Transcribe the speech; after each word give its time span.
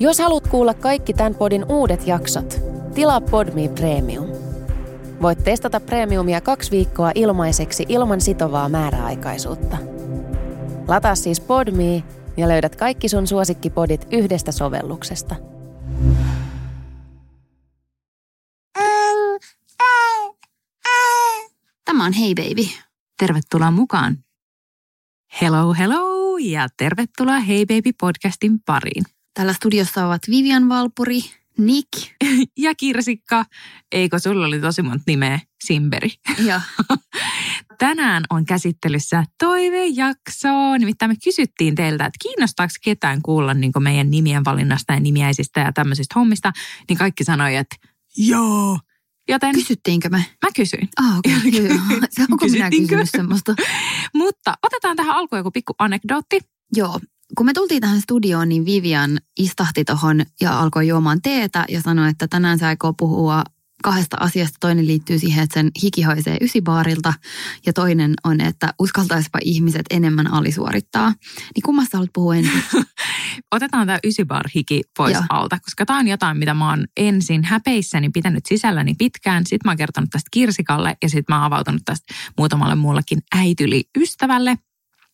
Jos 0.00 0.18
haluat 0.18 0.48
kuulla 0.48 0.74
kaikki 0.74 1.12
tämän 1.14 1.34
podin 1.34 1.64
uudet 1.68 2.06
jaksot, 2.06 2.60
tilaa 2.94 3.20
Podme 3.20 3.68
Premium. 3.68 4.26
Voit 5.22 5.44
testata 5.44 5.80
Premiumia 5.80 6.40
kaksi 6.40 6.70
viikkoa 6.70 7.12
ilmaiseksi 7.14 7.86
ilman 7.88 8.20
sitovaa 8.20 8.68
määräaikaisuutta. 8.68 9.76
Lataa 10.88 11.14
siis 11.14 11.40
Podme 11.40 12.04
ja 12.36 12.48
löydät 12.48 12.76
kaikki 12.76 13.08
sun 13.08 13.26
suosikkipodit 13.26 14.06
yhdestä 14.12 14.52
sovelluksesta. 14.52 15.34
Tämä 21.84 22.04
on 22.04 22.12
Hei 22.12 22.34
Baby. 22.34 22.68
Tervetuloa 23.18 23.70
mukaan. 23.70 24.16
Hello, 25.40 25.74
hello 25.74 26.36
ja 26.38 26.68
tervetuloa 26.76 27.38
Hei 27.38 27.66
Baby 27.66 27.90
podcastin 28.00 28.60
pariin. 28.66 29.17
Täällä 29.38 29.52
studiossa 29.52 30.06
ovat 30.06 30.22
Vivian 30.30 30.68
Valpuri, 30.68 31.20
Nick 31.58 31.88
Ja 32.64 32.74
Kirsikka, 32.74 33.44
eikö 33.92 34.18
sulla 34.18 34.46
oli 34.46 34.60
tosi 34.60 34.82
monta 34.82 35.02
nimeä, 35.06 35.40
Simberi. 35.64 36.10
Tänään 37.78 38.24
on 38.30 38.44
käsittelyssä 38.44 39.24
toivejakso. 39.38 40.76
Nimittäin 40.78 41.10
me 41.10 41.14
kysyttiin 41.24 41.74
teiltä, 41.74 42.04
että 42.06 42.18
kiinnostaako 42.22 42.72
ketään 42.84 43.22
kuulla 43.22 43.54
niin 43.54 43.72
meidän 43.78 44.10
nimien 44.10 44.44
valinnasta 44.44 44.92
ja 44.92 45.00
nimiäisistä 45.00 45.60
ja 45.60 45.72
tämmöisistä 45.72 46.14
hommista. 46.18 46.52
Niin 46.88 46.98
kaikki 46.98 47.24
sanoi, 47.24 47.56
että 47.56 47.76
joo. 48.16 48.78
Joten 49.28 49.54
kysyttiinkö 49.54 50.08
me? 50.08 50.24
mä 50.46 50.50
kysyin. 50.56 50.88
Ah. 51.00 51.18
Okay. 51.18 51.40
Se 52.10 52.26
onko 52.30 52.46
minä 52.46 52.70
kysynyt 52.70 53.10
semmoista? 53.10 53.54
Mutta 54.14 54.54
otetaan 54.62 54.96
tähän 54.96 55.16
alkuun 55.16 55.38
joku 55.38 55.50
pikku 55.50 55.74
anekdootti. 55.78 56.38
Joo. 56.76 57.00
Kun 57.36 57.46
me 57.46 57.52
tultiin 57.52 57.80
tähän 57.80 58.00
studioon, 58.00 58.48
niin 58.48 58.64
Vivian 58.64 59.18
istahti 59.38 59.84
tohon 59.84 60.22
ja 60.40 60.60
alkoi 60.60 60.88
juomaan 60.88 61.22
teetä 61.22 61.64
ja 61.68 61.80
sanoi, 61.80 62.10
että 62.10 62.28
tänään 62.28 62.58
se 62.58 62.66
aikoo 62.66 62.92
puhua 62.92 63.44
kahdesta 63.82 64.16
asiasta. 64.20 64.56
Toinen 64.60 64.86
liittyy 64.86 65.18
siihen, 65.18 65.44
että 65.44 65.54
sen 65.54 65.70
hiki 65.82 66.02
haisee 66.02 66.36
ysibaarilta 66.40 67.14
ja 67.66 67.72
toinen 67.72 68.14
on, 68.24 68.40
että 68.40 68.74
uskaltaisipa 68.78 69.38
ihmiset 69.42 69.86
enemmän 69.90 70.32
alisuorittaa. 70.32 71.10
Niin 71.54 71.62
kummasta 71.64 71.96
haluat 71.96 72.10
puhua 72.14 72.36
ensin? 72.36 72.62
Otetaan 73.52 73.86
tämä 73.86 73.98
ysibar-hiki 74.06 74.80
pois 74.96 75.14
Joo. 75.14 75.24
alta, 75.30 75.58
koska 75.58 75.86
tämä 75.86 75.98
on 75.98 76.08
jotain, 76.08 76.36
mitä 76.38 76.54
mä 76.54 76.70
oon 76.70 76.86
ensin 76.96 77.44
häpeissäni 77.44 78.10
pitänyt 78.10 78.46
sisälläni 78.46 78.94
pitkään. 78.98 79.46
Sitten 79.46 79.60
mä 79.68 79.70
oon 79.70 79.78
kertonut 79.78 80.10
tästä 80.10 80.28
Kirsikalle 80.30 80.96
ja 81.02 81.08
sitten 81.08 81.34
mä 81.34 81.36
oon 81.36 81.44
avautunut 81.44 81.82
tästä 81.84 82.14
muutamalle 82.38 82.74
muullekin 82.74 83.18
äityli-ystävälle. 83.36 84.58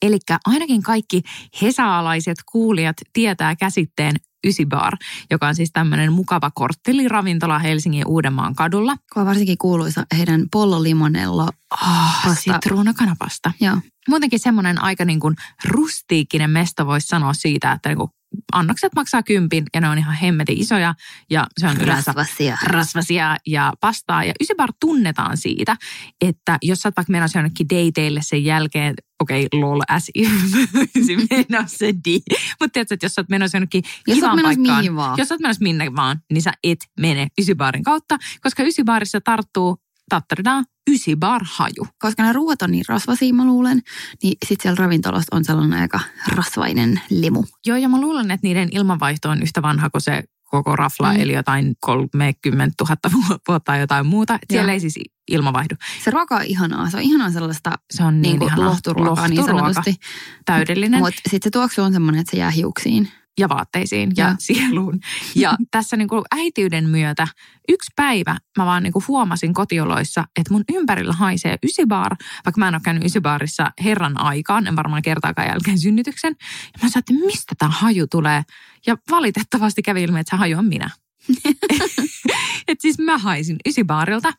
Eli 0.03 0.19
ainakin 0.47 0.83
kaikki 0.83 1.23
hesaalaiset 1.63 2.37
kuulijat 2.53 2.97
tietää 3.13 3.57
käsitteen 3.57 4.17
Ysibar, 4.47 4.97
joka 5.31 5.49
on 5.49 5.55
siis 5.55 5.71
tämmöinen 5.73 6.13
mukava 6.13 6.51
kortteliravintola 6.55 7.59
Helsingin 7.59 8.07
Uudenmaan 8.07 8.55
kadulla. 8.55 8.97
Kun 9.15 9.27
varsinkin 9.27 9.59
kuuluisa 9.59 10.07
heidän 10.17 10.45
Pollo 10.53 10.83
Limonello. 10.83 11.49
Oh, 11.73 12.23
Pasta. 12.25 12.35
sitruunakanapasta. 12.35 13.53
Joo. 13.61 13.77
Muutenkin 14.09 14.39
semmoinen 14.39 14.83
aika 14.83 15.05
niin 15.05 15.21
kuin 15.21 15.37
rustiikkinen 15.65 16.51
mesta 16.51 16.87
voisi 16.87 17.07
sanoa 17.07 17.35
siitä, 17.35 17.73
että 17.73 17.89
niin 17.89 17.99
kuin 17.99 18.09
annokset 18.53 18.93
maksaa 18.97 19.23
kympin 19.23 19.65
ja 19.75 19.81
ne 19.81 19.89
on 19.89 19.99
ihan 19.99 20.15
hemmetin 20.15 20.61
isoja 20.61 20.95
ja 21.31 21.47
se 21.61 21.67
on 21.67 21.77
yleensä 21.77 22.13
Rasvasia. 22.13 22.59
rasvasia 22.63 23.37
ja 23.47 23.73
pastaa. 23.81 24.25
Ja 24.25 24.33
Ysibar 24.41 24.73
tunnetaan 24.81 25.37
siitä, 25.37 25.77
että 26.21 26.59
jos 26.63 26.79
sä 26.79 26.89
oot 26.89 26.97
vaikka 26.97 27.13
menossa 27.13 27.39
jonnekin 27.39 27.69
dateille 27.69 28.21
sen 28.23 28.45
jälkeen, 28.45 28.95
okei, 29.25 29.47
okay, 29.47 29.61
lol, 29.61 29.81
as 29.89 30.11
if, 30.15 30.31
menossa 31.31 31.87
di. 32.05 32.21
Mutta 32.61 32.73
tiedätkö, 32.73 32.95
että 32.95 33.07
jos 33.07 33.15
sä 33.15 33.21
oot 33.21 33.29
menossa 33.29 33.57
jonnekin 33.57 33.83
Jos 34.07 34.15
kivaan 34.17 34.37
menossa 34.37 34.57
paikkaan, 34.57 34.79
mihin 34.79 34.97
vaan. 34.97 35.19
jos 35.19 35.29
sä 35.29 35.35
oot 35.35 35.41
menossa 35.41 35.63
minne 35.63 35.97
vaan, 35.97 36.21
niin 36.33 36.43
sä 36.43 36.53
et 36.65 36.79
mene 37.01 37.29
Ysibaarin 37.41 37.85
kautta, 37.85 38.19
koska 38.43 38.63
Ysibaarissa 38.63 39.21
tarttuu 39.21 39.77
tattaridaa 40.09 40.63
Ysibar-haju. 40.91 41.87
Koska 41.99 42.23
ne 42.23 42.33
ruuat 42.33 42.63
on 42.63 42.71
niin 42.71 42.85
rasvasia, 42.89 43.35
mä 43.35 43.45
luulen, 43.45 43.83
niin 44.23 44.37
sit 44.47 44.61
siellä 44.61 44.77
ravintolassa 44.79 45.37
on 45.37 45.45
sellainen 45.45 45.81
aika 45.81 46.01
rasvainen 46.29 47.01
limu. 47.11 47.45
Joo, 47.67 47.77
ja 47.77 47.89
mä 47.89 48.01
luulen, 48.01 48.31
että 48.31 48.47
niiden 48.47 48.69
ilmanvaihto 48.73 49.31
on 49.31 49.43
yhtä 49.43 49.63
vanha 49.63 49.91
kuin 49.91 50.03
se 50.03 50.25
koko 50.63 50.77
rafla, 50.77 51.13
Mm. 51.13 51.21
eli 51.21 51.33
jotain 51.33 51.75
30 51.81 52.85
000 52.85 52.97
vuotta 53.49 53.61
tai 53.65 53.81
jotain 53.81 54.07
muuta. 54.07 54.39
Siellä 54.51 54.71
Joo. 54.71 54.75
ei 54.75 54.81
siis 54.81 54.95
ilmavaihdu. 55.29 55.75
Se 56.05 56.11
ruoka 56.11 56.37
on 56.37 56.43
ihanaa. 56.45 56.91
Se 56.91 56.97
on 56.97 57.03
ihanaa 57.03 57.31
sellaista 57.31 57.71
Se 57.91 58.05
on 58.05 58.15
niin, 58.15 58.23
niin 58.23 58.39
kuin 58.39 58.49
ihanaa. 58.49 58.69
lohturuokaa 58.69 59.29
niin 59.29 59.39
Lohturuoka. 59.39 59.73
sanotusti. 59.73 60.01
Täydellinen. 60.45 61.01
Mutta 61.01 61.21
sitten 61.31 61.41
se 61.47 61.51
tuoksu 61.51 61.83
on 61.83 61.93
semmoinen, 61.93 62.21
että 62.21 62.31
se 62.31 62.37
jää 62.37 62.51
hiuksiin. 62.51 63.09
Ja 63.39 63.49
vaatteisiin 63.49 64.13
ja, 64.17 64.29
Ja. 64.29 64.35
sieluun. 64.39 65.01
Ja 65.35 65.57
tässä 65.71 65.97
niin 65.97 66.09
kuin 66.09 66.23
äitiyden 66.37 66.89
myötä 66.89 67.29
yksi 67.69 67.93
päivä 67.97 68.37
mä 68.59 68.67
vaan 68.67 68.83
niin 68.83 68.93
kuin 68.93 69.05
huomasin 69.09 69.55
kotioloissa, 69.55 70.25
että 70.41 70.53
mun 70.53 70.65
ympärillä 70.75 71.13
haisee 71.13 71.59
ysibaar, 71.63 72.17
vaikka 72.47 72.59
mä 72.59 72.69
en 72.69 72.75
ole 72.75 72.81
käynyt 72.85 73.05
ysibaarissa 73.05 73.71
herran 73.85 74.21
aikaan, 74.21 74.67
en 74.67 74.77
varmaan 74.77 75.03
kertaakaan 75.03 75.49
jälkeen 75.49 75.79
synnytyksen. 75.79 76.37
Ja 76.41 76.79
mä 76.83 76.89
sanoin, 76.89 77.05
että 77.11 77.27
mistä 77.27 77.55
tämä 77.59 77.71
haju 77.71 78.07
tulee? 78.07 78.43
Ja 78.87 78.97
valitettavasti 79.11 79.83
kävi 79.83 80.03
ilmi, 80.03 80.21
että 80.21 80.37
se 80.37 80.37
haju 80.37 80.59
on 80.59 80.65
minä. 80.67 80.91
Et 82.69 82.81
siis 82.81 82.99
mä 82.99 83.19
haisin 83.19 83.57
ysibaarilta 83.69 84.33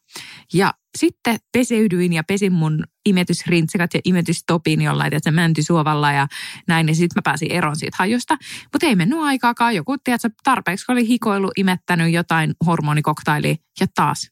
ja 0.53 0.73
sitten 0.97 1.37
peseydyin 1.51 2.13
ja 2.13 2.23
pesin 2.23 2.53
mun 2.53 2.83
imetysrintsikat 3.05 3.93
ja 3.93 3.99
imetystopin 4.05 4.81
jollain, 4.81 5.13
että 5.13 5.29
se 5.29 5.35
mäntysuovalla 5.35 6.11
ja 6.11 6.27
näin. 6.67 6.87
Ja 6.87 6.95
sitten 6.95 7.17
mä 7.17 7.21
pääsin 7.21 7.51
eroon 7.51 7.75
siitä 7.75 7.95
hajusta. 7.99 8.37
Mutta 8.73 8.87
ei 8.87 8.95
mennyt 8.95 9.19
aikaakaan. 9.19 9.75
Joku, 9.75 9.95
tiedätkö, 10.03 10.29
tarpeeksi 10.43 10.91
oli 10.91 11.07
hikoilu, 11.07 11.51
imettänyt 11.57 12.13
jotain 12.13 12.53
hormonikoktailia 12.65 13.55
ja 13.79 13.87
taas 13.95 14.31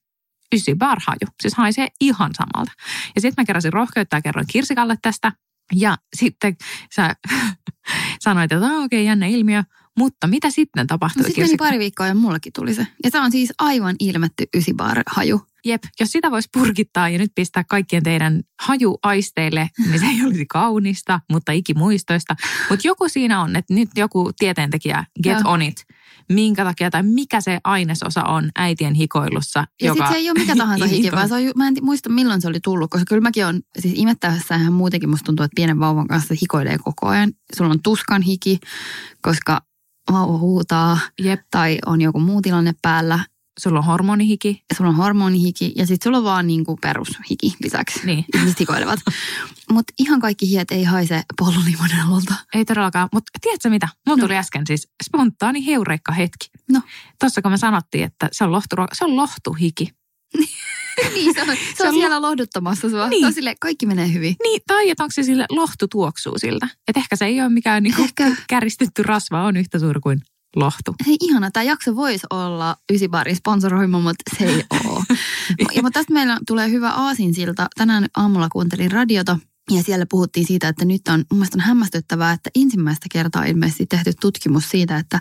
ysibar 0.55 0.97
haju. 1.07 1.27
Siis 1.41 1.53
haisee 1.55 1.87
ihan 2.01 2.31
samalta. 2.35 2.71
Ja 3.15 3.21
sitten 3.21 3.41
mä 3.41 3.45
keräsin 3.45 3.73
rohkeutta 3.73 4.17
ja 4.17 4.21
kerroin 4.21 4.47
Kirsikalle 4.47 4.95
tästä. 5.01 5.31
Ja 5.75 5.97
sitten 6.15 6.55
sä 6.95 7.15
sanoit, 8.23 8.51
että 8.51 8.65
"Ah, 8.65 8.71
okei, 8.71 8.83
okay, 8.83 8.99
jännä 8.99 9.25
ilmiö. 9.25 9.63
Mutta 9.97 10.27
mitä 10.27 10.49
sitten 10.49 10.87
tapahtui, 10.87 11.21
No 11.21 11.27
sitten 11.27 11.43
meni 11.43 11.57
pari 11.57 11.79
viikkoa 11.79 12.07
ja 12.07 12.15
mullekin 12.15 12.53
tuli 12.53 12.73
se. 12.73 12.87
Ja 13.03 13.11
se 13.11 13.19
on 13.19 13.31
siis 13.31 13.53
aivan 13.59 13.95
ilmetty 13.99 14.45
ysibar-haju. 14.57 15.41
Jep, 15.65 15.83
jos 15.99 16.11
sitä 16.11 16.31
voisi 16.31 16.49
purkittaa 16.53 17.09
ja 17.09 17.17
nyt 17.17 17.31
pistää 17.35 17.63
kaikkien 17.69 18.03
teidän 18.03 18.41
hajuaisteille, 18.61 19.69
niin 19.89 19.99
se 19.99 20.05
ei 20.05 20.25
olisi 20.25 20.45
kaunista, 20.45 21.19
mutta 21.31 21.51
ikimuistoista. 21.51 22.35
Mutta 22.69 22.87
joku 22.87 23.09
siinä 23.09 23.41
on, 23.41 23.55
että 23.55 23.73
nyt 23.73 23.89
joku 23.95 24.31
tieteentekijä, 24.39 25.05
get 25.23 25.37
Joo. 25.39 25.51
on 25.53 25.61
it. 25.61 25.85
Minkä 26.29 26.63
takia 26.63 26.89
tai 26.91 27.03
mikä 27.03 27.41
se 27.41 27.59
ainesosa 27.63 28.23
on 28.23 28.49
äitien 28.55 28.93
hikoilussa. 28.93 29.65
Ja 29.81 29.93
sitten 29.93 30.11
se 30.11 30.17
ei 30.17 30.29
ole 30.29 30.39
mikä 30.39 30.55
tahansa 30.55 30.85
hiki, 30.85 31.11
vaan 31.11 31.29
se 31.29 31.35
on, 31.35 31.41
mä 31.55 31.67
en 31.67 31.75
muista 31.81 32.09
milloin 32.09 32.41
se 32.41 32.47
oli 32.47 32.59
tullut, 32.63 32.89
koska 32.91 33.05
kyllä 33.09 33.21
mäkin 33.21 33.45
on, 33.45 33.61
siis 33.79 33.93
imettäessähän 33.97 34.73
muutenkin 34.73 35.09
musta 35.09 35.25
tuntuu, 35.25 35.43
että 35.43 35.55
pienen 35.55 35.79
vauvan 35.79 36.07
kanssa 36.07 36.35
hikoilee 36.41 36.77
koko 36.77 37.07
ajan. 37.07 37.31
Sulla 37.57 37.71
on 37.71 37.83
tuskan 37.83 38.21
hiki, 38.21 38.59
koska 39.21 39.61
vauva 40.11 40.37
huutaa 40.37 40.97
Jep, 41.21 41.41
tai 41.51 41.79
on 41.85 42.01
joku 42.01 42.19
muu 42.19 42.41
tilanne 42.41 42.73
päällä. 42.81 43.19
sulla 43.59 43.79
on 43.79 43.85
hormonihiki. 43.85 44.63
Sulla 44.77 44.89
on 44.89 44.95
hormonihiki 44.95 45.73
ja 45.75 45.87
sitten 45.87 46.03
sulla 46.09 46.17
on 46.17 46.23
vaan 46.23 46.47
niinku 46.47 46.77
perushiki 46.81 47.55
lisäksi. 47.63 48.05
Niin, 48.05 48.25
Ihmiset 48.35 48.59
hikoilevat. 48.59 48.99
Mutta 49.71 49.93
ihan 49.99 50.19
kaikki 50.19 50.49
hiet 50.49 50.71
ei 50.71 50.83
haise 50.83 51.23
pollolimonellolta. 51.39 52.35
ei 52.55 52.65
todellakaan. 52.65 53.09
Mutta 53.13 53.31
tiedätkö 53.41 53.69
mitä? 53.69 53.87
Mulla 54.07 54.17
No. 54.17 54.23
tuli 54.27 54.37
äsken 54.37 54.67
siis 54.67 54.87
spontaani 55.03 55.65
heureikka 55.65 56.11
hetki. 56.11 56.47
No. 56.71 56.81
Tuossa 57.19 57.41
kun 57.41 57.51
me 57.51 57.57
sanottiin, 57.57 58.03
että 58.03 58.29
se 58.31 58.43
on, 58.43 58.51
lohturuoka, 58.51 58.95
se 58.95 59.05
on 59.05 59.15
lohtuhiki. 59.15 59.89
niin, 61.15 61.33
se 61.33 61.41
on, 61.41 61.57
se 61.77 61.83
on 61.83 61.89
on 61.89 61.93
siellä 61.93 62.21
lohduttamassa 62.21 62.89
sua. 62.89 63.07
Niin. 63.07 63.21
Se 63.21 63.27
on 63.27 63.33
sille, 63.33 63.55
kaikki 63.61 63.85
menee 63.85 64.13
hyvin. 64.13 64.35
Niin, 64.43 64.61
tai 64.67 64.89
että 64.89 65.03
onko 65.03 65.11
se 65.11 65.23
sille 65.23 65.45
lohtu 65.49 65.87
tuoksuu 65.87 66.39
siltä. 66.39 66.67
Että 66.87 66.99
ehkä 66.99 67.15
se 67.15 67.25
ei 67.25 67.41
ole 67.41 67.49
mikään 67.49 67.83
niinku 67.83 68.03
Ehkä 68.03 68.31
käristetty 68.49 69.03
rasva, 69.03 69.43
on 69.43 69.57
yhtä 69.57 69.79
suuri 69.79 69.99
kuin 69.99 70.21
lohtu. 70.55 70.95
Hei 71.07 71.17
ihana, 71.21 71.51
tämä 71.51 71.63
jakso 71.63 71.95
voisi 71.95 72.27
olla 72.29 72.75
Ysibarin 72.91 73.35
sponsoroima, 73.35 73.99
mutta 73.99 74.23
se 74.37 74.45
ei 74.45 74.63
ole. 74.85 75.03
ja, 75.75 75.81
mutta 75.81 75.99
tästä 75.99 76.13
meillä 76.13 76.39
tulee 76.47 76.69
hyvä 76.69 76.89
aasinsilta. 76.89 77.67
Tänään 77.77 78.05
aamulla 78.17 78.49
kuuntelin 78.51 78.91
radiota 78.91 79.39
ja 79.71 79.83
siellä 79.83 80.05
puhuttiin 80.09 80.45
siitä, 80.47 80.67
että 80.67 80.85
nyt 80.85 81.01
on, 81.07 81.25
mun 81.31 81.39
mielestä 81.39 81.57
on 81.57 81.61
hämmästyttävää, 81.61 82.31
että 82.31 82.49
ensimmäistä 82.55 83.05
kertaa 83.11 83.43
ilmeisesti 83.45 83.85
tehty 83.85 84.11
tutkimus 84.21 84.69
siitä, 84.69 84.97
että 84.97 85.19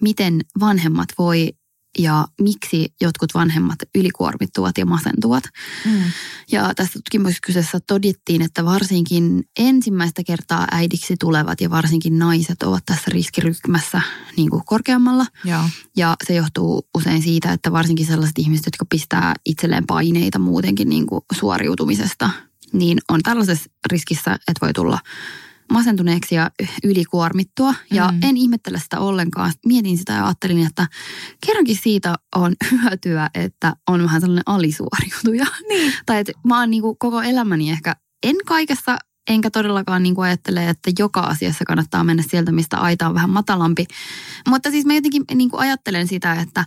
miten 0.00 0.40
vanhemmat 0.60 1.08
voi 1.18 1.52
ja 1.98 2.26
miksi 2.40 2.94
jotkut 3.00 3.34
vanhemmat 3.34 3.78
ylikuormittuvat 3.94 4.78
ja 4.78 4.86
masentuvat. 4.86 5.44
Mm. 5.84 6.02
Ja 6.52 6.72
tässä 6.76 6.92
tutkimuksessa 6.92 7.80
todettiin, 7.80 8.42
että 8.42 8.64
varsinkin 8.64 9.44
ensimmäistä 9.58 10.22
kertaa 10.26 10.66
äidiksi 10.70 11.14
tulevat 11.20 11.60
ja 11.60 11.70
varsinkin 11.70 12.18
naiset 12.18 12.62
ovat 12.62 12.82
tässä 12.86 13.10
riskiryhmässä 13.10 14.00
niin 14.36 14.50
kuin 14.50 14.62
korkeammalla. 14.66 15.26
Joo. 15.44 15.62
Ja 15.96 16.16
se 16.26 16.34
johtuu 16.34 16.88
usein 16.94 17.22
siitä, 17.22 17.52
että 17.52 17.72
varsinkin 17.72 18.06
sellaiset 18.06 18.38
ihmiset, 18.38 18.66
jotka 18.66 18.84
pistää 18.90 19.34
itselleen 19.46 19.86
paineita 19.86 20.38
muutenkin 20.38 20.88
niin 20.88 21.06
kuin 21.06 21.20
suoriutumisesta, 21.32 22.30
niin 22.72 22.98
on 23.08 23.20
tällaisessa 23.22 23.70
riskissä, 23.92 24.32
että 24.32 24.60
voi 24.66 24.72
tulla 24.72 24.98
masentuneeksi 25.72 26.34
ja 26.34 26.50
ylikuormittua. 26.84 27.74
Ja 27.92 28.08
Mm. 28.12 28.18
en 28.22 28.36
ihmettele 28.36 28.80
sitä 28.80 29.00
ollenkaan. 29.00 29.52
Mietin 29.66 29.98
sitä 29.98 30.12
ja 30.12 30.24
ajattelin, 30.26 30.66
että 30.66 30.86
kerrankin 31.46 31.76
siitä 31.82 32.14
on 32.36 32.52
hyötyä, 32.70 33.30
että 33.34 33.72
on 33.88 34.02
vähän 34.02 34.20
sellainen 34.20 34.42
alisuoriutuja. 34.46 35.46
Niin. 35.68 35.92
Tai 36.06 36.18
että 36.18 36.32
mä 36.46 36.60
oon 36.60 36.70
niinku 36.70 36.94
koko 36.94 37.22
elämäni 37.22 37.70
ehkä, 37.70 37.96
en 38.22 38.36
kaikessa, 38.46 38.98
enkä 39.30 39.50
todellakaan 39.50 40.02
niinku 40.02 40.20
ajattele, 40.20 40.68
että 40.68 40.90
joka 40.98 41.20
asiassa 41.20 41.64
kannattaa 41.64 42.04
mennä 42.04 42.22
sieltä, 42.28 42.52
mistä 42.52 42.76
aita 42.78 43.08
on 43.08 43.14
vähän 43.14 43.30
matalampi. 43.30 43.86
Mutta 44.48 44.70
siis 44.70 44.86
mä 44.86 44.94
jotenkin 44.94 45.24
niinku 45.34 45.56
ajattelen 45.56 46.08
sitä, 46.08 46.32
että 46.34 46.66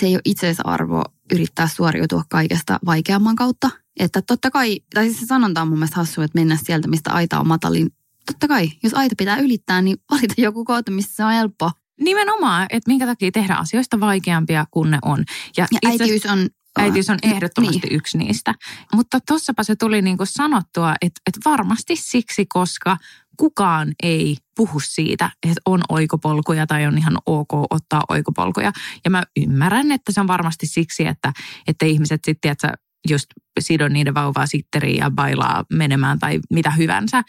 se 0.00 0.06
ei 0.06 0.14
ole 0.14 0.20
itseisarvo 0.24 1.04
yrittää 1.32 1.68
suoriutua 1.68 2.22
kaikesta 2.28 2.78
vaikeamman 2.86 3.36
kautta. 3.36 3.70
Että 3.98 4.22
totta 4.22 4.50
kai, 4.50 4.80
tai 4.94 5.04
siis 5.06 5.20
se 5.20 5.26
sanonta 5.26 5.62
on 5.62 5.68
mun 5.68 5.78
mielestä 5.78 5.96
hassu, 5.96 6.22
että 6.22 6.38
mennä 6.38 6.58
sieltä, 6.62 6.88
mistä 6.88 7.10
aita 7.12 7.40
on 7.40 7.48
matalin. 7.48 7.90
Totta 8.32 8.48
kai, 8.48 8.70
jos 8.82 8.94
aita 8.94 9.14
pitää 9.18 9.36
ylittää, 9.36 9.82
niin 9.82 9.96
valita 10.10 10.34
joku 10.38 10.64
kohta, 10.64 10.90
missä 10.90 11.14
se 11.16 11.24
on 11.24 11.32
helppo. 11.32 11.70
Nimenomaan, 12.00 12.66
että 12.70 12.90
minkä 12.90 13.06
takia 13.06 13.30
tehdä 13.32 13.54
asioista 13.54 14.00
vaikeampia 14.00 14.64
kuin 14.70 14.90
ne 14.90 14.98
on. 15.02 15.24
Ja 15.56 15.64
itse 15.72 15.88
asiassa- 15.88 16.02
äitiys 16.04 16.26
on... 16.26 16.48
Äitiys 16.78 17.10
on 17.10 17.18
ehdottomasti 17.22 17.80
Niin. 17.88 17.96
yksi 17.96 18.18
niistä. 18.18 18.54
Mutta 18.94 19.18
tossapa 19.26 19.62
se 19.62 19.76
tuli 19.76 20.02
niinku 20.02 20.26
sanottua, 20.26 20.94
että, 21.00 21.20
että 21.26 21.50
varmasti 21.50 21.96
siksi, 21.96 22.46
koska 22.46 22.96
kukaan 23.36 23.92
ei 24.02 24.36
puhu 24.56 24.80
siitä, 24.80 25.30
että 25.42 25.60
on 25.66 25.80
oikopolkuja 25.88 26.66
tai 26.66 26.86
on 26.86 26.98
ihan 26.98 27.18
ok 27.26 27.48
ottaa 27.70 28.02
oikopolkuja. 28.08 28.72
Ja 29.04 29.10
mä 29.10 29.22
ymmärrän, 29.36 29.92
että 29.92 30.12
se 30.12 30.20
on 30.20 30.26
varmasti 30.26 30.66
siksi, 30.66 31.06
että, 31.06 31.32
että 31.66 31.86
ihmiset 31.86 32.20
sitten, 32.24 32.50
että 32.52 32.74
just 33.10 33.26
sidon 33.60 33.92
niiden 33.92 34.14
vauvaa 34.14 34.46
sitteriin 34.46 34.96
ja 34.96 35.10
bailaa 35.10 35.64
menemään 35.72 36.18
tai 36.18 36.40
mitä 36.50 36.70
hyvänsä. 36.70 37.22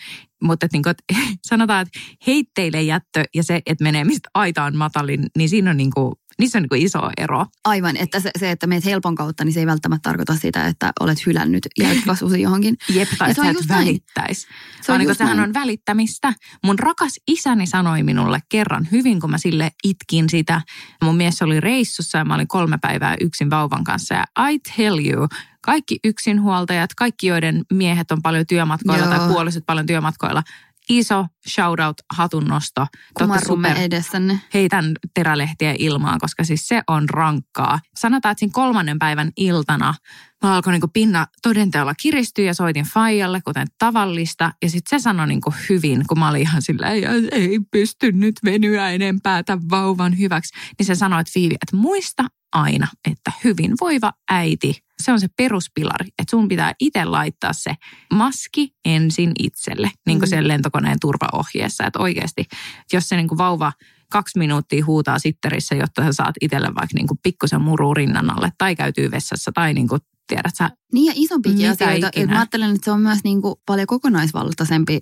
Mutta 0.44 0.66
että 0.66 0.76
niinku, 0.76 0.90
et, 0.90 1.04
sanotaan, 1.50 1.82
että 1.82 2.00
heitteille 2.28 2.82
jättö 2.82 3.24
ja 3.36 3.44
se, 3.44 3.62
että 3.66 3.84
menee 3.84 4.04
mistä 4.04 4.30
aita 4.34 4.64
on 4.64 4.78
matalin, 4.78 5.26
niin 5.38 5.50
siinä 5.50 5.70
on, 5.70 5.78
niinku, 5.78 6.20
niissä 6.40 6.58
on 6.58 6.62
niinku 6.62 6.76
iso 6.76 7.10
ero. 7.18 7.46
Aivan, 7.66 7.98
että 7.98 8.20
se, 8.20 8.32
se, 8.40 8.52
että 8.52 8.68
meet 8.68 8.86
helpon 8.86 9.16
kautta, 9.16 9.46
niin 9.46 9.54
se 9.54 9.60
ei 9.60 9.66
välttämättä 9.66 10.10
tarkoita 10.10 10.36
sitä, 10.36 10.66
että 10.66 10.92
olet 11.00 11.26
hylännyt 11.26 11.68
jälkikasvusi 11.80 12.42
johonkin. 12.50 12.78
Jep, 12.90 13.10
tai 13.18 13.34
se 13.34 13.42
on 13.42 13.54
just 13.54 13.70
välittäisi. 13.70 14.42
Se 14.42 14.48
on 14.48 14.86
Vaan 14.88 15.00
niin 15.00 15.08
just 15.08 15.18
sehän 15.18 15.38
näin. 15.38 15.50
on 15.50 15.54
välittämistä. 15.54 16.34
Mun 16.64 16.80
rakas 16.80 17.20
isäni 17.28 17.68
sanoi 17.68 18.04
minulle 18.04 18.40
kerran 18.50 18.88
hyvin, 18.92 19.20
kun 19.20 19.32
mä 19.32 19.38
sille 19.38 19.72
itkin 19.84 20.30
sitä. 20.30 20.62
Mun 21.04 21.16
mies 21.18 21.42
oli 21.42 21.60
reissussa 21.60 22.18
ja 22.18 22.26
mä 22.26 22.36
olin 22.36 22.48
kolme 22.48 22.78
päivää 22.82 23.16
yksin 23.22 23.50
vauvan 23.50 23.84
kanssa. 23.84 24.16
Ja 24.16 24.50
I 24.50 24.60
tell 24.60 25.00
you, 25.08 25.28
kaikki 25.62 26.00
yksinhuoltajat, 26.04 26.90
kaikki 26.96 27.28
joiden 27.28 27.62
miehet 27.74 28.12
on 28.12 28.22
paljon 28.22 28.46
työmatkoilla 28.48 29.06
Joo. 29.06 29.18
tai 29.18 29.28
puoliset 29.28 29.64
paljon 29.66 29.86
työmatkoilla. 29.86 30.44
Iso 30.90 31.26
shout 31.50 31.80
out, 31.80 31.98
hatunnosto. 32.14 32.88
Kumarrumme 33.14 33.70
super- 33.70 33.82
edessänne. 33.82 34.40
heitän 34.54 34.92
terälehtiä 35.14 35.76
ilmaan, 35.80 36.20
koska 36.20 36.44
siis 36.44 36.68
se 36.68 36.82
on 36.88 37.10
rankkaa. 37.10 37.80
Sanotaan, 37.96 38.32
että 38.32 38.40
siinä 38.40 38.52
kolmannen 38.54 39.00
päivän 39.00 39.32
iltana 39.38 39.94
mä 40.44 40.56
alkoin 40.56 40.72
niin 40.72 40.92
pinna 40.94 41.28
todenteolla 41.42 41.94
kiristyä 41.96 42.46
ja 42.46 42.54
soitin 42.54 42.86
Fajalle, 42.86 43.42
kuten 43.42 43.68
tavallista. 43.80 44.54
Ja 44.62 44.70
sitten 44.70 45.00
se 45.00 45.04
sanoi 45.04 45.28
niin 45.28 45.42
hyvin, 45.70 46.04
kun 46.08 46.20
mä 46.20 46.30
olin 46.30 46.42
ihan 46.42 46.62
silleen, 46.62 47.02
"Ja 47.02 47.10
ei 47.32 47.60
pysty 47.72 48.12
nyt 48.12 48.36
venyä 48.46 48.90
enempää 48.90 49.44
tämän 49.44 49.70
vauvan 49.70 50.20
hyväksi. 50.20 50.54
Niin 50.80 50.86
se 50.86 50.96
sanoi, 50.96 51.22
että 51.22 51.32
Viivi, 51.36 51.54
että 51.54 51.76
muista 51.76 52.26
aina, 52.54 52.88
että 53.12 53.32
hyvinvoiva 53.44 54.14
äiti, 54.32 54.84
se 55.04 55.12
on 55.12 55.20
se 55.20 55.28
peruspilari, 55.38 56.06
että 56.08 56.32
sun 56.32 56.48
pitää 56.48 56.74
itse 56.80 57.06
laittaa 57.06 57.54
se 57.54 57.76
maski 58.14 58.74
ensin 58.86 59.32
itselle, 59.40 59.92
niin 60.06 60.20
kuin 60.20 60.28
Mm. 60.28 60.30
sen 60.30 60.48
lentokoneen 60.48 60.98
turvaohjeessa. 61.02 61.86
Että 61.86 62.00
oikeasti, 62.00 62.46
jos 62.94 63.10
se 63.10 63.16
niin 63.16 63.28
kuin 63.28 63.38
vauva 63.38 63.74
kaksi 64.12 64.40
minuuttia 64.40 64.86
huutaa 64.86 65.20
sitterissä, 65.20 65.76
jotta 65.76 66.04
sä 66.04 66.14
saat 66.14 66.36
itselle 66.42 66.68
vaikka 66.68 66.94
niin 66.96 67.08
kuin 67.08 67.20
pikkusen 67.24 67.62
muru 67.62 67.94
rinnan 67.94 68.30
alle 68.38 68.52
tai 68.58 68.76
käytyy 68.76 69.12
vessassa 69.12 69.52
tai 69.52 69.74
niin 69.74 69.88
kuin, 69.88 70.02
tiedät 70.28 70.56
sä, 70.58 70.70
Niin 70.94 71.06
ja 71.06 71.14
isompikin 71.16 71.58
Mitä 71.58 71.72
asioita. 71.72 72.08
ikinä. 72.08 72.34
Mä 72.34 72.40
ajattelen, 72.40 72.70
että 72.76 72.86
se 72.86 72.92
on 72.92 73.02
myös 73.02 73.20
niin 73.24 73.42
kuin 73.42 73.56
paljon 73.66 73.88
kokonaisvaltaisempi 73.88 75.02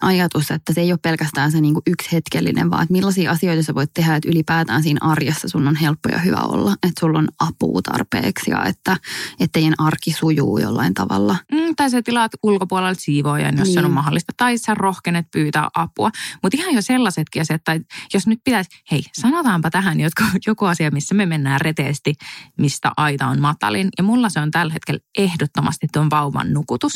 ajatus, 0.00 0.50
että 0.50 0.72
se 0.72 0.80
ei 0.80 0.92
ole 0.92 0.98
pelkästään 1.02 1.52
se 1.52 1.60
niin 1.60 1.74
kuin 1.74 1.82
yksi 1.86 2.12
hetkellinen, 2.12 2.70
vaan 2.70 2.82
että 2.82 2.92
millaisia 2.92 3.30
asioita 3.30 3.62
sä 3.62 3.74
voit 3.74 3.90
tehdä, 3.94 4.16
että 4.16 4.28
ylipäätään 4.28 4.82
siinä 4.82 4.98
arjessa 5.02 5.48
sun 5.48 5.68
on 5.68 5.76
helppo 5.76 6.08
ja 6.08 6.18
hyvä 6.18 6.40
olla. 6.40 6.72
Että 6.72 7.00
sulla 7.00 7.18
on 7.18 7.28
apua 7.38 7.80
tarpeeksi 7.82 8.50
ja 8.50 8.64
että, 8.64 8.96
että 9.40 9.52
teidän 9.52 9.74
arki 9.78 10.12
sujuu 10.12 10.58
jollain 10.58 10.94
tavalla. 10.94 11.36
mm, 11.52 11.76
tai 11.76 11.90
sä 11.90 12.02
tilaat 12.02 12.32
ulkopuolelta 12.42 13.00
siivoojan, 13.00 13.58
jos 13.58 13.68
niin. 13.68 13.80
se 13.80 13.86
on 13.86 13.92
mahdollista, 13.92 14.32
tai 14.36 14.58
sä 14.58 14.74
rohkenet 14.74 15.26
pyytää 15.30 15.68
apua. 15.74 16.10
Mutta 16.42 16.58
ihan 16.58 16.74
jo 16.74 16.82
sellaisetkin 16.82 17.42
asiat, 17.42 17.60
että 17.68 17.80
jos 18.14 18.26
nyt 18.26 18.40
pitäisi, 18.44 18.70
hei, 18.90 19.02
sanotaanpa 19.12 19.70
tähän 19.70 20.00
joku, 20.00 20.22
joku 20.46 20.64
asia, 20.64 20.90
missä 20.90 21.14
me 21.14 21.26
mennään 21.26 21.60
reteesti, 21.60 22.14
mistä 22.58 22.92
aita 22.96 23.26
on 23.26 23.40
matalin. 23.40 23.88
Ja 23.98 24.04
mulla 24.04 24.28
se 24.28 24.40
on 24.40 24.50
tällä 24.50 24.72
hetkellä 24.72 25.00
ehdottomasti 25.18 25.86
tuon 25.92 26.10
vauvan 26.10 26.52
nukutus. 26.52 26.92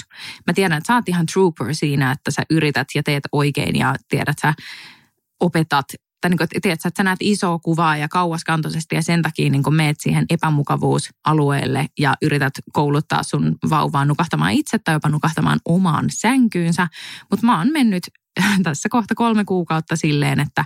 Mä 0.46 0.52
tiedän, 0.52 0.78
että 0.78 0.86
sä 0.86 0.94
oot 0.94 1.08
ihan 1.08 1.26
trooper 1.26 1.74
siinä, 1.74 2.12
että 2.12 2.30
sä 2.30 2.42
yrität 2.50 2.88
ja 2.94 3.02
teet 3.02 3.24
oikein 3.32 3.76
ja 3.76 3.94
tiedät, 4.08 4.36
sä 4.42 4.54
opetat 5.40 5.86
tai 6.20 6.30
niin 6.30 6.38
kuin, 6.38 6.48
tiedät, 6.62 6.80
että 6.86 6.98
sä 6.98 7.04
näet 7.04 7.18
isoa 7.22 7.58
kuvaa 7.58 7.96
ja 7.96 8.08
kauaskantoisesti 8.08 8.94
ja 8.94 9.02
sen 9.02 9.22
takia 9.22 9.50
niin 9.50 9.62
meet 9.70 9.96
siihen 10.00 10.26
epämukavuusalueelle 10.30 11.86
ja 11.98 12.14
yrität 12.22 12.52
kouluttaa 12.72 13.22
sun 13.22 13.56
vauvaa 13.70 14.04
nukahtamaan 14.04 14.52
itse 14.52 14.78
tai 14.78 14.94
jopa 14.94 15.08
nukahtamaan 15.08 15.60
omaan 15.64 16.04
sänkyynsä. 16.10 16.88
Mutta 17.30 17.46
mä 17.46 17.58
oon 17.58 17.72
mennyt 17.72 18.02
tässä 18.62 18.88
kohta 18.88 19.14
kolme 19.14 19.44
kuukautta 19.44 19.96
silleen, 19.96 20.40
että 20.40 20.64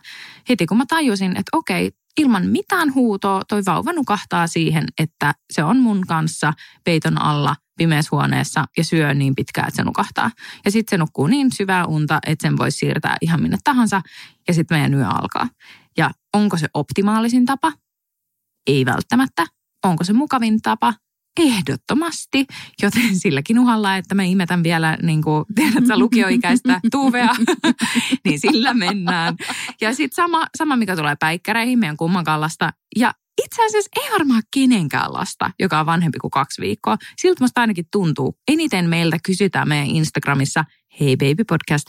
heti 0.48 0.66
kun 0.66 0.76
mä 0.78 0.84
tajusin, 0.88 1.30
että 1.30 1.56
okei, 1.56 1.90
ilman 2.20 2.46
mitään 2.46 2.94
huutoa 2.94 3.42
toi 3.48 3.62
vauva 3.66 3.92
nukahtaa 3.92 4.46
siihen, 4.46 4.84
että 4.98 5.34
se 5.52 5.64
on 5.64 5.78
mun 5.78 6.06
kanssa 6.06 6.52
peiton 6.84 7.22
alla 7.22 7.56
pimeässä 7.78 8.08
huoneessa 8.12 8.64
ja 8.76 8.84
syö 8.84 9.14
niin 9.14 9.34
pitkään, 9.34 9.68
että 9.68 9.76
se 9.76 9.84
nukahtaa. 9.84 10.30
Ja 10.64 10.70
sitten 10.70 10.96
se 10.96 10.98
nukkuu 10.98 11.26
niin 11.26 11.52
syvää 11.52 11.86
unta, 11.86 12.18
että 12.26 12.48
sen 12.48 12.58
voisi 12.58 12.78
siirtää 12.78 13.16
ihan 13.20 13.42
minne 13.42 13.58
tahansa 13.64 14.02
ja 14.48 14.54
sitten 14.54 14.78
meidän 14.78 14.94
yö 14.94 15.06
alkaa. 15.08 15.48
Ja 15.96 16.10
onko 16.34 16.56
se 16.56 16.68
optimaalisin 16.74 17.46
tapa? 17.46 17.72
Ei 18.66 18.84
välttämättä. 18.84 19.46
Onko 19.84 20.04
se 20.04 20.12
mukavin 20.12 20.62
tapa? 20.62 20.94
Ehdottomasti, 21.40 22.46
joten 22.82 23.16
silläkin 23.20 23.58
uhalla, 23.58 23.96
että 23.96 24.14
mä 24.14 24.22
imetän 24.22 24.62
vielä, 24.62 24.98
niin 25.02 25.22
kuin 25.22 25.44
tiedät 25.54 25.86
sä, 25.86 25.98
lukioikäistä 25.98 26.80
tuuvea, 26.92 27.34
niin 28.24 28.40
sillä 28.40 28.74
mennään. 28.74 29.36
Ja 29.80 29.94
sitten 29.94 30.16
sama, 30.16 30.46
sama, 30.58 30.76
mikä 30.76 30.96
tulee 30.96 31.16
päikkäreihin, 31.20 31.78
meidän 31.78 31.96
kummankaan 31.96 32.40
lasta. 32.40 32.72
Ja 32.96 33.14
itse 33.44 33.64
asiassa 33.64 33.90
ei 34.02 34.12
varmaan 34.12 34.42
kenenkään 34.54 35.12
lasta, 35.12 35.50
joka 35.58 35.80
on 35.80 35.86
vanhempi 35.86 36.18
kuin 36.18 36.30
kaksi 36.30 36.62
viikkoa. 36.62 36.96
Siltä 37.20 37.44
musta 37.44 37.60
ainakin 37.60 37.84
tuntuu. 37.92 38.38
Eniten 38.48 38.88
meiltä 38.88 39.16
kysytään 39.26 39.68
meidän 39.68 39.86
Instagramissa, 39.86 40.64
hei 41.00 41.16
baby 41.16 41.44
podcast, 41.44 41.86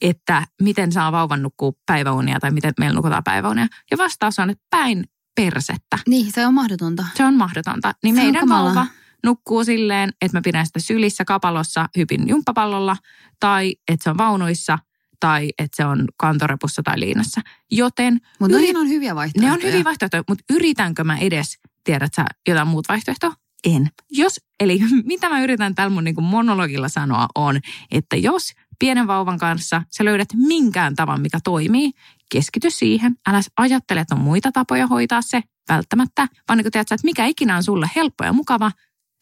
että 0.00 0.46
miten 0.62 0.92
saa 0.92 1.12
vauvan 1.12 1.42
nukkua 1.42 1.72
päiväunia 1.86 2.40
tai 2.40 2.50
miten 2.50 2.72
meillä 2.80 2.96
nukutaan 2.96 3.24
päiväunia. 3.24 3.66
Ja 3.90 3.98
vastaus 3.98 4.38
on, 4.38 4.50
että 4.50 4.64
päin 4.70 5.04
persettä. 5.36 5.98
Niin, 6.08 6.32
se 6.32 6.46
on 6.46 6.54
mahdotonta. 6.54 7.04
Se 7.14 7.24
on 7.24 7.34
mahdotonta. 7.34 7.92
Niin 8.02 8.14
Se 8.14 8.22
meidän 8.22 8.48
vauva 8.48 8.86
nukkuu 9.24 9.64
silleen, 9.64 10.12
että 10.22 10.38
mä 10.38 10.42
pidän 10.44 10.66
sitä 10.66 10.80
sylissä 10.80 11.24
kapalossa 11.24 11.88
hypin 11.96 12.28
jumppapallolla 12.28 12.96
tai 13.40 13.76
että 13.88 14.04
se 14.04 14.10
on 14.10 14.18
vaunuissa 14.18 14.78
tai 15.20 15.50
että 15.58 15.76
se 15.76 15.84
on 15.84 16.04
kantorepussa 16.16 16.82
tai 16.82 17.00
liinassa. 17.00 17.40
Joten 17.70 18.20
Mutta 18.40 18.56
Yrit- 18.56 18.72
ne 18.72 18.78
on 18.78 18.88
hyviä 18.88 19.14
vaihtoehtoja. 19.14 19.56
ne 19.56 19.66
on 19.66 19.72
hyviä 19.72 19.84
vaihtoehtoja, 19.84 20.22
mutta 20.28 20.44
yritänkö 20.50 21.04
mä 21.04 21.16
edes, 21.16 21.58
tiedät 21.84 22.14
sä, 22.16 22.24
jotain 22.48 22.68
muut 22.68 22.88
vaihtoehtoa? 22.88 23.32
En. 23.64 23.88
Jos, 24.10 24.40
eli 24.60 24.80
mitä 25.04 25.28
mä 25.28 25.40
yritän 25.42 25.74
tällä 25.74 25.90
mun 25.90 26.04
niin 26.04 26.22
monologilla 26.22 26.88
sanoa 26.88 27.26
on, 27.34 27.60
että 27.90 28.16
jos 28.16 28.52
pienen 28.78 29.06
vauvan 29.06 29.38
kanssa 29.38 29.82
sä 29.96 30.04
löydät 30.04 30.28
minkään 30.34 30.96
tavan, 30.96 31.20
mikä 31.20 31.38
toimii, 31.44 31.92
keskity 32.32 32.70
siihen. 32.70 33.16
Älä 33.28 33.40
ajattele, 33.56 34.00
että 34.00 34.14
on 34.14 34.20
muita 34.20 34.52
tapoja 34.52 34.86
hoitaa 34.86 35.22
se 35.22 35.42
välttämättä, 35.68 36.28
vaan 36.48 36.56
niin 36.56 36.64
kun 36.64 36.72
tiedät, 36.72 36.88
sä, 36.88 36.94
että 36.94 37.04
mikä 37.04 37.26
ikinä 37.26 37.56
on 37.56 37.62
sulle 37.62 37.90
helppo 37.96 38.24
ja 38.24 38.32
mukava, 38.32 38.72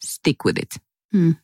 stick 0.05 0.45
with 0.45 0.59
it. 0.61 0.83
Hmm. 1.17 1.35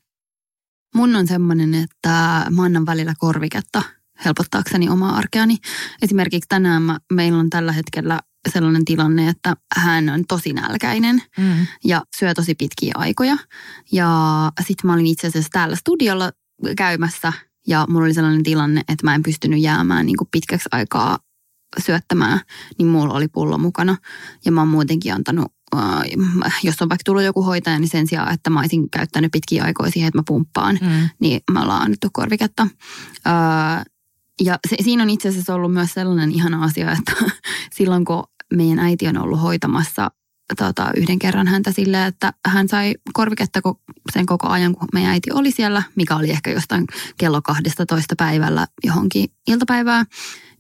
Mun 0.96 1.16
on 1.16 1.28
semmoinen, 1.28 1.76
että 1.76 2.46
mä 2.50 2.64
annan 2.64 2.86
välillä 2.86 3.14
korviketta 3.20 3.82
helpottaakseni 4.26 4.90
omaa 4.90 5.16
arkeani. 5.16 5.58
Esimerkiksi 6.02 6.48
tänään 6.50 6.82
mä, 6.82 7.00
meillä 7.14 7.40
on 7.40 7.50
tällä 7.50 7.72
hetkellä 7.72 8.20
sellainen 8.50 8.86
tilanne, 8.86 9.30
että 9.30 9.56
hän 9.76 10.10
on 10.10 10.24
tosi 10.28 10.54
nälkäinen 10.54 11.22
Mm. 11.38 11.68
ja 11.84 12.04
syö 12.18 12.34
tosi 12.34 12.56
pitkiä 12.56 12.94
aikoja. 12.96 13.38
Ja 13.92 14.52
sitten 14.60 14.88
mä 14.88 14.94
olin 14.94 15.08
itse 15.08 15.28
asiassa 15.28 15.50
täällä 15.52 15.76
studiolla 15.76 16.32
käymässä 16.78 17.34
ja 17.68 17.86
mulla 17.90 18.06
oli 18.06 18.14
sellainen 18.14 18.44
tilanne, 18.44 18.80
että 18.80 19.04
mä 19.08 19.16
en 19.16 19.24
pystynyt 19.24 19.60
jäämään 19.62 20.06
niin 20.06 20.18
kuin 20.18 20.28
pitkäksi 20.32 20.70
aikaa 20.72 21.20
syöttämään, 21.86 22.40
niin 22.78 22.88
mulla 22.88 23.14
oli 23.14 23.28
pullo 23.28 23.58
mukana. 23.58 23.98
Ja 24.46 24.52
mä 24.52 24.62
oon 24.62 24.68
muutenkin 24.68 25.14
antanut, 25.14 25.54
äh, 25.76 26.60
jos 26.64 26.82
on 26.82 26.90
vaikka 26.90 27.04
tullut 27.06 27.24
joku 27.24 27.42
hoitaja, 27.44 27.80
niin 27.80 27.90
sen 27.90 28.08
sijaan, 28.08 28.34
että 28.34 28.50
mä 28.50 28.60
olisin 28.60 28.90
käyttänyt 28.90 29.32
pitkiä 29.32 29.64
aikoja 29.64 29.92
siihen, 29.92 30.08
että 30.08 30.18
mä 30.20 30.24
pumppaan, 30.28 30.80
Mm. 30.82 31.10
niin 31.20 31.42
me 31.52 31.60
ollaan 31.60 31.82
annettu 31.82 32.08
korviketta. 32.14 32.68
Öö, 33.28 33.34
Ja 34.42 34.60
se, 34.70 34.76
siinä 34.84 35.04
on 35.04 35.10
itse 35.10 35.30
asiassa 35.30 35.56
ollut 35.56 35.74
myös 35.74 35.94
sellainen 35.94 36.32
ihana 36.32 36.64
asia, 36.64 36.92
että 36.92 37.14
silloin 37.78 38.06
kun 38.06 38.24
meidän 38.54 38.80
äiti 38.80 39.08
on 39.08 39.18
ollut 39.18 39.42
hoitamassa 39.42 40.12
tota, 40.58 40.92
yhden 40.96 41.20
kerran 41.20 41.48
häntä 41.48 41.72
silleen, 41.72 42.08
että 42.08 42.34
hän 42.48 42.68
sai 42.68 42.96
korviketta 43.14 43.60
sen 44.14 44.26
koko 44.26 44.48
ajan, 44.48 44.76
kun 44.76 44.88
meidän 44.94 45.12
äiti 45.12 45.32
oli 45.34 45.52
siellä, 45.52 45.84
mikä 45.96 46.16
oli 46.16 46.30
ehkä 46.30 46.52
jostain 46.52 46.86
kello 47.18 47.42
12 47.42 48.16
päivällä 48.18 48.68
johonkin 48.84 49.30
iltapäivään, 49.48 50.06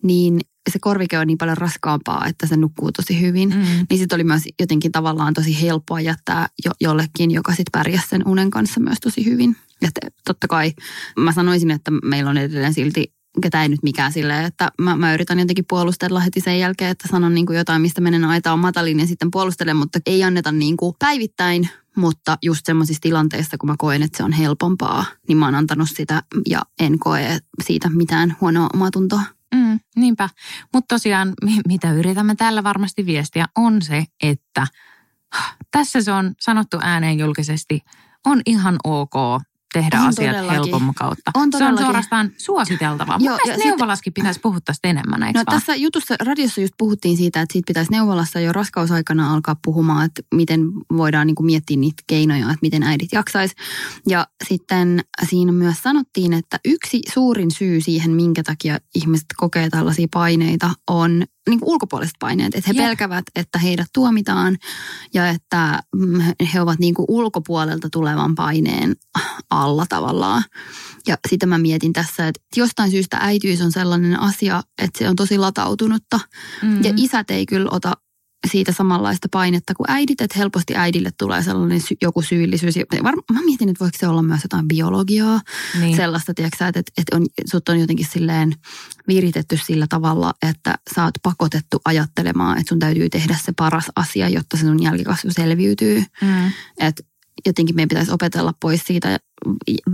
niin 0.03 0.39
se 0.69 0.79
korvike 0.79 1.19
on 1.19 1.27
niin 1.27 1.37
paljon 1.37 1.57
raskaampaa, 1.57 2.27
että 2.27 2.47
se 2.47 2.57
nukkuu 2.57 2.91
tosi 2.91 3.21
hyvin. 3.21 3.49
Mm. 3.49 3.85
Niin 3.89 3.99
sitten 3.99 4.15
oli 4.15 4.23
myös 4.23 4.43
jotenkin 4.59 4.91
tavallaan 4.91 5.33
tosi 5.33 5.61
helppoa 5.61 6.01
jättää 6.01 6.47
jo, 6.65 6.71
jollekin, 6.81 7.31
joka 7.31 7.51
sitten 7.51 7.71
pärjäsi 7.71 8.07
sen 8.07 8.27
unen 8.27 8.49
kanssa 8.49 8.79
myös 8.79 8.97
tosi 8.99 9.25
hyvin. 9.25 9.55
Että 9.81 10.01
totta 10.25 10.47
kai 10.47 10.73
mä 11.17 11.31
sanoisin, 11.31 11.71
että 11.71 11.91
meillä 12.03 12.29
on 12.29 12.37
edelleen 12.37 12.73
silti 12.73 13.13
ketä 13.41 13.61
ei 13.61 13.69
nyt 13.69 13.83
mikään 13.83 14.11
silleen, 14.11 14.45
että 14.45 14.71
mä, 14.81 14.97
mä 14.97 15.13
yritän 15.13 15.39
jotenkin 15.39 15.65
puolustella 15.69 16.19
heti 16.19 16.41
sen 16.41 16.59
jälkeen, 16.59 16.91
että 16.91 17.07
sanon 17.07 17.33
niin 17.33 17.45
kuin 17.45 17.57
jotain, 17.57 17.81
mistä 17.81 18.01
menen 18.01 18.25
aita 18.25 18.53
on 18.53 18.59
matalin 18.59 18.99
ja 18.99 19.07
sitten 19.07 19.31
puolustelen, 19.31 19.77
mutta 19.77 19.99
ei 20.05 20.23
anneta 20.23 20.51
niin 20.51 20.77
kuin 20.77 20.95
päivittäin, 20.99 21.69
mutta 21.95 22.37
just 22.41 22.65
semmoisissa 22.65 23.01
tilanteissa, 23.01 23.57
kun 23.57 23.69
mä 23.69 23.75
koen, 23.77 24.03
että 24.03 24.17
se 24.17 24.23
on 24.23 24.31
helpompaa, 24.31 25.05
niin 25.27 25.37
mä 25.37 25.45
oon 25.45 25.55
antanut 25.55 25.89
sitä 25.89 26.23
ja 26.49 26.61
en 26.79 26.99
koe 26.99 27.39
siitä 27.63 27.89
mitään 27.89 28.35
huonoa 28.41 28.69
omatuntoa. 28.73 29.21
Mm, 29.55 29.79
niinpä. 29.95 30.29
Mutta 30.73 30.95
tosiaan, 30.95 31.33
mitä 31.67 31.93
yritämme 31.93 32.35
tällä 32.35 32.63
varmasti 32.63 33.05
viestiä, 33.05 33.45
on 33.57 33.81
se, 33.81 34.05
että 34.23 34.67
tässä 35.71 36.01
se 36.01 36.11
on 36.11 36.33
sanottu 36.39 36.77
ääneen 36.81 37.19
julkisesti, 37.19 37.79
on 38.25 38.41
ihan 38.45 38.75
ok 38.83 39.13
tehdä 39.73 40.01
on 40.01 40.07
asiat 40.07 40.35
todellakin. 40.35 40.63
helpomman 40.63 40.95
kautta. 40.95 41.31
On 41.33 41.49
se 41.57 41.65
on 41.65 41.77
suorastaan 41.77 42.31
suositeltavaa. 42.37 43.17
Joo, 43.19 43.37
Mun 43.47 43.55
neuvolaskin 43.65 44.11
sit... 44.11 44.13
pitäisi 44.13 44.39
puhua 44.39 44.59
tästä 44.65 44.87
enemmän, 44.87 45.23
eikö 45.23 45.39
No 45.39 45.43
vaan? 45.47 45.59
tässä 45.59 45.75
jutussa, 45.75 46.15
radiossa 46.25 46.61
just 46.61 46.73
puhuttiin 46.77 47.17
siitä, 47.17 47.41
että 47.41 47.53
siitä 47.53 47.67
pitäisi 47.67 47.91
neuvolassa 47.91 48.39
jo 48.39 48.53
raskausaikana 48.53 49.33
alkaa 49.33 49.55
puhumaan, 49.63 50.05
että 50.05 50.21
miten 50.35 50.61
voidaan 50.97 51.27
niin 51.27 51.35
kuin 51.35 51.45
miettiä 51.45 51.77
niitä 51.77 52.03
keinoja, 52.07 52.45
että 52.45 52.57
miten 52.61 52.83
äidit 52.83 53.09
jaksaisi. 53.11 53.55
Ja 54.07 54.27
sitten 54.47 55.03
siinä 55.29 55.51
myös 55.51 55.83
sanottiin, 55.83 56.33
että 56.33 56.59
yksi 56.65 57.01
suurin 57.13 57.51
syy 57.51 57.81
siihen, 57.81 58.11
minkä 58.11 58.43
takia 58.43 58.79
ihmiset 58.95 59.27
kokee 59.37 59.69
tällaisia 59.69 60.07
paineita, 60.13 60.69
on 60.89 61.23
niin 61.49 61.59
kuin 61.59 61.69
ulkopuoliset 61.69 62.15
paineet, 62.19 62.55
että 62.55 62.71
he 62.73 62.73
yeah. 62.73 62.87
pelkävät, 62.87 63.23
että 63.35 63.59
heidät 63.59 63.87
tuomitaan 63.93 64.57
ja 65.13 65.27
että 65.27 65.79
mm, 65.95 66.21
he 66.53 66.61
ovat 66.61 66.79
niin 66.79 66.93
kuin 66.93 67.05
ulkopuolelta 67.09 67.89
tulevan 67.91 68.35
paineen 68.35 68.95
alla 69.49 69.85
tavallaan. 69.89 70.43
Ja 71.07 71.17
sitä 71.29 71.45
mä 71.45 71.57
mietin 71.57 71.93
tässä, 71.93 72.27
että 72.27 72.41
jostain 72.55 72.91
syystä 72.91 73.17
äityys 73.21 73.61
on 73.61 73.71
sellainen 73.71 74.19
asia, 74.19 74.63
että 74.81 74.99
se 74.99 75.09
on 75.09 75.15
tosi 75.15 75.37
latautunutta. 75.37 76.19
Mm-hmm. 76.61 76.83
Ja 76.83 76.93
isät 76.95 77.31
ei 77.31 77.45
kyllä 77.45 77.69
ota 77.71 77.93
siitä 78.47 78.71
samanlaista 78.71 79.27
painetta 79.31 79.73
kuin 79.75 79.85
äidit, 79.91 80.21
että 80.21 80.39
helposti 80.39 80.75
äidille 80.75 81.09
tulee 81.17 81.43
sellainen 81.43 81.81
sy- 81.81 81.97
joku 82.01 82.21
syyllisyys. 82.21 82.75
Var- 83.03 83.15
mä 83.33 83.41
mietin, 83.45 83.69
että 83.69 83.79
voiko 83.79 83.97
se 83.99 84.07
olla 84.07 84.23
myös 84.23 84.43
jotain 84.43 84.67
biologiaa, 84.67 85.41
niin. 85.79 85.95
sellaista, 85.95 86.33
tiedätkö, 86.33 86.67
että, 86.67 86.79
että 86.79 87.15
on, 87.15 87.25
sut 87.51 87.69
on 87.69 87.79
jotenkin 87.79 88.07
silleen 88.11 88.55
viritetty 89.07 89.59
sillä 89.65 89.87
tavalla, 89.89 90.33
että 90.49 90.75
sä 90.95 91.03
oot 91.03 91.13
pakotettu 91.23 91.81
ajattelemaan, 91.85 92.57
että 92.57 92.69
sun 92.69 92.79
täytyy 92.79 93.09
tehdä 93.09 93.37
se 93.45 93.51
paras 93.57 93.91
asia, 93.95 94.29
jotta 94.29 94.57
se 94.57 94.61
sun 94.61 94.83
jälkikasvu 94.83 95.31
selviytyy. 95.31 96.03
Mm. 96.21 96.51
Että 96.79 97.03
jotenkin 97.45 97.75
meidän 97.75 97.89
pitäisi 97.89 98.11
opetella 98.11 98.53
pois 98.61 98.81
siitä 98.87 99.19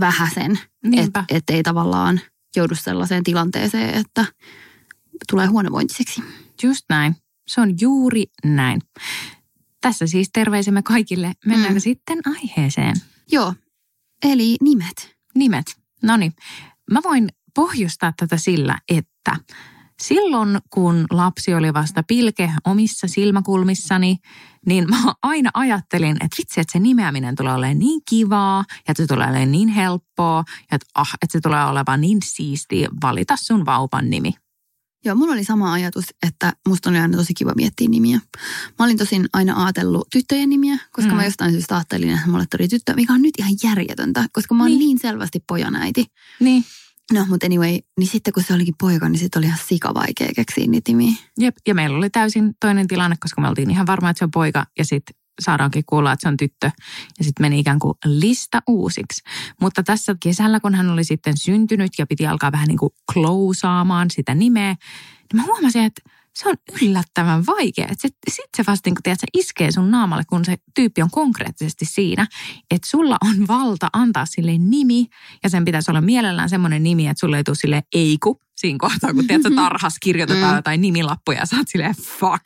vähäsen, 0.00 0.58
että 0.96 1.24
et 1.28 1.50
ei 1.50 1.62
tavallaan 1.62 2.20
joudu 2.56 2.74
sellaiseen 2.74 3.24
tilanteeseen, 3.24 3.94
että 3.94 4.24
tulee 5.30 5.46
huonovointiseksi. 5.46 6.22
Just 6.62 6.84
näin. 6.88 7.16
Se 7.48 7.60
on 7.60 7.74
juuri 7.80 8.24
näin. 8.44 8.80
Tässä 9.80 10.06
siis 10.06 10.30
terveisemme 10.32 10.82
kaikille. 10.82 11.32
Mennäänkö 11.46 11.78
mm. 11.78 11.82
sitten 11.82 12.18
aiheeseen? 12.26 12.96
Joo, 13.32 13.54
eli 14.24 14.56
nimet. 14.62 15.16
Nimet. 15.34 15.76
No 16.02 16.16
niin. 16.16 16.32
Mä 16.90 17.00
voin 17.04 17.28
pohjustaa 17.54 18.12
tätä 18.16 18.36
sillä, 18.36 18.78
että 18.88 19.36
silloin 20.02 20.58
kun 20.70 21.06
lapsi 21.10 21.54
oli 21.54 21.74
vasta 21.74 22.02
pilke 22.02 22.52
omissa 22.64 23.08
silmäkulmissani, 23.08 24.16
niin 24.66 24.90
mä 24.90 24.96
aina 25.22 25.50
ajattelin, 25.54 26.12
että 26.12 26.36
vitsi, 26.38 26.60
että 26.60 26.72
se 26.72 26.78
nimeäminen 26.78 27.36
tulee 27.36 27.54
olemaan 27.54 27.78
niin 27.78 28.00
kivaa 28.08 28.64
ja 28.68 28.74
että 28.88 29.02
se 29.02 29.06
tulee 29.06 29.26
olemaan 29.26 29.52
niin 29.52 29.68
helppoa 29.68 30.44
ja 30.70 30.74
että, 30.74 30.86
ah, 30.94 31.14
että 31.22 31.32
se 31.32 31.40
tulee 31.40 31.64
olemaan 31.64 32.00
niin 32.00 32.18
siistiä 32.24 32.88
valita 33.02 33.36
sun 33.36 33.66
vauvan 33.66 34.10
nimi. 34.10 34.34
Joo, 35.04 35.14
mulla 35.14 35.32
oli 35.32 35.44
sama 35.44 35.72
ajatus, 35.72 36.04
että 36.26 36.52
musta 36.68 36.90
oli 36.90 36.98
aina 36.98 37.16
tosi 37.16 37.34
kiva 37.34 37.52
miettiä 37.56 37.88
nimiä. 37.88 38.20
Mä 38.78 38.84
olin 38.84 38.98
tosin 38.98 39.28
aina 39.32 39.64
ajatellut 39.64 40.08
tyttöjen 40.12 40.48
nimiä, 40.48 40.78
koska 40.92 41.10
mm. 41.10 41.16
mä 41.16 41.24
jostain 41.24 41.52
syystä 41.52 41.76
ajattelin, 41.76 42.10
että 42.10 42.28
mulle 42.28 42.44
tuli 42.56 42.68
tyttö, 42.68 42.94
mikä 42.94 43.12
on 43.12 43.22
nyt 43.22 43.34
ihan 43.38 43.52
järjetöntä, 43.62 44.26
koska 44.32 44.54
mä 44.54 44.62
oon 44.62 44.70
niin, 44.70 44.78
niin 44.78 44.98
selvästi 44.98 45.44
pojanäiti. 45.46 46.06
Niin. 46.40 46.64
No, 47.12 47.26
mutta 47.28 47.46
anyway, 47.46 47.78
niin 47.98 48.08
sitten 48.08 48.32
kun 48.32 48.42
se 48.42 48.54
olikin 48.54 48.74
poika, 48.80 49.08
niin 49.08 49.18
sitten 49.18 49.40
oli 49.40 49.46
ihan 49.46 49.58
sika 49.68 49.94
vaikea 49.94 50.28
keksiä 50.36 50.66
niitä 50.66 50.92
nimiä. 50.92 51.12
Jep, 51.38 51.56
ja 51.66 51.74
meillä 51.74 51.96
oli 51.96 52.10
täysin 52.10 52.54
toinen 52.60 52.88
tilanne, 52.88 53.16
koska 53.20 53.40
me 53.40 53.48
oltiin 53.48 53.70
ihan 53.70 53.86
varma, 53.86 54.10
että 54.10 54.18
se 54.18 54.24
on 54.24 54.30
poika, 54.30 54.66
ja 54.78 54.84
sitten 54.84 55.16
saadaankin 55.40 55.84
kuulla, 55.86 56.12
että 56.12 56.22
se 56.22 56.28
on 56.28 56.36
tyttö. 56.36 56.70
Ja 57.18 57.24
sitten 57.24 57.44
meni 57.44 57.58
ikään 57.58 57.78
kuin 57.78 57.94
lista 58.04 58.62
uusiksi. 58.68 59.22
Mutta 59.60 59.82
tässä 59.82 60.16
kesällä, 60.22 60.60
kun 60.60 60.74
hän 60.74 60.90
oli 60.90 61.04
sitten 61.04 61.36
syntynyt 61.36 61.92
ja 61.98 62.06
piti 62.06 62.26
alkaa 62.26 62.52
vähän 62.52 62.68
niin 62.68 62.78
kuin 62.78 62.92
klousaamaan 63.12 64.10
sitä 64.10 64.34
nimeä, 64.34 64.76
niin 65.32 65.42
mä 65.42 65.42
huomasin, 65.42 65.84
että 65.84 66.02
se 66.38 66.48
on 66.48 66.56
yllättävän 66.82 67.46
vaikea. 67.46 67.88
Sitten 67.88 68.48
se 68.56 68.64
vasta 68.66 68.88
niin 68.88 68.94
kun, 68.94 69.02
tiedät, 69.02 69.20
se 69.20 69.26
iskee 69.34 69.72
sun 69.72 69.90
naamalle, 69.90 70.24
kun 70.28 70.44
se 70.44 70.56
tyyppi 70.74 71.02
on 71.02 71.10
konkreettisesti 71.10 71.84
siinä, 71.84 72.26
että 72.70 72.88
sulla 72.90 73.16
on 73.24 73.48
valta 73.48 73.88
antaa 73.92 74.26
sille 74.26 74.58
nimi 74.58 75.06
ja 75.42 75.50
sen 75.50 75.64
pitäisi 75.64 75.90
olla 75.90 76.00
mielellään 76.00 76.48
semmoinen 76.48 76.82
nimi, 76.82 77.08
että 77.08 77.20
sulle 77.20 77.36
ei 77.36 77.44
tule 77.44 77.56
sille 77.56 77.82
eiku 77.94 78.40
siinä 78.56 78.78
kohtaa, 78.80 79.14
kun 79.14 79.26
tiedät, 79.26 79.54
tarhas 79.64 79.96
kirjoitetaan 80.00 80.52
mm. 80.52 80.56
jotain 80.56 80.80
nimilappuja 80.80 81.38
ja 81.38 81.46
sä 81.46 81.56
oot 81.56 81.68
silleen 81.68 81.94
fuck, 81.94 82.44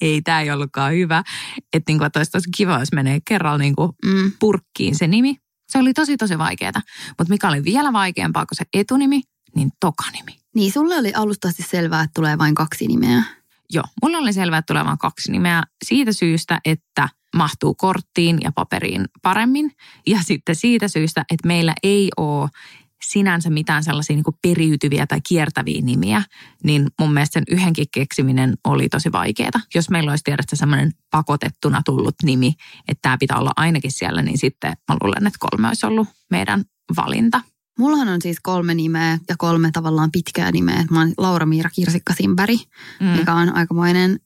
ei 0.00 0.22
tämä 0.22 0.40
ei 0.40 0.50
ollutkaan 0.50 0.92
hyvä. 0.92 1.22
Että 1.72 1.92
niin 1.92 2.02
olisi 2.02 2.30
tosi 2.30 2.48
kiva, 2.56 2.78
jos 2.78 2.92
menee 2.92 3.18
kerralla 3.28 3.58
niin 3.58 3.76
kuin 3.76 3.92
mm. 4.04 4.32
purkkiin 4.40 4.98
se 4.98 5.06
nimi. 5.06 5.36
Se 5.68 5.78
oli 5.78 5.92
tosi 5.92 6.16
tosi 6.16 6.38
vaikeaa. 6.38 6.72
Mutta 7.18 7.32
mikä 7.32 7.48
oli 7.48 7.64
vielä 7.64 7.92
vaikeampaa 7.92 8.46
kuin 8.46 8.56
se 8.56 8.64
etunimi, 8.74 9.22
niin 9.56 9.70
tokanimi. 9.80 10.39
Niin, 10.54 10.72
sulle 10.72 10.96
oli 10.96 11.12
alusta 11.14 11.48
asti 11.48 11.62
selvää, 11.62 12.02
että 12.02 12.14
tulee 12.14 12.38
vain 12.38 12.54
kaksi 12.54 12.86
nimeä. 12.86 13.22
Joo, 13.72 13.84
mulla 14.02 14.18
oli 14.18 14.32
selvää, 14.32 14.58
että 14.58 14.72
tulee 14.72 14.84
vain 14.84 14.98
kaksi 14.98 15.32
nimeä 15.32 15.62
siitä 15.84 16.12
syystä, 16.12 16.60
että 16.64 17.08
mahtuu 17.36 17.74
korttiin 17.74 18.38
ja 18.44 18.52
paperiin 18.52 19.04
paremmin. 19.22 19.72
Ja 20.06 20.18
sitten 20.26 20.56
siitä 20.56 20.88
syystä, 20.88 21.24
että 21.30 21.48
meillä 21.48 21.74
ei 21.82 22.10
ole 22.16 22.50
sinänsä 23.04 23.50
mitään 23.50 23.84
sellaisia 23.84 24.16
niin 24.16 24.24
periytyviä 24.42 25.06
tai 25.06 25.20
kiertäviä 25.28 25.82
nimiä, 25.82 26.22
niin 26.64 26.86
mun 27.00 27.12
mielestä 27.12 27.32
sen 27.32 27.44
yhdenkin 27.50 27.86
keksiminen 27.94 28.54
oli 28.64 28.88
tosi 28.88 29.12
vaikeaa. 29.12 29.60
Jos 29.74 29.90
meillä 29.90 30.10
olisi 30.10 30.24
tiedätkö 30.24 30.56
semmoinen 30.56 30.92
pakotettuna 31.10 31.82
tullut 31.84 32.14
nimi, 32.22 32.54
että 32.88 33.02
tämä 33.02 33.18
pitää 33.18 33.38
olla 33.38 33.52
ainakin 33.56 33.92
siellä, 33.92 34.22
niin 34.22 34.38
sitten 34.38 34.72
mä 34.88 34.96
luulen, 35.02 35.26
että 35.26 35.38
kolme 35.50 35.68
olisi 35.68 35.86
ollut 35.86 36.08
meidän 36.30 36.64
valinta. 36.96 37.40
Mullahan 37.80 38.08
on 38.08 38.22
siis 38.22 38.36
kolme 38.42 38.74
nimeä 38.74 39.18
ja 39.28 39.34
kolme 39.38 39.70
tavallaan 39.72 40.10
pitkää 40.12 40.52
nimeä. 40.52 40.84
Mä 40.90 40.98
oon 40.98 41.12
Laura 41.18 41.46
Miira 41.46 41.70
Kirsikka 41.70 42.14
Simpäri, 42.14 42.56
mm. 43.00 43.06
mikä 43.06 43.34
on 43.34 43.56
aikamoinen... 43.56 44.20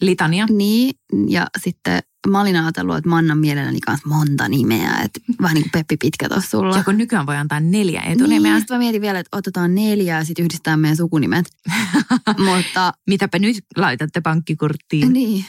Litania. 0.00 0.46
Niin, 0.50 0.94
ja 1.28 1.46
sitten 1.58 2.02
mä 2.28 2.40
olin 2.40 2.56
ajatellut, 2.56 2.96
että 2.96 3.08
mä 3.08 3.16
annan 3.16 3.38
mielelläni 3.38 3.80
kanssa 3.80 4.08
monta 4.08 4.48
nimeä. 4.48 5.00
Että 5.04 5.20
vähän 5.42 5.54
niin 5.54 5.62
kuin 5.62 5.70
Peppi 5.72 5.96
Pitkä 5.96 6.28
tuossa 6.28 6.50
sulla. 6.50 6.76
Ja 6.76 6.84
kun 6.84 6.98
nykyään 6.98 7.26
voi 7.26 7.36
antaa 7.36 7.60
neljä 7.60 8.00
etunimeä. 8.00 8.54
Niin, 8.54 8.64
mä 8.70 8.78
mietin 8.78 9.00
vielä, 9.00 9.18
että 9.18 9.36
otetaan 9.36 9.74
neljä 9.74 10.18
ja 10.18 10.24
sitten 10.24 10.44
yhdistetään 10.44 10.80
meidän 10.80 10.96
sukunimet. 10.96 11.46
Mutta... 12.54 12.92
Mitäpä 13.06 13.38
nyt 13.38 13.56
laitatte 13.76 14.20
pankkikurttiin. 14.20 15.12
Niin, 15.12 15.44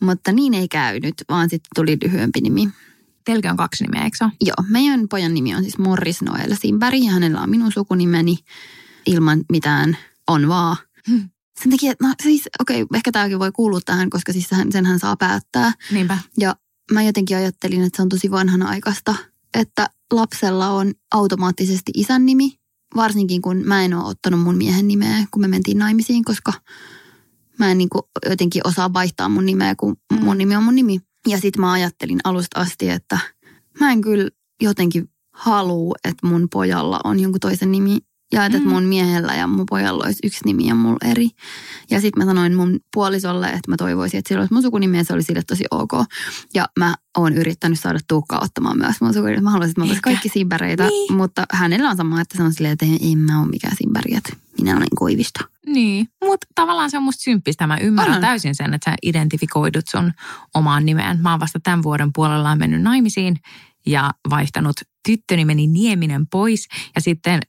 mutta 0.00 0.32
niin 0.32 0.54
ei 0.54 0.68
käynyt, 0.68 1.14
vaan 1.28 1.50
sitten 1.50 1.70
tuli 1.74 1.98
lyhyempi 2.04 2.40
nimi. 2.40 2.68
Teilläkin 3.24 3.50
on 3.50 3.56
kaksi 3.56 3.84
nimeä, 3.84 4.04
eikö? 4.04 4.16
Joo, 4.40 4.54
meidän 4.68 5.08
pojan 5.08 5.34
nimi 5.34 5.54
on 5.54 5.62
siis 5.62 5.78
Morris 5.78 6.22
Noel 6.22 6.54
Simberg 6.54 6.98
ja 7.04 7.12
hänellä 7.12 7.40
on 7.40 7.50
minun 7.50 7.72
sukunimeni 7.72 8.38
ilman 9.06 9.40
mitään 9.52 9.96
on 10.28 10.48
vaan. 10.48 10.76
Hmm. 11.10 11.28
Sen 11.62 11.70
takia, 11.70 11.92
no 12.02 12.14
siis 12.22 12.48
okei, 12.60 12.82
okay, 12.82 12.96
ehkä 12.96 13.12
tämäkin 13.12 13.38
voi 13.38 13.52
kuulua 13.52 13.80
tähän, 13.84 14.10
koska 14.10 14.32
siis 14.32 14.48
sen, 14.72 14.86
hän 14.86 14.98
saa 14.98 15.16
päättää. 15.16 15.72
Niinpä. 15.90 16.18
Ja 16.38 16.56
mä 16.92 17.02
jotenkin 17.02 17.36
ajattelin, 17.36 17.82
että 17.82 17.96
se 17.96 18.02
on 18.02 18.08
tosi 18.08 18.30
vanhanaikaista, 18.30 19.14
että 19.54 19.90
lapsella 20.12 20.68
on 20.68 20.92
automaattisesti 21.14 21.92
isän 21.94 22.26
nimi, 22.26 22.58
varsinkin 22.96 23.42
kun 23.42 23.62
mä 23.64 23.84
en 23.84 23.94
ole 23.94 24.04
ottanut 24.04 24.40
mun 24.40 24.56
miehen 24.56 24.88
nimeä, 24.88 25.26
kun 25.30 25.42
me 25.42 25.48
mentiin 25.48 25.78
naimisiin, 25.78 26.24
koska 26.24 26.52
mä 27.58 27.70
en 27.70 27.78
niin 27.78 27.88
kuin 27.88 28.02
jotenkin 28.28 28.66
osaa 28.66 28.92
vaihtaa 28.92 29.28
mun 29.28 29.46
nimeä, 29.46 29.74
kun 29.74 29.96
mm. 30.12 30.24
mun 30.24 30.38
nimi 30.38 30.56
on 30.56 30.64
mun 30.64 30.74
nimi. 30.74 31.00
Ja 31.26 31.40
sitten 31.40 31.60
mä 31.60 31.72
ajattelin 31.72 32.20
alusta 32.24 32.60
asti, 32.60 32.90
että 32.90 33.18
mä 33.80 33.92
en 33.92 34.00
kyllä 34.00 34.30
jotenkin 34.62 35.10
halua, 35.32 35.94
että 36.04 36.26
mun 36.26 36.48
pojalla 36.52 37.00
on 37.04 37.20
jonkun 37.20 37.40
toisen 37.40 37.72
nimi. 37.72 37.98
Ja 38.32 38.44
että 38.44 38.58
mm. 38.58 38.68
mun 38.68 38.82
miehellä 38.82 39.34
ja 39.34 39.46
mun 39.46 39.66
pojalla 39.70 40.04
olisi 40.04 40.18
yksi 40.24 40.40
nimi 40.44 40.66
ja 40.66 40.74
mulla 40.74 41.10
eri. 41.10 41.28
Ja 41.90 42.00
sitten 42.00 42.22
mä 42.22 42.30
sanoin 42.30 42.54
mun 42.54 42.80
puolisolle, 42.94 43.46
että 43.46 43.70
mä 43.70 43.76
toivoisin, 43.76 44.18
että 44.18 44.28
sillä 44.28 44.40
olisi 44.40 44.54
mun 44.54 44.62
sukunimi 44.62 44.96
ja 44.96 45.04
se 45.04 45.12
oli 45.12 45.22
sille 45.22 45.42
tosi 45.42 45.64
ok. 45.70 45.92
Ja 46.54 46.66
mä 46.78 46.94
oon 47.18 47.32
yrittänyt 47.34 47.80
saada 47.80 47.98
Tuukkaa 48.08 48.40
ottamaan 48.42 48.78
myös 48.78 49.00
mun 49.00 49.14
sukunimi. 49.14 49.40
Mä 49.40 49.50
haluaisin, 49.50 49.82
että 49.82 49.94
mä 49.94 50.00
kaikki 50.02 50.28
simpäreitä, 50.28 50.86
niin. 50.86 51.12
mutta 51.12 51.44
hänellä 51.52 51.90
on 51.90 51.96
sama, 51.96 52.20
että 52.20 52.36
se 52.36 52.42
on 52.42 52.52
silleen, 52.52 52.72
että 52.72 52.86
en 53.12 53.18
mä 53.18 53.40
ole 53.40 53.48
mikään 53.48 53.76
simpäri, 53.76 54.14
että 54.16 54.36
minä 54.58 54.76
olen 54.76 54.88
koivista. 54.96 55.44
Niin, 55.66 56.08
mutta 56.24 56.46
tavallaan 56.54 56.90
se 56.90 56.96
on 56.96 57.02
musta 57.02 57.22
symppistä. 57.22 57.66
Mä 57.66 57.78
ymmärrän 57.78 58.16
on. 58.16 58.20
täysin 58.20 58.54
sen, 58.54 58.74
että 58.74 58.90
sä 58.90 58.96
identifikoidut 59.02 59.88
sun 59.88 60.12
omaan 60.54 60.86
nimeen. 60.86 61.20
Mä 61.20 61.30
oon 61.30 61.40
vasta 61.40 61.60
tämän 61.62 61.82
vuoden 61.82 62.10
puolella 62.12 62.56
mennyt 62.56 62.82
naimisiin 62.82 63.36
ja 63.86 64.10
vaihtanut 64.30 64.76
tyttöni 65.06 65.44
meni 65.44 65.66
Nieminen 65.66 66.26
pois. 66.26 66.68
Ja 66.94 67.00
sitten 67.00 67.40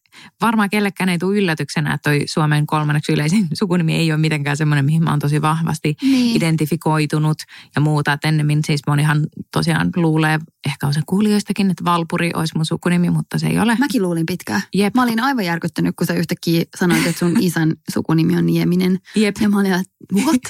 varmaan 0.42 0.70
kellekään 0.70 1.10
ei 1.10 1.18
tule 1.18 1.38
yllätyksenä, 1.38 1.94
että 1.94 2.10
toi 2.10 2.22
Suomen 2.26 2.68
kolmanneksi 2.68 3.14
yleisin 3.14 3.48
sukunimi 3.60 3.96
ei 3.96 4.12
ole 4.12 4.20
mitenkään 4.20 4.58
semmoinen, 4.58 4.86
mihin 4.86 5.04
mä 5.04 5.10
oon 5.10 5.20
tosi 5.20 5.42
vahvasti 5.42 5.96
niin. 6.02 6.38
identifikoitunut 6.38 7.38
ja 7.76 7.82
muuta. 7.82 8.14
Että 8.14 8.28
ennemmin 8.28 8.62
siis 8.66 8.82
monihan 8.88 9.28
tosiaan 9.52 9.90
luulee, 9.96 10.40
ehkä 10.68 10.88
on 10.88 10.94
se 10.94 11.02
kuulijoistakin, 11.06 11.72
että 11.72 11.86
Valpuri 11.86 12.32
olisi 12.36 12.56
mun 12.56 12.66
sukunimi, 12.66 13.10
mutta 13.10 13.40
se 13.40 13.48
ei 13.48 13.60
ole. 13.60 13.76
Mäkin 13.80 14.02
luulin 14.02 14.26
pitkään. 14.26 14.62
Jep. 14.74 14.96
Mä 14.96 15.04
olin 15.04 15.20
aivan 15.20 15.46
järkyttynyt, 15.46 15.96
kun 15.96 16.08
sä 16.08 16.14
yhtäkkiä 16.14 16.64
sanoit, 16.78 17.08
että 17.08 17.20
sun 17.20 17.38
isän 17.48 17.74
sukunimi 17.94 18.38
on 18.38 18.46
Nieminen. 18.46 19.00
Jep. 19.16 19.36
Ja 19.42 19.50
mä 19.50 19.60
olin, 19.60 19.74
että 19.74 19.94
what? 20.14 20.42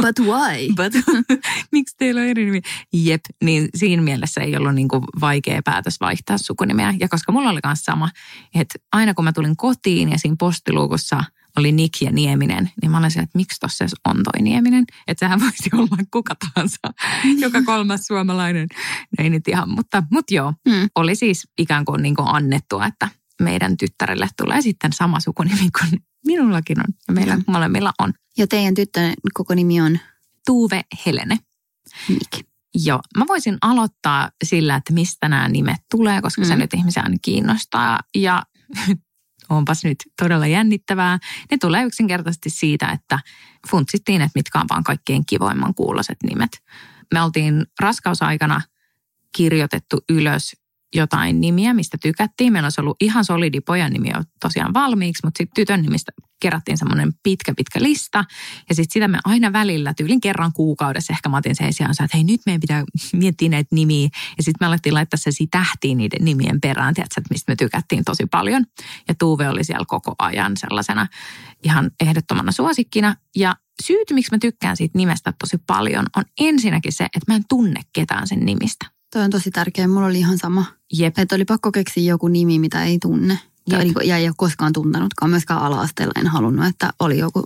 But 0.00 0.26
why? 0.26 0.68
But, 0.78 1.16
miksi 1.72 1.96
teillä 1.98 2.20
on 2.20 2.26
eri 2.26 2.44
nimi? 2.44 2.60
Jep, 2.92 3.20
niin 3.44 3.68
siinä 3.74 4.02
mielessä 4.02 4.40
ei 4.40 4.56
ollut 4.56 4.74
niin 4.74 4.88
kuin 4.88 5.02
vaikea 5.20 5.60
päätös 5.64 5.96
vaihtaa 6.00 6.38
sukunimeä. 6.38 6.94
Ja 7.00 7.08
koska 7.08 7.32
mulla 7.32 7.50
oli 7.50 7.60
myös 7.66 7.84
sama, 7.84 8.10
että 8.54 8.78
aina 8.92 9.14
kun 9.14 9.24
mä 9.24 9.32
tulin 9.32 9.56
kotiin 9.56 10.10
ja 10.10 10.18
siinä 10.18 10.36
postiluukussa 10.38 11.24
oli 11.56 11.72
Nik 11.72 11.92
ja 12.00 12.10
Nieminen, 12.10 12.70
niin 12.82 12.90
mä 12.90 12.98
olin 12.98 13.06
että 13.06 13.38
miksi 13.38 13.60
tossa 13.60 13.84
on 14.08 14.16
toi 14.24 14.42
Nieminen. 14.42 14.84
Että 15.06 15.26
sehän 15.26 15.40
voisi 15.40 15.70
olla 15.72 15.96
kuka 16.10 16.34
tahansa, 16.34 16.78
joka 17.38 17.62
kolmas 17.62 18.06
suomalainen. 18.06 18.68
Ei 19.18 19.30
nyt 19.30 19.48
ihan, 19.48 19.70
mutta, 19.70 20.02
mutta 20.10 20.34
joo, 20.34 20.54
mm. 20.68 20.88
oli 20.94 21.14
siis 21.14 21.48
ikään 21.58 21.84
kuin, 21.84 22.02
niin 22.02 22.16
kuin 22.16 22.28
annettu, 22.28 22.80
että 22.80 23.08
meidän 23.42 23.76
tyttärelle 23.76 24.28
tulee 24.36 24.62
sitten 24.62 24.92
sama 24.92 25.20
sukunimi 25.20 25.68
kuin 25.78 26.02
minullakin 26.26 26.80
on 26.80 26.94
ja 27.08 27.14
meillä 27.14 27.36
mm. 27.36 27.44
molemmilla 27.46 27.92
on. 27.98 28.12
Ja 28.38 28.46
teidän 28.46 28.74
tyttären 28.74 29.14
koko 29.34 29.54
nimi 29.54 29.80
on? 29.80 29.98
Tuuve 30.46 30.82
Helene. 31.06 31.38
Nik. 32.08 32.46
Joo, 32.74 33.00
mä 33.16 33.24
voisin 33.28 33.58
aloittaa 33.62 34.30
sillä, 34.44 34.76
että 34.76 34.92
mistä 34.92 35.28
nämä 35.28 35.48
nimet 35.48 35.80
tulee, 35.90 36.22
koska 36.22 36.42
mm. 36.42 36.48
se 36.48 36.56
nyt 36.56 36.74
ihmisiä 36.74 37.02
aina 37.02 37.16
kiinnostaa. 37.22 38.00
Ja 38.14 38.42
onpas 39.50 39.84
nyt 39.84 39.96
todella 40.22 40.46
jännittävää. 40.46 41.18
Ne 41.50 41.56
tulee 41.60 41.84
yksinkertaisesti 41.84 42.50
siitä, 42.50 42.88
että 42.88 43.18
funtsittiin, 43.70 44.22
että 44.22 44.38
mitkä 44.38 44.60
on 44.60 44.66
vaan 44.70 44.84
kaikkein 44.84 45.26
kivoimman 45.26 45.74
kuuloiset 45.74 46.18
nimet. 46.22 46.50
Me 47.14 47.22
oltiin 47.22 47.66
raskausaikana 47.80 48.60
kirjoitettu 49.36 50.00
ylös 50.08 50.52
jotain 50.94 51.40
nimiä, 51.40 51.74
mistä 51.74 51.98
tykättiin. 52.02 52.52
Meillä 52.52 52.66
olisi 52.66 52.80
ollut 52.80 52.96
ihan 53.00 53.24
solidi 53.24 53.60
pojan 53.60 53.92
nimi 53.92 54.08
jo 54.08 54.22
tosiaan 54.40 54.74
valmiiksi, 54.74 55.26
mutta 55.26 55.38
sitten 55.38 55.54
tytön 55.54 55.82
nimistä 55.82 56.12
kerättiin 56.42 56.78
semmoinen 56.78 57.12
pitkä, 57.22 57.54
pitkä 57.56 57.82
lista. 57.82 58.24
Ja 58.68 58.74
sitten 58.74 58.92
sitä 58.92 59.08
me 59.08 59.18
aina 59.24 59.52
välillä, 59.52 59.94
tyylin 59.94 60.20
kerran 60.20 60.52
kuukaudessa 60.52 61.12
ehkä 61.12 61.28
mä 61.28 61.36
otin 61.36 61.56
sen 61.56 61.72
sijaan, 61.72 61.90
että 61.90 62.16
hei 62.16 62.24
nyt 62.24 62.40
meidän 62.46 62.60
pitää 62.60 62.84
miettiä 63.12 63.48
näitä 63.48 63.74
nimiä. 63.74 64.08
Ja 64.36 64.42
sitten 64.42 64.56
me 64.60 64.66
alettiin 64.66 64.94
laittaa 64.94 65.18
se 65.18 65.30
tähtiin 65.50 65.98
niiden 65.98 66.24
nimien 66.24 66.60
perään, 66.60 66.94
tiedätkö, 66.94 67.20
että 67.20 67.34
mistä 67.34 67.52
me 67.52 67.56
tykättiin 67.56 68.04
tosi 68.04 68.26
paljon. 68.26 68.64
Ja 69.08 69.14
Tuuve 69.14 69.48
oli 69.48 69.64
siellä 69.64 69.84
koko 69.88 70.14
ajan 70.18 70.56
sellaisena 70.56 71.06
ihan 71.64 71.90
ehdottomana 72.00 72.52
suosikkina. 72.52 73.16
Ja 73.36 73.56
syyt, 73.82 74.10
miksi 74.10 74.32
mä 74.32 74.38
tykkään 74.38 74.76
siitä 74.76 74.98
nimestä 74.98 75.32
tosi 75.38 75.56
paljon, 75.66 76.06
on 76.16 76.24
ensinnäkin 76.40 76.92
se, 76.92 77.04
että 77.04 77.32
mä 77.32 77.36
en 77.36 77.44
tunne 77.48 77.80
ketään 77.92 78.26
sen 78.26 78.46
nimistä. 78.46 78.99
Toi 79.12 79.22
on 79.22 79.30
tosi 79.30 79.50
tärkeä. 79.50 79.88
Mulla 79.88 80.06
oli 80.06 80.18
ihan 80.18 80.38
sama. 80.38 80.64
Jep. 80.92 81.18
Että 81.18 81.34
oli 81.34 81.44
pakko 81.44 81.72
keksiä 81.72 82.02
joku 82.02 82.28
nimi, 82.28 82.58
mitä 82.58 82.84
ei 82.84 82.98
tunne. 82.98 83.38
Ja, 83.68 83.78
niin 83.78 84.00
ei 84.00 84.28
ole 84.28 84.34
koskaan 84.36 84.72
tuntenutkaan. 84.72 85.30
Myöskään 85.30 85.60
ala-asteella 85.60 86.12
en 86.20 86.26
halunnut, 86.26 86.66
että 86.66 86.92
oli 86.98 87.18
joku 87.18 87.44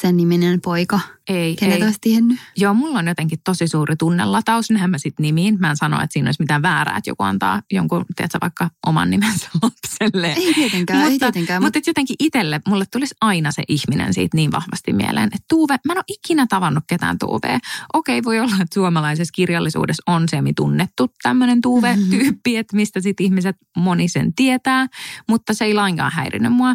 sen 0.00 0.16
niminen 0.16 0.60
poika, 0.60 1.00
ei, 1.28 1.56
kenet 1.56 1.76
ei. 1.76 1.82
olisi 1.84 1.98
tiennyt. 2.00 2.38
Joo, 2.56 2.74
mulla 2.74 2.98
on 2.98 3.06
jotenkin 3.06 3.38
tosi 3.44 3.68
suuri 3.68 3.96
tunnelataus. 3.96 4.70
Nähän 4.70 4.90
mä 4.90 4.98
sitten 4.98 5.22
nimiin. 5.22 5.56
Mä 5.60 5.70
en 5.70 5.76
sano, 5.76 5.96
että 5.96 6.12
siinä 6.12 6.28
olisi 6.28 6.42
mitään 6.42 6.62
väärää, 6.62 6.96
että 6.96 7.10
joku 7.10 7.22
antaa 7.22 7.62
jonkun, 7.72 8.04
tiedätkö, 8.16 8.38
vaikka 8.42 8.70
oman 8.86 9.10
nimensä 9.10 9.48
lapselle. 9.62 10.32
Ei 10.32 10.54
tietenkään, 10.54 10.98
mutta, 10.98 11.12
ei 11.12 11.18
tietenkään. 11.18 11.62
Mutta, 11.62 11.78
mutta 11.78 11.90
jotenkin 11.90 12.16
itselle, 12.18 12.60
mulle 12.68 12.84
tulisi 12.92 13.14
aina 13.20 13.52
se 13.52 13.62
ihminen 13.68 14.14
siitä 14.14 14.36
niin 14.36 14.52
vahvasti 14.52 14.92
mieleen. 14.92 15.26
Että 15.26 15.44
Tuuve, 15.48 15.76
mä 15.86 15.92
en 15.92 15.98
ole 15.98 16.04
ikinä 16.08 16.46
tavannut 16.48 16.84
ketään 16.86 17.18
Tuuvea. 17.18 17.58
Okei, 17.92 18.24
voi 18.24 18.40
olla, 18.40 18.54
että 18.60 18.74
suomalaisessa 18.74 19.32
kirjallisuudessa 19.32 20.02
on 20.06 20.28
semi-tunnettu 20.28 21.12
tämmöinen 21.22 21.60
Tuuve-tyyppi, 21.60 22.50
mm-hmm. 22.50 22.60
että 22.60 22.76
mistä 22.76 23.00
sitten 23.00 23.26
ihmiset 23.26 23.56
moni 23.76 24.08
sen 24.08 24.34
tietää. 24.34 24.86
Mutta 25.28 25.54
se 25.54 25.64
ei 25.64 25.74
lainkaan 25.74 26.12
häirinyt 26.12 26.52
mua. 26.52 26.74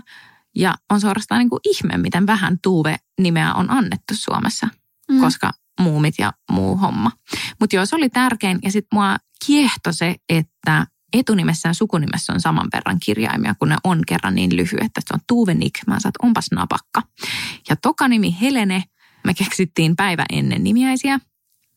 Ja 0.55 0.75
on 0.89 1.01
suorastaan 1.01 1.39
niin 1.39 1.49
kuin 1.49 1.59
ihme, 1.65 1.97
miten 1.97 2.27
vähän 2.27 2.57
Tuuve-nimeä 2.63 3.53
on 3.53 3.69
annettu 3.69 4.13
Suomessa, 4.13 4.67
mm. 5.11 5.19
koska 5.19 5.51
muumit 5.79 6.15
ja 6.19 6.33
muu 6.51 6.77
homma. 6.77 7.11
Mutta 7.59 7.75
joo, 7.75 7.85
se 7.85 7.95
oli 7.95 8.09
tärkein. 8.09 8.59
Ja 8.63 8.71
sitten 8.71 8.97
mua 8.97 9.17
kiehto 9.45 9.91
se, 9.91 10.15
että 10.29 10.87
etunimessä 11.13 11.69
ja 11.69 11.73
sukunimessä 11.73 12.33
on 12.33 12.41
saman 12.41 12.67
verran 12.73 12.99
kirjaimia, 12.99 13.55
kun 13.59 13.69
ne 13.69 13.77
on 13.83 14.01
kerran 14.07 14.35
niin 14.35 14.55
lyhyet, 14.55 14.85
että 14.85 15.01
se 15.07 15.13
on 15.13 15.19
Tuuve 15.27 15.53
Nick. 15.53 15.87
Mä 15.87 15.99
saat 15.99 16.15
onpas 16.21 16.45
napakka. 16.51 17.01
Ja 17.69 17.75
toka 17.75 18.07
nimi 18.07 18.37
Helene, 18.41 18.83
me 19.23 19.33
keksittiin 19.33 19.95
päivä 19.95 20.25
ennen 20.31 20.63
nimiäisiä, 20.63 21.19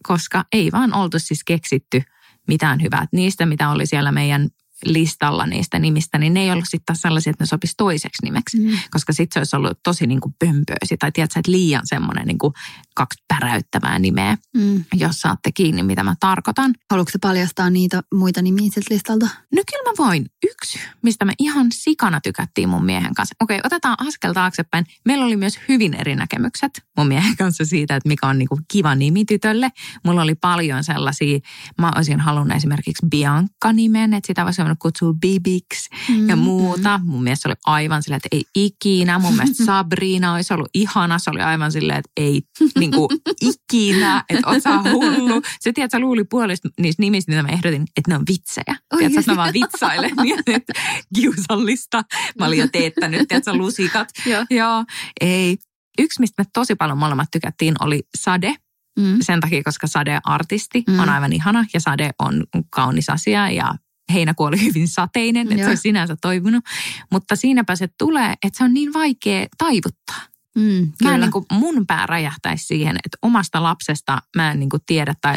koska 0.03 0.45
ei 0.53 0.73
vaan 0.73 0.95
oltu 0.95 1.19
siis 1.19 1.45
keksitty 1.45 2.03
mitään 2.49 2.83
hyvää. 2.83 3.07
Niistä, 3.13 3.47
mitä 3.47 3.71
oli 3.71 3.87
siellä 3.87 4.13
meidän 4.13 4.49
listalla 4.85 5.47
niistä 5.47 5.79
nimistä, 5.79 6.19
niin 6.19 6.35
ne 6.35 6.43
ei 6.43 6.51
ollut 6.51 6.65
sitten 6.69 6.97
sellaisia, 6.97 7.31
että 7.31 7.43
ne 7.43 7.47
sopisi 7.47 7.75
toiseksi 7.77 8.25
nimeksi. 8.25 8.59
Mm. 8.59 8.79
Koska 8.91 9.13
sitten 9.13 9.35
se 9.35 9.41
olisi 9.41 9.57
ollut 9.57 9.79
tosi 9.83 10.07
niin 10.07 10.21
kuin 10.21 10.35
pömpöösi 10.39 10.97
tai 10.99 11.13
tiedätkö, 11.13 11.41
että 11.41 11.53
liian 11.53 11.83
semmoinen 11.85 12.27
niin 12.27 12.39
kuin 12.39 12.53
kaksi 12.95 13.23
päräyttävää 13.29 13.99
nimeä, 13.99 14.37
mm. 14.55 14.85
jos 14.95 15.21
saatte 15.21 15.53
kiinni, 15.53 15.83
mitä 15.83 16.05
mä 16.05 16.15
tarkoitan. 16.21 16.75
Haluatko 16.91 17.19
paljastaa 17.21 17.71
niitä 17.71 18.03
muita 18.15 18.43
nimiä 18.43 18.71
sieltä 18.73 18.95
listalta? 18.95 19.27
No 19.27 19.63
kyllä 19.71 19.91
mä 19.91 20.07
voin. 20.07 20.27
Yksi, 20.45 20.54
mistä 21.03 21.25
me 21.25 21.33
ihan 21.39 21.67
sikana 21.73 22.21
tykättiin 22.21 22.69
mun 22.69 22.85
miehen 22.85 23.15
kanssa. 23.15 23.35
Okei, 23.41 23.61
otetaan 23.65 23.97
askel 23.99 24.33
taaksepäin. 24.33 24.87
Meillä 25.05 25.25
oli 25.25 25.37
myös 25.37 25.59
hyvin 25.69 25.95
eri 25.95 26.17
näkemykset 26.17 26.85
mun 26.97 27.07
miehen 27.07 27.37
kanssa 27.37 27.65
siitä, 27.65 27.97
että 27.97 28.09
mikä 28.09 28.27
on 28.27 28.39
niin 28.39 28.49
kuin 28.49 28.61
kiva 28.73 28.95
nimi 28.95 29.25
tytölle. 29.25 29.71
Mulla 30.05 30.23
oli 30.23 30.35
paljon 30.35 30.85
sellaisia, 30.85 31.39
mä 31.79 31.93
olisin 31.97 32.21
halunnut 32.21 32.57
esimerkiksi 32.57 33.07
Bianca-nimen, 33.07 34.15
että 34.15 34.27
sitä 34.27 34.45
voisi 34.45 34.63
voinut 34.63 34.79
kutsua 34.79 35.15
Bibiksi 35.15 35.91
mm, 36.09 36.29
ja 36.29 36.37
muuta. 36.37 37.01
Mun 37.05 37.23
mielestä 37.23 37.49
oli 37.49 37.57
aivan 37.67 38.03
silleen, 38.03 38.21
että 38.25 38.29
ei 38.33 38.45
ikinä. 38.55 39.19
Mun 39.19 39.37
mielestä 39.37 39.65
Sabrina 39.75 40.35
olisi 40.35 40.55
ollut 40.55 40.71
ihana. 40.75 41.19
Se 41.19 41.31
oli 41.31 41.41
aivan 41.41 41.73
silleen, 41.73 41.99
että 41.99 42.11
ei 42.17 42.43
niin 42.79 42.91
kuin, 42.91 43.09
ikinä, 43.41 44.25
että 44.29 44.51
oot 44.51 44.63
sä 44.63 44.83
hullu. 44.93 45.43
Se 45.61 45.73
tiedät, 45.73 45.91
sä 45.91 45.99
luuli 45.99 46.25
puolesta 46.25 46.69
niistä 46.81 47.03
nimistä, 47.03 47.33
mitä 47.33 47.43
mä 47.43 47.49
ehdotin, 47.49 47.83
että 47.83 48.11
ne 48.11 48.17
on 48.17 48.25
vitsejä. 48.29 48.77
Tiedätkö, 48.99 49.21
että 49.21 49.33
mä 49.33 49.37
vaan 49.37 49.53
vitsailen. 49.53 50.11
että 50.55 50.73
kiusallista. 51.15 52.03
Mä 52.39 52.47
olin 52.47 52.59
jo 52.59 52.69
teettänyt, 52.73 53.29
tiedätkö, 53.29 53.55
lusikat. 53.55 54.09
Joo. 54.27 54.45
Joo, 54.51 54.85
ei. 55.21 55.57
Yksi, 55.99 56.21
mistä 56.21 56.43
me 56.43 56.47
tosi 56.53 56.75
paljon 56.75 56.99
molemmat 56.99 57.29
tykättiin, 57.33 57.75
oli 57.81 58.03
Sade. 58.19 58.55
Mm. 58.99 59.17
Sen 59.21 59.41
takia, 59.41 59.63
koska 59.63 59.87
Sade 59.87 60.19
artisti 60.25 60.85
mm. 60.89 60.99
on 60.99 61.09
aivan 61.09 61.33
ihana 61.33 61.65
ja 61.75 61.81
Sade 61.81 62.11
on 62.19 62.45
kaunis 62.71 63.11
asia 63.11 63.51
ja 63.51 63.75
heinäkuu 64.13 64.47
oli 64.47 64.65
hyvin 64.65 64.89
sateinen, 64.89 65.43
että 65.43 65.55
Joo. 65.55 65.65
se 65.65 65.69
olisi 65.69 65.81
sinänsä 65.81 66.17
toivonut. 66.21 66.65
Mutta 67.13 67.37
siinäpä 67.37 67.77
se 67.77 67.89
tulee, 67.99 68.35
että 68.43 68.59
se 68.59 68.65
on 68.65 68.75
niin 68.75 68.93
vaikea 68.93 69.47
taivuttaa. 69.59 70.34
Mm, 70.59 70.93
mä 71.03 71.15
en 71.15 71.21
niin 71.21 71.31
kuin, 71.31 71.45
mun 71.53 71.87
pää 71.87 72.07
räjähtäisi 72.07 72.65
siihen, 72.65 72.97
että 72.97 73.19
omasta 73.23 73.63
lapsesta 73.63 74.23
mä 74.37 74.51
en 74.51 74.61
niin 74.61 74.71
kuin 74.71 74.83
tiedä, 74.87 75.15
tai, 75.21 75.37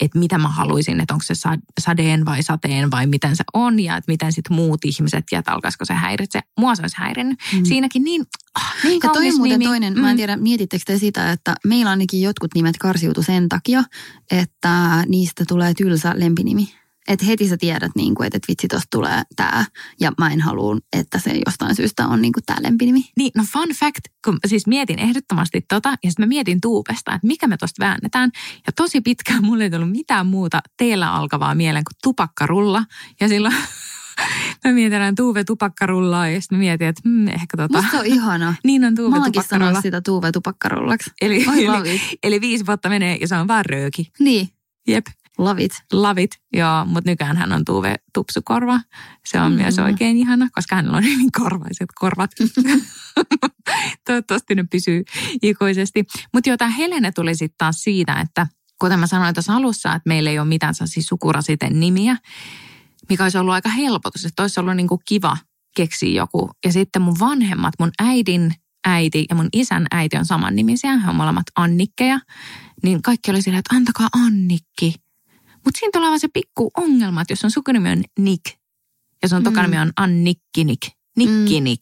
että 0.00 0.18
mitä 0.18 0.38
mä 0.38 0.48
haluaisin, 0.48 1.00
että 1.00 1.14
onko 1.14 1.24
se 1.24 1.34
sadeen 1.80 2.24
vai 2.24 2.42
sateen 2.42 2.90
vai 2.90 3.06
miten 3.06 3.36
se 3.36 3.44
on 3.54 3.80
ja 3.80 3.96
että 3.96 4.12
miten 4.12 4.32
sitten 4.32 4.56
muut 4.56 4.84
ihmiset 4.84 5.24
ja 5.32 5.38
että 5.38 5.52
alkaisiko 5.52 5.84
se 5.84 5.94
häiritse. 5.94 6.40
Mua 6.58 6.74
se 6.74 6.82
olisi 6.82 6.96
häirinnyt. 6.98 7.38
Mm. 7.54 7.64
Siinäkin 7.64 8.04
niin, 8.04 8.26
oh, 8.56 8.62
niin 8.84 9.00
Ja 9.04 9.10
toi 9.10 9.32
muuten 9.32 9.58
nimi. 9.58 9.64
toinen, 9.64 9.94
mm. 9.94 10.00
mä 10.00 10.10
en 10.10 10.14
mm. 10.14 10.16
tiedä, 10.16 10.36
mietittekö 10.36 10.82
te 10.86 10.98
sitä, 10.98 11.32
että 11.32 11.54
meillä 11.64 11.90
ainakin 11.90 12.22
jotkut 12.22 12.54
nimet 12.54 12.78
karsiutu 12.78 13.22
sen 13.22 13.48
takia, 13.48 13.82
että 14.30 15.04
niistä 15.08 15.44
tulee 15.48 15.74
tylsä 15.74 16.12
lempinimi. 16.16 16.68
Että 17.08 17.26
heti 17.26 17.48
sä 17.48 17.56
tiedät, 17.56 17.92
niin 17.94 18.14
kuin, 18.14 18.26
että, 18.26 18.36
että 18.36 18.46
vitsi, 18.48 18.68
tosta 18.68 18.86
tulee 18.90 19.22
tämä. 19.36 19.64
Ja 20.00 20.12
mä 20.18 20.30
en 20.30 20.40
halua, 20.40 20.76
että 20.92 21.18
se 21.18 21.40
jostain 21.46 21.74
syystä 21.76 22.06
on 22.06 22.22
niin 22.22 22.32
tämä 22.46 22.58
lempinimi. 22.62 23.04
Niin, 23.16 23.30
no 23.36 23.44
fun 23.52 23.68
fact, 23.68 24.00
kun 24.24 24.38
siis 24.46 24.66
mietin 24.66 24.98
ehdottomasti 24.98 25.64
tota, 25.68 25.88
ja 25.88 26.10
sitten 26.10 26.24
mä 26.24 26.28
mietin 26.28 26.60
tuupesta, 26.60 27.14
että 27.14 27.26
mikä 27.26 27.46
me 27.46 27.56
tosta 27.56 27.84
väännetään. 27.84 28.30
Ja 28.66 28.72
tosi 28.76 29.00
pitkään 29.00 29.44
mulle 29.44 29.64
ei 29.64 29.70
tullut 29.70 29.90
mitään 29.90 30.26
muuta 30.26 30.60
teillä 30.76 31.12
alkavaa 31.12 31.54
mieleen 31.54 31.84
kuin 31.84 31.96
tupakkarulla. 32.02 32.84
Ja 33.20 33.28
silloin 33.28 33.54
mä 34.64 34.72
mietin 34.72 35.00
aina 35.00 35.12
Tuuve 35.16 35.44
tupakkarullaa 35.44 36.28
ja 36.28 36.40
sitten 36.40 36.58
mietin, 36.58 36.88
että 36.88 37.02
hmm, 37.04 37.28
ehkä 37.28 37.56
tota... 37.56 37.82
Musta 37.82 37.98
on 37.98 38.06
ihana. 38.06 38.54
niin 38.64 38.84
on 38.84 38.94
Tuuve 38.94 39.16
tupakkarulla. 39.24 39.80
sitä 39.80 40.00
Tuuve 40.00 40.32
tupakkarullaksi. 40.32 41.10
Eli, 41.20 41.44
eli, 41.46 42.00
eli 42.22 42.40
viisi 42.40 42.66
vuotta 42.66 42.88
menee 42.88 43.16
ja 43.20 43.28
se 43.28 43.36
on 43.36 43.48
vaan 43.48 43.64
rööki. 43.64 44.12
Niin, 44.18 44.48
Jep, 44.88 45.06
love 45.38 45.64
it. 45.64 45.72
love 45.92 46.22
it. 46.22 46.30
Joo, 46.52 46.84
mutta 46.84 47.10
nykyään 47.10 47.36
hän 47.36 47.52
on 47.52 47.64
Tuuve 47.64 47.94
tupsukorva. 48.14 48.80
Se 49.26 49.40
on 49.40 49.52
Mm. 49.52 49.56
mm. 49.58 49.62
myös 49.62 49.78
oikein 49.78 50.16
ihana, 50.16 50.48
koska 50.52 50.76
hänellä 50.76 50.96
on 50.96 51.04
hyvin 51.12 51.32
korvaiset 51.32 51.88
korvat. 51.94 52.30
Toivottavasti 54.06 54.54
ne 54.54 54.64
pysyy 54.70 55.04
ikuisesti. 55.42 56.04
Mutta 56.34 56.50
joo, 56.50 56.56
tämä 56.56 56.70
Helene 56.70 57.12
tuli 57.12 57.34
sitten 57.34 57.58
taas 57.58 57.82
siitä, 57.82 58.20
että 58.20 58.46
kuten 58.80 58.98
mä 59.00 59.06
sanoin 59.06 59.34
tuossa 59.34 59.54
alussa, 59.56 59.94
että 59.94 60.08
meillä 60.08 60.30
ei 60.30 60.38
ole 60.38 60.48
mitään 60.48 60.74
sukurasiten 61.00 61.80
nimiä, 61.80 62.16
mikä 63.08 63.22
olisi 63.22 63.38
ollut 63.38 63.54
aika 63.54 63.68
helpotus, 63.68 64.24
että 64.24 64.42
olisi 64.42 64.60
ollut 64.60 64.76
niinku 64.76 65.00
kiva 65.08 65.36
keksiä 65.76 66.08
joku. 66.20 66.50
Ja 66.64 66.72
sitten 66.72 67.02
mun 67.02 67.16
vanhemmat, 67.20 67.74
mun 67.78 67.90
äidin 67.98 68.54
äiti 68.86 69.26
ja 69.30 69.36
mun 69.36 69.48
isän 69.52 69.86
äiti 69.90 70.16
on 70.16 70.24
saman 70.26 70.56
nimisiä, 70.56 70.98
he 70.98 71.10
on 71.10 71.16
molemmat 71.16 71.46
Annikkeja. 71.56 72.20
Niin 72.82 73.02
kaikki 73.02 73.30
oli 73.30 73.42
silleen, 73.42 73.58
että 73.58 73.76
antakaa 73.76 74.08
Annikki. 74.12 74.94
Mutta 75.68 75.78
siinä 75.78 75.90
tulee 75.92 76.08
vaan 76.08 76.20
se 76.20 76.28
pikku 76.28 76.70
ongelma, 76.76 77.20
että 77.20 77.32
jos 77.32 77.38
sun 77.40 77.50
sukunimi 77.50 77.90
on 77.90 78.04
Nick 78.18 78.44
ja 79.22 79.28
sun 79.28 79.38
Mm. 79.38 79.44
tokanimi 79.44 79.78
on 79.78 79.92
Annikkinik, 79.96 80.80
Nikkinik, 81.16 81.80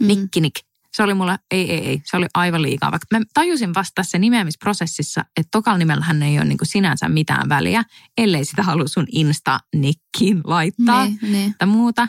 Mm. 0.00 0.06
Nikkinik. 0.06 0.54
Se 0.92 1.02
oli 1.02 1.14
mulle, 1.14 1.38
ei, 1.50 1.70
ei, 1.72 1.86
ei, 1.86 2.00
se 2.04 2.16
oli 2.16 2.26
aivan 2.34 2.62
liikaa. 2.62 2.90
Vaikka 2.90 3.06
mä 3.18 3.24
tajusin 3.34 3.74
vasta 3.74 3.92
tässä 3.94 4.18
nimeämisprosessissa, 4.18 5.20
että 5.36 5.48
tokalla 5.52 5.78
nimellähän 5.78 6.22
ei 6.22 6.38
ole 6.38 6.44
niinku 6.44 6.64
sinänsä 6.64 7.08
mitään 7.08 7.48
väliä, 7.48 7.82
ellei 8.18 8.44
sitä 8.44 8.62
halua 8.62 8.88
sun 8.88 9.06
Insta-nikkiin 9.12 10.40
laittaa 10.44 11.04
Niin, 11.04 11.18
niin. 11.22 11.54
tai 11.58 11.68
muuta. 11.68 12.08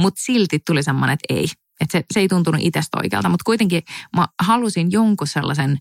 Mutta 0.00 0.20
silti 0.24 0.58
tuli 0.66 0.82
semmoinen, 0.82 1.14
että 1.14 1.34
ei. 1.34 1.46
Että 1.80 1.98
se, 1.98 2.04
se 2.14 2.20
ei 2.20 2.28
tuntunut 2.28 2.60
itsestä 2.64 2.98
oikealta. 2.98 3.28
Mutta 3.28 3.44
kuitenkin 3.44 3.82
mä 4.16 4.26
halusin 4.42 4.92
jonkun 4.92 5.26
sellaisen, 5.26 5.78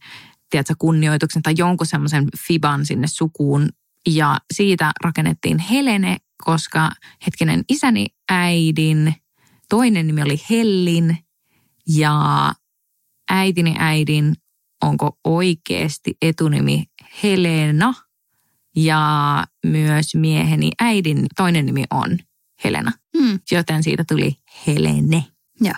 tiedätkö, 0.50 0.73
kunnioituksen 0.80 1.43
tai 1.43 1.54
jonkun 1.58 1.88
semmoisen 1.88 2.28
fiban 2.47 2.86
sinne 2.86 3.08
sukuun. 3.08 3.69
Ja 4.15 4.38
siitä 4.54 4.91
rakennettiin 5.04 5.60
Helene, 5.60 6.17
koska 6.46 6.91
hetkinen 7.26 7.63
isäni 7.70 8.06
äidin 8.30 9.13
toinen 9.70 10.08
nimi 10.08 10.22
oli 10.22 10.41
Hellin 10.50 11.17
ja 11.88 12.15
äitini 13.30 13.76
äidin 13.80 14.36
onko 14.84 15.17
oikeasti 15.24 16.17
etunimi 16.22 16.84
Helena 17.24 17.93
ja 18.76 19.43
myös 19.65 20.15
mieheni 20.15 20.72
äidin 20.80 21.26
toinen 21.36 21.65
nimi 21.65 21.84
on 21.91 22.17
Helena, 22.63 22.91
Mm. 23.17 23.39
joten 23.52 23.84
siitä 23.84 24.04
tuli 24.08 24.36
Helene. 24.67 25.24
Joo. 25.62 25.74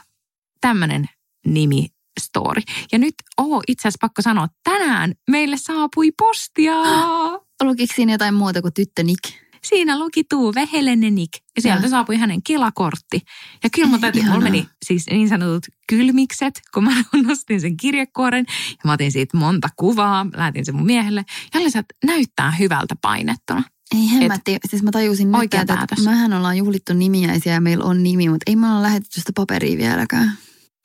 Tämmöinen 0.61 1.09
nimi 1.45 1.87
story. 2.19 2.61
Ja 2.91 2.97
nyt, 2.99 3.13
oo 3.37 3.61
itse 3.67 3.81
asiassa 3.87 3.97
pakko 4.01 4.21
sanoa, 4.21 4.47
tänään 4.63 5.13
meille 5.31 5.57
saapui 5.57 6.11
postia. 6.11 6.73
Lukiko 7.63 7.93
siinä 7.95 8.11
jotain 8.11 8.33
muuta 8.33 8.61
kuin 8.61 8.73
tyttö 8.73 9.03
Nick? 9.03 9.23
Siinä 9.63 9.99
luki 9.99 10.23
Tuve 10.23 10.69
Helenenik 10.73 11.29
ja 11.55 11.61
sieltä 11.61 11.83
Joo. 11.83 11.89
saapui 11.89 12.17
hänen 12.17 12.43
kelakortti. 12.43 13.21
Ja 13.63 13.69
kyllä 13.69 13.87
mun 13.91 14.01
täytyy, 14.01 14.23
mulla 14.23 14.39
meni 14.39 14.67
siis 14.85 15.05
niin 15.09 15.29
sanotut 15.29 15.63
kylmikset, 15.89 16.61
kun 16.73 16.83
mä 16.83 16.91
nostin 17.27 17.61
sen 17.61 17.77
kirjekuoren. 17.77 18.45
Ja 18.69 18.81
mä 18.85 18.93
otin 18.93 19.11
siitä 19.11 19.37
monta 19.37 19.69
kuvaa, 19.75 20.25
lähetin 20.35 20.65
sen 20.65 20.75
mun 20.75 20.85
miehelle. 20.85 21.25
Ja 21.53 21.59
olin, 21.59 21.77
että 21.77 21.95
näyttää 22.05 22.51
hyvältä 22.51 22.95
painettuna. 23.01 23.63
Ei 23.95 24.09
hemmätti. 24.11 24.57
Siis 24.69 24.83
mä 24.83 24.91
tajusin 24.91 25.31
nyt, 25.31 25.53
että 25.53 25.75
päätös. 25.75 26.05
mehän 26.05 26.33
ollaan 26.33 26.57
juhlittu 26.57 26.93
nimiäisiä 26.93 27.53
ja 27.53 27.61
meillä 27.61 27.85
on 27.85 28.03
nimi, 28.03 28.29
mutta 28.29 28.43
ei 28.47 28.55
me 28.55 28.67
olla 28.67 28.81
lähetetty 28.81 29.19
sitä 29.19 29.31
paperia 29.35 29.77
vieläkään. 29.77 30.37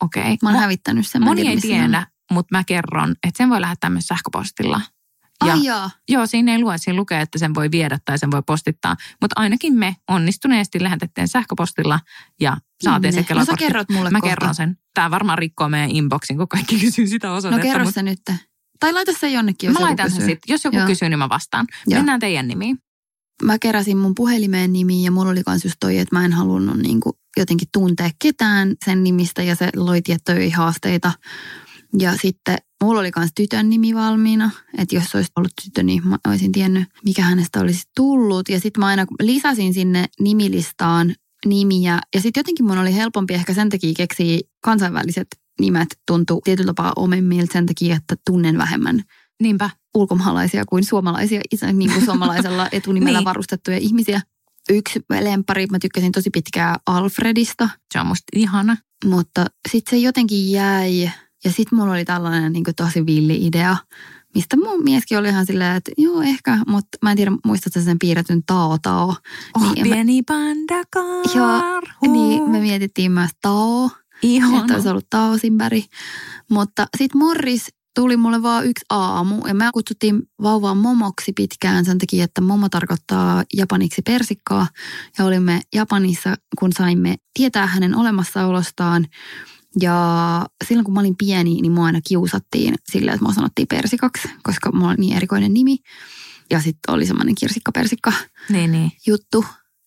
Okei. 0.03 0.23
Okay. 0.23 0.37
Mä 0.43 0.49
oon 0.49 0.59
hävittänyt 0.59 1.07
sen. 1.07 1.25
Moni 1.25 1.41
tiedä, 1.41 1.55
ei 1.55 1.61
tiedä, 1.61 2.07
mutta 2.33 2.57
mä 2.57 2.65
kerron, 2.65 3.11
että 3.11 3.39
sen 3.39 3.51
voi 3.51 3.61
lähettää 3.61 3.91
myös 3.91 4.07
sähköpostilla. 4.07 4.81
Ja, 5.47 5.53
Ai 5.53 5.65
jaa. 5.65 5.91
joo, 6.09 6.27
siinä 6.27 6.53
ei 6.53 6.59
lue, 6.59 6.79
siinä 6.79 6.97
lukee, 6.97 7.21
että 7.21 7.39
sen 7.39 7.55
voi 7.55 7.71
viedä 7.71 7.99
tai 8.05 8.19
sen 8.19 8.31
voi 8.31 8.43
postittaa. 8.47 8.97
Mutta 9.21 9.41
ainakin 9.41 9.75
me 9.75 9.97
onnistuneesti 10.09 10.83
lähetettiin 10.83 11.29
sähköpostilla 11.29 12.01
ja 12.41 12.57
saatiin 12.85 13.13
se 13.13 13.25
No 13.35 13.45
sä 13.45 13.53
kerrot 13.59 13.89
mulle 13.91 14.11
Mä 14.11 14.21
kohta. 14.21 14.31
kerron 14.31 14.55
sen. 14.55 14.77
Tämä 14.95 15.11
varmaan 15.11 15.39
rikkoo 15.39 15.69
meidän 15.69 15.91
inboxin, 15.91 16.37
kun 16.37 16.49
kaikki 16.49 16.79
kysyy 16.81 17.07
sitä 17.07 17.29
No 17.29 17.35
osoitetta. 17.37 17.63
kerro 17.67 17.85
mutta 17.85 17.95
se 17.95 18.03
nyt. 18.03 18.19
Tai 18.81 18.93
laita 18.93 19.13
se 19.21 19.31
jonnekin, 19.31 19.67
jos 19.69 19.75
Mä 19.75 19.81
joku 19.81 19.87
laitan 19.87 20.11
sen 20.11 20.19
kysyy. 20.19 20.33
sitten. 20.35 20.53
Jos 20.55 20.65
joku 20.65 20.77
Joo. 20.77 20.87
kysyy, 20.87 21.09
niin 21.09 21.19
mä 21.19 21.29
vastaan. 21.29 21.67
Joo. 21.87 21.99
Mennään 21.99 22.21
teidän 22.21 22.49
nimiin. 22.49 22.79
Mä 23.43 23.59
keräsin 23.59 23.97
mun 23.97 24.15
puhelimeen 24.15 24.73
nimiä 24.73 25.05
ja 25.05 25.11
mulla 25.11 25.31
oli 25.31 25.43
kans 25.45 25.65
just 25.65 25.77
toi, 25.81 25.99
että 25.99 26.17
mä 26.17 26.25
en 26.25 26.33
halunnut 26.33 26.77
niinku 26.77 27.19
jotenkin 27.37 27.69
tuntea 27.73 28.11
ketään 28.23 28.75
sen 28.85 29.05
nimistä 29.05 29.43
ja 29.43 29.55
se 29.57 29.71
loi 29.77 30.03
tiettyjä 30.03 30.57
haasteita. 30.57 31.13
Ja 31.99 32.17
sitten 32.23 32.57
mulla 32.85 33.01
oli 33.01 33.11
kans 33.11 33.31
tytön 33.35 33.71
nimi 33.71 33.95
valmiina, 33.95 34.51
että 34.79 34.95
jos 34.95 35.15
olisi 35.15 35.31
ollut 35.37 35.53
tyttö, 35.65 35.83
niin 35.83 36.09
mä 36.09 36.19
olisin 36.29 36.53
tiennyt, 36.53 36.85
mikä 37.05 37.23
hänestä 37.23 37.61
olisi 37.61 37.83
tullut. 37.97 38.49
Ja 38.49 38.61
sitten 38.61 38.81
mä 38.81 38.87
aina 38.87 39.07
lisäsin 39.23 39.75
sinne 39.75 40.07
nimilistaan 40.21 41.15
nimiä. 41.47 41.99
Ja 42.15 42.21
sitten 42.21 42.41
jotenkin 42.41 42.67
mun 42.67 42.79
oli 42.79 42.95
helpompi 42.95 43.35
ehkä 43.35 43.55
sen 43.55 43.69
takia 43.71 43.93
keksiä 43.97 44.41
kansainväliset 44.65 45.27
nimet 45.61 45.89
tuntuu 46.07 46.41
tietyllä 46.45 46.67
tapaa 46.67 46.93
omemmilta 46.97 47.53
sen 47.53 47.67
takia, 47.67 47.97
että 47.97 48.17
tunnen 48.27 48.59
vähemmän 48.59 49.03
Niinpä. 49.43 49.71
ulkomaalaisia 49.95 50.65
kuin 50.69 50.85
suomalaisia, 50.85 51.41
niin 51.73 51.93
kuin 51.93 52.05
suomalaisella 52.05 52.69
etunimellä 52.73 53.19
Niin. 53.19 53.25
varustettuja 53.25 53.77
ihmisiä. 53.79 54.21
Yksi 54.71 55.01
lempari, 55.21 55.67
mä 55.67 55.79
tykkäsin 55.79 56.13
tosi 56.13 56.31
pitkään 56.31 56.77
Alfredista, 56.87 57.69
Se 57.93 58.01
on 58.01 58.07
musta 58.07 58.25
ihana. 58.37 58.77
mutta 59.05 59.47
sitten 59.73 59.91
se 59.91 59.97
jotenkin 59.97 60.51
jäi. 60.51 61.11
Ja 61.45 61.53
sitten 61.53 61.79
mulla 61.79 61.93
oli 61.93 62.05
tällainen 62.05 62.53
niin 62.53 62.65
kuin 62.65 62.75
tosi 62.75 63.07
villi 63.07 63.47
idea, 63.47 63.77
mistä 64.35 64.57
mun 64.57 64.83
mieskin 64.85 65.19
oli 65.19 65.29
ihan 65.29 65.47
silleen, 65.47 65.77
että 65.77 65.91
joo 65.99 66.23
ehkä, 66.23 66.59
mutta 66.67 66.99
mä 67.03 67.11
en 67.11 67.17
tiedä 67.17 67.33
muistatko 67.45 67.81
sen 67.81 67.99
piirretyn 67.99 68.43
Tao 68.47 68.79
Tao. 68.83 69.15
Oh, 69.57 69.63
Niin, 69.75 69.89
mä- 69.89 69.95
pieni 69.95 70.23
panda 70.23 70.83
karhu. 70.91 72.13
Niin 72.13 72.51
me 72.51 72.61
mietittiin 72.61 73.13
myös 73.13 73.31
Tao, 73.43 73.91
Ihana. 74.23 74.61
että 74.61 74.75
olisi 74.75 74.89
ollut 74.89 75.07
Taosinberg. 75.11 75.85
Mutta 76.51 76.87
sitten 76.99 77.19
Morris 77.19 77.69
tuli 77.95 78.17
mulle 78.17 78.43
vaan 78.43 78.67
yksi 78.67 78.85
aamu 78.91 79.47
ja 79.47 79.55
me 79.55 79.71
kutsuttiin 79.75 80.23
vauvaa 80.43 80.75
momoksi 80.75 81.33
pitkään 81.33 81.85
sen 81.85 81.99
takia, 81.99 82.25
että 82.25 82.41
momo 82.41 82.69
tarkoittaa 82.69 83.45
japaniksi 83.57 84.03
persikkaa. 84.03 84.67
Ja 85.19 85.25
olimme 85.25 85.61
Japanissa, 85.75 86.37
kun 86.59 86.71
saimme 86.79 87.17
tietää 87.35 87.67
hänen 87.67 87.95
olemassaolostaan. 87.97 89.07
Ja 89.81 90.47
silloin 90.69 90.85
kun 90.85 90.95
mä 90.95 91.01
olin 91.01 91.17
pieni, 91.17 91.61
niin 91.61 91.73
mua 91.73 91.87
aina 91.87 92.01
kiusattiin 92.09 92.75
sillä, 92.93 93.13
että 93.13 93.25
mua 93.25 93.33
sanottiin 93.35 93.69
persikaksi, 93.69 94.29
koska 94.43 94.73
mulla 94.73 94.89
on 94.91 94.97
niin 94.99 95.17
erikoinen 95.17 95.55
nimi. 95.55 95.77
Ja 96.51 96.61
sitten 96.61 96.95
oli 96.95 97.07
semmoinen 97.07 97.35
kirsikka-persikka 97.35 98.13
Niin, 98.49 98.73
niin. 98.73 98.93
juttu. 99.07 99.45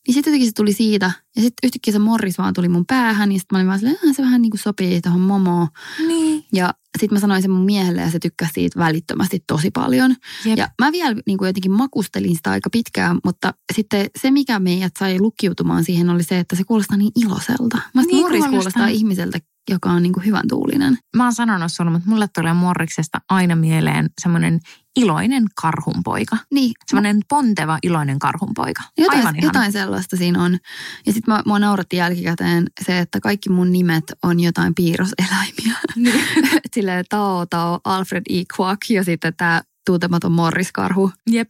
Niin 0.08 0.14
sitten 0.14 0.32
jotenkin 0.32 0.48
se 0.48 0.54
tuli 0.56 0.74
siitä. 0.74 1.12
Ja 1.36 1.42
sitten 1.42 1.68
yhtäkkiä 1.68 1.92
se 1.94 2.00
Morris 2.00 2.38
vaan 2.38 2.54
tuli 2.54 2.70
mun 2.70 2.86
päähän. 2.86 3.32
Ja 3.32 3.40
sitten 3.40 3.56
mä 3.56 3.58
olin 3.58 3.68
vaan 3.68 3.80
silleen, 3.80 3.98
"Ah, 4.10 4.16
se 4.16 4.22
vähän 4.24 4.42
niin 4.42 4.50
kuin 4.52 4.60
sopii 4.60 5.02
tuohon 5.02 5.22
momoon. 5.22 5.68
Niin. 6.08 6.46
Ja 6.54 6.74
sitten 7.00 7.16
mä 7.16 7.20
sanoin 7.20 7.42
sen 7.42 7.52
mun 7.52 7.66
miehelle 7.66 8.02
ja 8.02 8.12
se 8.12 8.20
tykkäsi 8.20 8.52
siitä 8.54 8.80
välittömästi 8.80 9.44
tosi 9.48 9.72
paljon. 9.72 10.16
Jep. 10.46 10.58
Ja 10.58 10.70
mä 10.82 10.92
vielä 10.92 11.16
niin 11.26 11.38
kuin 11.38 11.48
jotenkin 11.48 11.72
makustelin 11.72 12.36
sitä 12.36 12.52
aika 12.52 12.70
pitkään, 12.70 13.20
mutta 13.24 13.54
sitten 13.74 14.10
se, 14.22 14.32
mikä 14.32 14.60
meidät 14.60 14.94
sai 15.00 15.20
lukkiutumaan 15.20 15.84
siihen, 15.84 16.10
oli 16.10 16.24
se, 16.24 16.40
että 16.40 16.56
se 16.56 16.64
kuulostaa 16.64 16.98
niin 16.98 17.12
iloiselta. 17.16 17.78
Mä 17.94 18.02
Niin 18.02 18.22
Morris 18.22 18.40
kuulostaa. 18.40 18.50
kuulostaa 18.50 18.88
ihmiseltä, 18.88 19.40
joka 19.70 19.90
on 19.92 20.04
niin 20.04 20.14
kuin 20.14 20.26
hyvän 20.26 20.48
tuulinen. 20.50 20.98
Mä 21.16 21.24
oon 21.24 21.34
sanonut 21.34 21.72
sulle, 21.72 21.92
mutta 21.92 22.10
mulle 22.10 22.28
tulee 22.36 22.54
Morriksesta 22.54 23.22
aina 23.30 23.56
mieleen 23.56 24.10
semmoinen 24.22 24.60
iloinen 24.96 25.46
karhunpoika. 25.62 26.38
Niin, 26.54 26.72
Semmoinen 26.88 27.20
ponteva 27.30 27.78
iloinen 27.84 28.20
karhunpoika. 28.20 28.84
Jotain, 28.98 29.20
Aivan 29.20 29.36
ihana. 29.36 29.48
jotain 29.48 29.72
sellaista 29.72 30.18
siinä 30.18 30.44
on. 30.44 30.58
Ja 31.06 31.14
sitten 31.14 31.34
mä, 31.34 31.42
mua 31.46 31.60
nauratti 31.60 31.96
jälkikäteen 31.96 32.66
se, 32.86 33.00
että 33.00 33.20
kaikki 33.20 33.50
mun 33.50 33.72
nimet 33.72 34.04
on 34.24 34.40
jotain 34.40 34.76
piirroseläimiä. 34.76 35.77
Niin. 35.96 36.24
Silleen 36.74 37.06
Tao 37.10 37.46
Tao, 37.46 37.80
Alfred 37.84 38.24
E. 38.30 38.44
Quack 38.60 38.90
ja 38.90 39.04
sitten 39.04 39.34
tämä 39.38 39.62
tuntematon 39.86 40.32
Morris-karhu. 40.32 41.12
Jep. 41.30 41.50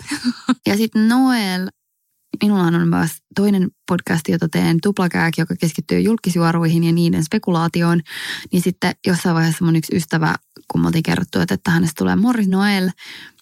Ja 0.66 0.78
sitten 0.78 1.08
Noel, 1.08 1.70
minulla 2.44 2.64
on 2.64 2.88
myös 2.88 3.12
toinen 3.36 3.70
podcast, 3.88 4.28
jota 4.28 4.50
teen 4.50 4.78
Tuplakääk, 4.84 5.34
joka 5.38 5.56
keskittyy 5.56 6.00
julkisjuoruihin 6.00 6.84
ja 6.84 6.92
niiden 6.92 7.24
spekulaatioon. 7.24 8.02
Niin 8.52 8.62
sitten 8.62 8.96
jossain 9.08 9.36
vaiheessa 9.36 9.66
mun 9.66 9.76
yksi 9.76 9.96
ystävä, 9.96 10.36
kun 10.72 10.82
me 10.82 10.88
oltiin 10.88 11.04
kerrottu, 11.04 11.40
että, 11.40 11.54
että 11.54 11.72
hänestä 11.72 11.94
tulee 11.98 12.16
Morris 12.16 12.48
Noel, 12.48 12.90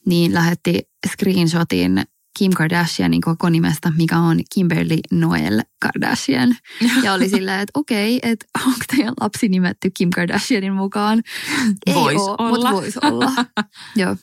niin 0.06 0.34
lähetti 0.34 0.80
screenshotin 1.08 2.04
Kim 2.38 2.52
Kardashianin 2.52 3.22
koko 3.22 3.50
nimestä, 3.50 3.92
mikä 3.98 4.18
on 4.18 4.40
Kimberly 4.54 4.98
Noel 5.12 5.62
Kardashian. 5.82 6.56
Ja 7.04 7.14
oli 7.14 7.30
silleen, 7.36 7.60
että 7.60 7.80
okei, 7.80 8.20
että 8.24 8.46
onko 8.66 8.80
teidän 8.96 9.14
lapsi 9.22 9.50
nimetty 9.50 9.92
Kim 9.98 10.10
Kardashianin 10.16 10.74
mukaan? 10.74 11.24
Vois 11.94 12.22
oo, 12.22 12.36
olla. 12.40 12.50
Mutta 12.50 12.72
voisi 12.72 13.00
olla. 13.02 13.32
Joo. 13.96 14.16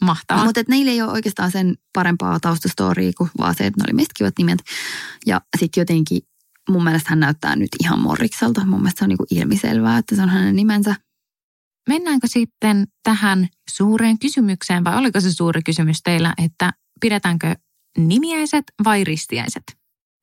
Mahtavaa. 0.00 0.44
Mutta 0.44 0.62
neillä 0.68 0.90
ei 0.90 1.02
ole 1.02 1.12
oikeastaan 1.12 1.50
sen 1.50 1.74
parempaa 1.92 2.40
taustastoriaa 2.40 3.12
kuin 3.18 3.30
vaan 3.38 3.54
se, 3.54 3.66
että 3.66 3.80
ne 3.80 3.84
oli 3.86 3.94
meistä 3.94 4.12
kivat 4.16 4.34
nimet. 4.38 4.58
Ja 5.26 5.40
sitten 5.58 5.80
jotenkin 5.80 6.20
mun 6.68 6.84
mielestä 6.84 7.10
hän 7.10 7.20
näyttää 7.20 7.56
nyt 7.56 7.70
ihan 7.80 7.98
morrikselta. 7.98 8.64
Mun 8.64 8.80
mielestä 8.80 8.98
se 8.98 9.04
on 9.04 9.08
niin 9.08 9.18
kuin 9.18 9.38
ilmiselvää, 9.38 9.98
että 9.98 10.16
se 10.16 10.22
on 10.22 10.28
hänen 10.28 10.56
nimensä. 10.56 10.94
Mennäänkö 11.88 12.26
sitten 12.30 12.86
tähän 13.02 13.48
suureen 13.70 14.18
kysymykseen 14.18 14.84
vai 14.84 14.96
oliko 14.96 15.20
se 15.20 15.32
suuri 15.32 15.62
kysymys 15.62 16.02
teillä, 16.02 16.34
että 16.44 16.72
pidetäänkö 17.02 17.54
nimiäiset 17.98 18.64
vai 18.84 19.04
ristiäiset? 19.04 19.62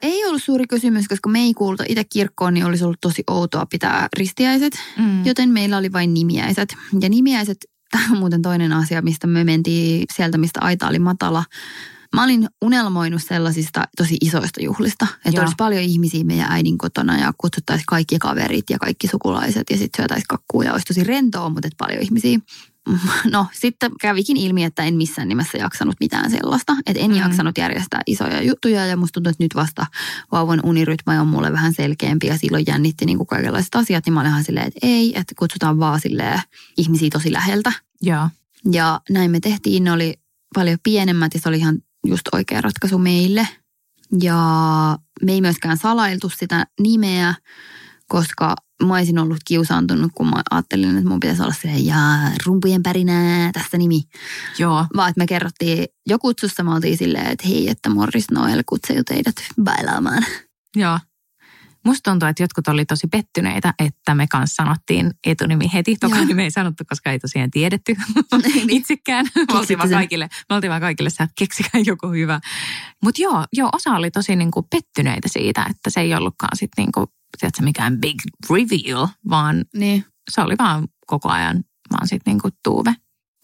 Ei 0.01 0.25
ollut 0.25 0.43
suuri 0.43 0.67
kysymys, 0.67 1.07
koska 1.07 1.29
me 1.29 1.39
ei 1.39 1.53
kuulta 1.53 1.83
itse 1.87 2.03
kirkkoon, 2.03 2.53
niin 2.53 2.65
olisi 2.65 2.83
ollut 2.83 3.01
tosi 3.01 3.23
outoa 3.27 3.65
pitää 3.65 4.07
ristiäiset, 4.17 4.73
mm. 4.97 5.25
joten 5.25 5.49
meillä 5.49 5.77
oli 5.77 5.91
vain 5.91 6.13
nimiäiset. 6.13 6.75
Ja 7.01 7.09
nimiäiset, 7.09 7.57
tämä 7.91 8.05
on 8.11 8.17
muuten 8.17 8.41
toinen 8.41 8.73
asia, 8.73 9.01
mistä 9.01 9.27
me 9.27 9.43
mentiin 9.43 10.05
sieltä, 10.15 10.37
mistä 10.37 10.59
aita 10.63 10.87
oli 10.87 10.99
matala. 10.99 11.43
Mä 12.15 12.23
olin 12.23 12.47
unelmoinut 12.61 13.23
sellaisista 13.23 13.83
tosi 13.97 14.17
isoista 14.21 14.63
juhlista, 14.63 15.07
että 15.25 15.29
Joo. 15.29 15.41
olisi 15.41 15.55
paljon 15.57 15.83
ihmisiä 15.83 16.23
meidän 16.23 16.51
äidin 16.51 16.77
kotona 16.77 17.19
ja 17.19 17.33
kutsuttaisiin 17.37 17.85
kaikki 17.87 18.19
kaverit 18.19 18.69
ja 18.69 18.79
kaikki 18.79 19.07
sukulaiset 19.07 19.63
ja 19.69 19.77
sitten 19.77 20.03
syötäisiin 20.03 20.27
kakkua 20.27 20.63
ja 20.63 20.73
olisi 20.73 20.85
tosi 20.85 21.03
rentoa, 21.03 21.49
mutta 21.49 21.67
et 21.67 21.77
paljon 21.77 22.01
ihmisiä. 22.01 22.39
No 23.31 23.45
sitten 23.53 23.91
kävikin 24.01 24.37
ilmi, 24.37 24.63
että 24.63 24.83
en 24.83 24.95
missään 24.95 25.27
nimessä 25.27 25.57
jaksanut 25.57 25.95
mitään 25.99 26.31
sellaista. 26.31 26.75
Että 26.85 27.03
en 27.03 27.11
Mm. 27.11 27.17
jaksanut 27.17 27.57
järjestää 27.57 28.01
isoja 28.07 28.41
juttuja 28.41 28.85
ja 28.85 28.97
musta 28.97 29.13
tuntuu, 29.13 29.29
että 29.29 29.43
nyt 29.43 29.55
vasta 29.55 29.85
vauvan 30.31 30.59
unirytma 30.63 31.13
on 31.21 31.27
mulle 31.27 31.51
vähän 31.51 31.73
selkeämpi 31.73 32.27
ja 32.27 32.37
silloin 32.37 32.63
jännitti 32.67 33.05
niin 33.05 33.17
kuin 33.17 33.27
kaikenlaiset 33.27 33.75
asiat. 33.75 34.05
Niin 34.05 34.13
mä 34.13 34.19
olin 34.19 34.29
ihan 34.31 34.43
silleen, 34.43 34.67
että 34.67 34.79
ei, 34.81 35.19
että 35.19 35.35
kutsutaan 35.39 35.79
vaan 35.79 35.99
silleen 36.01 36.41
ihmisiä 36.77 37.09
tosi 37.13 37.33
läheltä. 37.33 37.71
Joo. 38.01 38.29
Ja 38.71 39.01
näin 39.09 39.31
me 39.31 39.39
tehtiin, 39.39 39.83
ne 39.83 39.91
oli 39.91 40.13
paljon 40.53 40.77
pienemmät 40.83 41.33
ja 41.33 41.39
se 41.39 41.49
oli 41.49 41.57
ihan 41.57 41.77
just 42.05 42.21
oikea 42.31 42.61
ratkaisu 42.61 42.97
meille. 42.97 43.47
Ja 44.21 44.37
me 45.23 45.31
ei 45.31 45.41
myöskään 45.41 45.77
salailtu 45.77 46.29
sitä 46.29 46.65
nimeä, 46.81 47.33
koska 48.09 48.55
mä 48.85 48.93
olisin 48.93 49.19
ollut 49.19 49.37
kiusaantunut, 49.45 50.11
kun 50.15 50.29
mä 50.29 50.41
ajattelin, 50.51 50.97
että 50.97 51.09
mun 51.09 51.19
pitäisi 51.19 51.41
olla 51.41 51.53
se 51.53 51.69
ja 51.77 51.95
rumpujen 52.45 52.83
pärinää, 52.83 53.51
tässä 53.51 53.77
nimi. 53.77 54.01
Joo. 54.57 54.85
Vaan 54.95 55.09
että 55.09 55.19
me 55.19 55.27
kerrottiin, 55.27 55.87
jo 56.07 56.19
kutsussa 56.19 56.63
me 56.63 56.73
oltiin 56.73 56.97
silleen, 56.97 57.27
että 57.27 57.47
hei, 57.47 57.69
että 57.69 57.89
Morris 57.89 58.31
Noel 58.31 58.63
kutsuu 58.65 59.03
teidät 59.07 59.35
bailaamaan. 59.63 60.25
Joo. 60.75 60.99
Musta 61.85 62.11
tuntuu, 62.11 62.29
että 62.29 62.43
jotkut 62.43 62.67
oli 62.67 62.85
tosi 62.85 63.07
pettyneitä, 63.07 63.73
että 63.79 64.15
me 64.15 64.27
kanssa 64.27 64.63
sanottiin 64.63 65.11
etunimi 65.27 65.71
heti. 65.73 65.95
Toki 65.95 66.33
me 66.33 66.43
ei 66.43 66.51
sanottu, 66.51 66.83
koska 66.89 67.11
ei 67.11 67.19
tosiaan 67.19 67.51
tiedetty 67.51 67.95
itsekään. 68.69 69.27
Me 69.35 69.59
oltiin, 69.59 69.79
vaan 69.79 69.89
kaikille, 69.89 70.29
me 70.49 70.55
oltiin 70.55 70.69
vaan 70.69 70.81
kaikille 70.81 71.07
että 71.07 71.27
keksikää 71.37 71.81
joku 71.85 72.07
hyvä. 72.07 72.39
Mutta 73.03 73.21
joo, 73.21 73.45
joo, 73.53 73.69
osa 73.73 73.91
oli 73.91 74.11
tosi 74.11 74.35
niinku 74.35 74.61
pettyneitä 74.61 75.27
siitä, 75.31 75.65
että 75.69 75.89
se 75.89 75.99
ei 76.01 76.15
ollutkaan 76.15 76.57
sitten 76.57 76.83
niinku, 76.83 77.13
tiedätkö, 77.39 77.63
mikään 77.63 77.97
big 78.01 78.19
reveal, 78.49 79.07
vaan 79.29 79.65
Niin. 79.75 80.05
se 80.31 80.41
oli 80.41 80.55
vaan 80.59 80.87
koko 81.07 81.29
ajan 81.29 81.63
vaan 81.91 82.07
sitten 82.07 82.31
niinku 82.31 82.49
tuuve. 82.63 82.89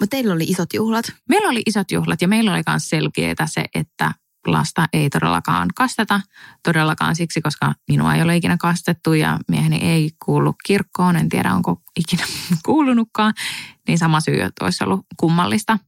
Mutta 0.02 0.08
teillä 0.16 0.34
oli 0.34 0.44
isot 0.44 0.74
juhlat. 0.74 1.06
Meillä 1.30 1.50
oli 1.50 1.62
isot 1.66 1.92
juhlat 1.92 2.22
ja 2.22 2.28
meillä 2.28 2.52
oli 2.54 2.62
myös 2.68 2.90
selkeää 2.90 3.46
se, 3.46 3.66
että 3.76 4.14
lasta 4.48 4.86
ei 4.94 5.10
todellakaan 5.10 5.68
kasteta. 5.76 6.22
Todellakaan 6.64 7.16
siksi, 7.16 7.42
koska 7.42 7.74
minua 7.90 8.16
ei 8.16 8.22
ole 8.22 8.36
ikinä 8.38 8.58
kastettu 8.58 9.14
ja 9.14 9.40
mieheni 9.48 9.76
ei 9.76 10.12
kuulu 10.26 10.54
kirkkoon. 10.66 11.16
En 11.16 11.30
tiedä, 11.30 11.54
onko 11.54 11.82
ikinä 12.00 12.24
kuulunutkaan. 12.66 13.34
Niin 13.88 13.98
sama 13.98 14.20
syy, 14.22 14.42
että 14.42 14.66
olisi 14.66 14.84
ollut 14.84 15.06
kummallista. 15.18 15.80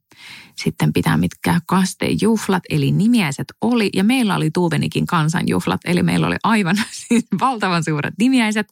Sitten 0.55 0.93
pitää 0.93 1.17
mitkä 1.17 1.59
kastejuhlat, 1.65 2.63
eli 2.69 2.91
nimiäiset 2.91 3.47
oli. 3.61 3.89
Ja 3.93 4.03
meillä 4.03 4.35
oli 4.35 4.51
Tuuvenikin 4.51 5.05
kansanjuhlat, 5.05 5.81
eli 5.85 6.03
meillä 6.03 6.27
oli 6.27 6.35
aivan 6.43 6.75
siis 7.07 7.25
valtavan 7.39 7.83
suuret 7.83 8.13
nimiäiset. 8.19 8.67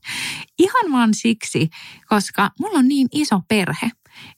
Ihan 0.60 0.92
vaan 0.92 1.14
siksi, 1.14 1.70
koska 2.10 2.52
mulla 2.60 2.80
on 2.80 2.88
niin 2.88 3.08
iso 3.12 3.42
perhe, 3.48 3.92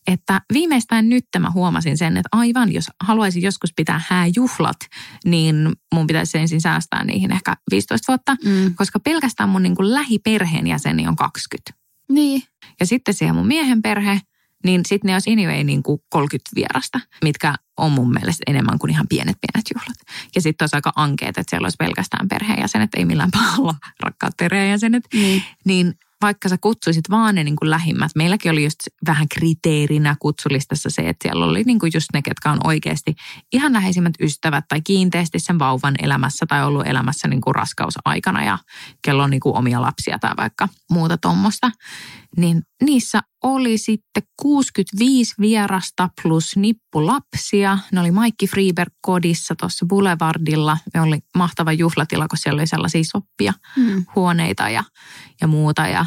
että 0.08 0.41
viimeistään 0.54 1.10
nyt 1.10 1.26
mä 1.39 1.52
huomasin 1.52 1.98
sen, 1.98 2.17
että 2.17 2.30
aivan, 2.32 2.74
jos 2.74 2.86
haluaisin 3.04 3.41
joskus 3.41 3.74
pitää 3.76 4.02
hääjuhlat, 4.08 4.78
niin 5.26 5.56
mun 5.93 6.08
pitäisi 6.08 6.38
ensin 6.38 6.62
säästää 6.62 7.04
niihin 7.04 7.32
ehkä 7.32 7.56
15 7.72 8.06
vuotta, 8.12 8.36
Mm. 8.46 8.76
koska 8.76 9.00
pelkästään 9.00 9.50
mun 9.50 9.63
niin 9.63 9.76
kuin 9.76 9.93
lähiperheenjäseni 9.93 11.08
on 11.08 11.15
20. 11.15 11.74
Niin. 12.12 12.43
Ja 12.80 12.86
sitten 12.86 13.13
siihen 13.13 13.36
mun 13.36 13.48
miehen 13.48 13.82
perhe, 13.82 14.22
niin 14.63 14.82
sitten 14.88 15.08
ne 15.08 15.13
olisi 15.13 15.32
anyway 15.32 15.63
niin 15.63 15.84
kuin 15.84 16.02
30 16.10 16.50
vierasta, 16.56 17.00
mitkä 17.24 17.56
on 17.78 17.91
mun 17.91 18.13
mielestä 18.13 18.43
enemmän 18.48 18.80
kuin 18.80 18.89
ihan 18.89 19.08
pienet 19.10 19.38
pienet 19.41 19.65
juhlat. 19.76 19.98
Ja 20.36 20.41
sitten 20.41 20.63
olisi 20.63 20.76
aika 20.76 20.91
ankeet, 20.96 21.38
että 21.38 21.50
siellä 21.50 21.65
olisi 21.65 21.78
pelkästään 21.80 22.28
perheenjäsenet, 22.28 22.89
ei 22.98 23.06
millään 23.06 23.32
pahalla 23.32 23.76
rakkaat 24.04 24.34
perheenjäsenet. 24.38 25.04
Niin. 25.13 25.43
Niin 25.65 25.93
vaikka 26.22 26.50
sä 26.50 26.58
kutsuisit 26.62 27.10
vaan 27.10 27.36
ne 27.36 27.43
niin 27.43 27.56
kuin 27.56 27.70
lähimmät, 27.70 28.12
meilläkin 28.15 28.52
oli 28.52 28.63
just 28.63 28.80
vähän 29.08 29.30
kriteerinä 29.30 30.15
kutsulistassa 30.20 30.89
se, 30.89 31.10
että 31.10 31.28
siellä 31.28 31.46
oli 31.46 31.63
niin 31.63 31.80
kuin 31.80 31.91
just 31.93 32.08
ne, 32.13 32.22
ketkä 32.22 32.52
on 32.52 32.60
oikeasti 32.63 33.15
ihan 33.54 33.74
läheisimmät 33.74 34.13
ystävät 34.22 34.65
tai 34.70 34.82
kiinteästi 34.82 35.39
sen 35.39 35.60
vauvan 35.60 35.96
elämässä 36.02 36.46
tai 36.46 36.65
ollut 36.65 36.88
elämässä 36.88 37.28
niin 37.28 37.41
kuin 37.41 37.56
raskausaikana 37.56 38.43
ja 38.43 38.58
kello 39.02 39.24
on 39.24 39.30
niin 39.30 39.39
kuin 39.39 39.56
omia 39.56 39.82
lapsia 39.82 40.20
tai 40.20 40.32
vaikka 40.38 40.67
muuta 40.91 41.17
tuommoista. 41.17 41.72
Niin 42.38 42.62
niissä 42.84 43.21
oli 43.43 43.78
sitten 43.78 44.23
65 44.41 45.34
vierasta 45.39 46.10
plus 46.23 46.56
nippulapsia. 46.58 47.78
Ne 47.91 48.00
oli 48.00 48.12
Maikki 48.12 48.47
Freeberg 48.47 48.93
kodissa 49.02 49.56
tuossa 49.56 49.86
Boulevardilla. 49.86 50.78
Me 50.93 51.02
oli 51.02 51.19
mahtava 51.38 51.71
juhlatila, 51.71 52.28
kun 52.28 52.38
siellä 52.38 52.60
oli 52.60 52.67
sellaisia 52.67 53.04
soppia 53.04 53.54
Mm. 53.78 54.06
huoneita 54.15 54.69
ja, 54.69 54.84
ja 55.41 55.47
muuta. 55.47 55.88
Ja, 55.88 56.06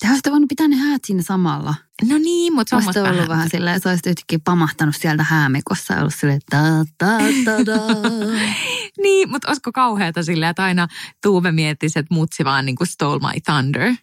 Te 0.00 0.06
olisitte 0.08 0.30
voinut 0.30 0.48
pitää 0.48 0.68
ne 0.68 0.76
häät 0.76 1.04
siinä 1.04 1.22
samalla. 1.22 1.74
no 2.08 2.18
niin, 2.18 2.54
mutta 2.54 2.70
se 2.70 2.76
on 2.76 2.82
Olisi 2.96 2.98
ollut 3.14 3.28
vähän 3.28 3.50
silleen, 3.50 3.76
että 3.76 3.84
sä 3.84 3.90
olisit 3.90 4.06
yhtäkkiä 4.06 4.38
pamahtanut 4.44 4.96
sieltä 4.96 5.22
häämekossa 5.22 5.94
ja 5.94 6.00
ollut 6.00 6.14
silleen, 6.14 6.40
ta 6.50 6.58
ta 6.98 7.06
ta 7.44 7.66
da. 7.66 7.80
Niin, 9.02 9.30
mutta 9.30 9.48
olisiko 9.48 9.72
kauheata 9.72 10.22
silleen, 10.22 10.50
että 10.50 10.64
aina 10.64 10.88
Tuuve 11.22 11.52
miettisi, 11.52 11.98
että 11.98 12.14
mutsi 12.14 12.44
vaan 12.44 12.66
niin 12.66 12.76
kuin 12.76 12.86
stole 12.88 13.18
my 13.20 13.40
thunder. 13.44 13.94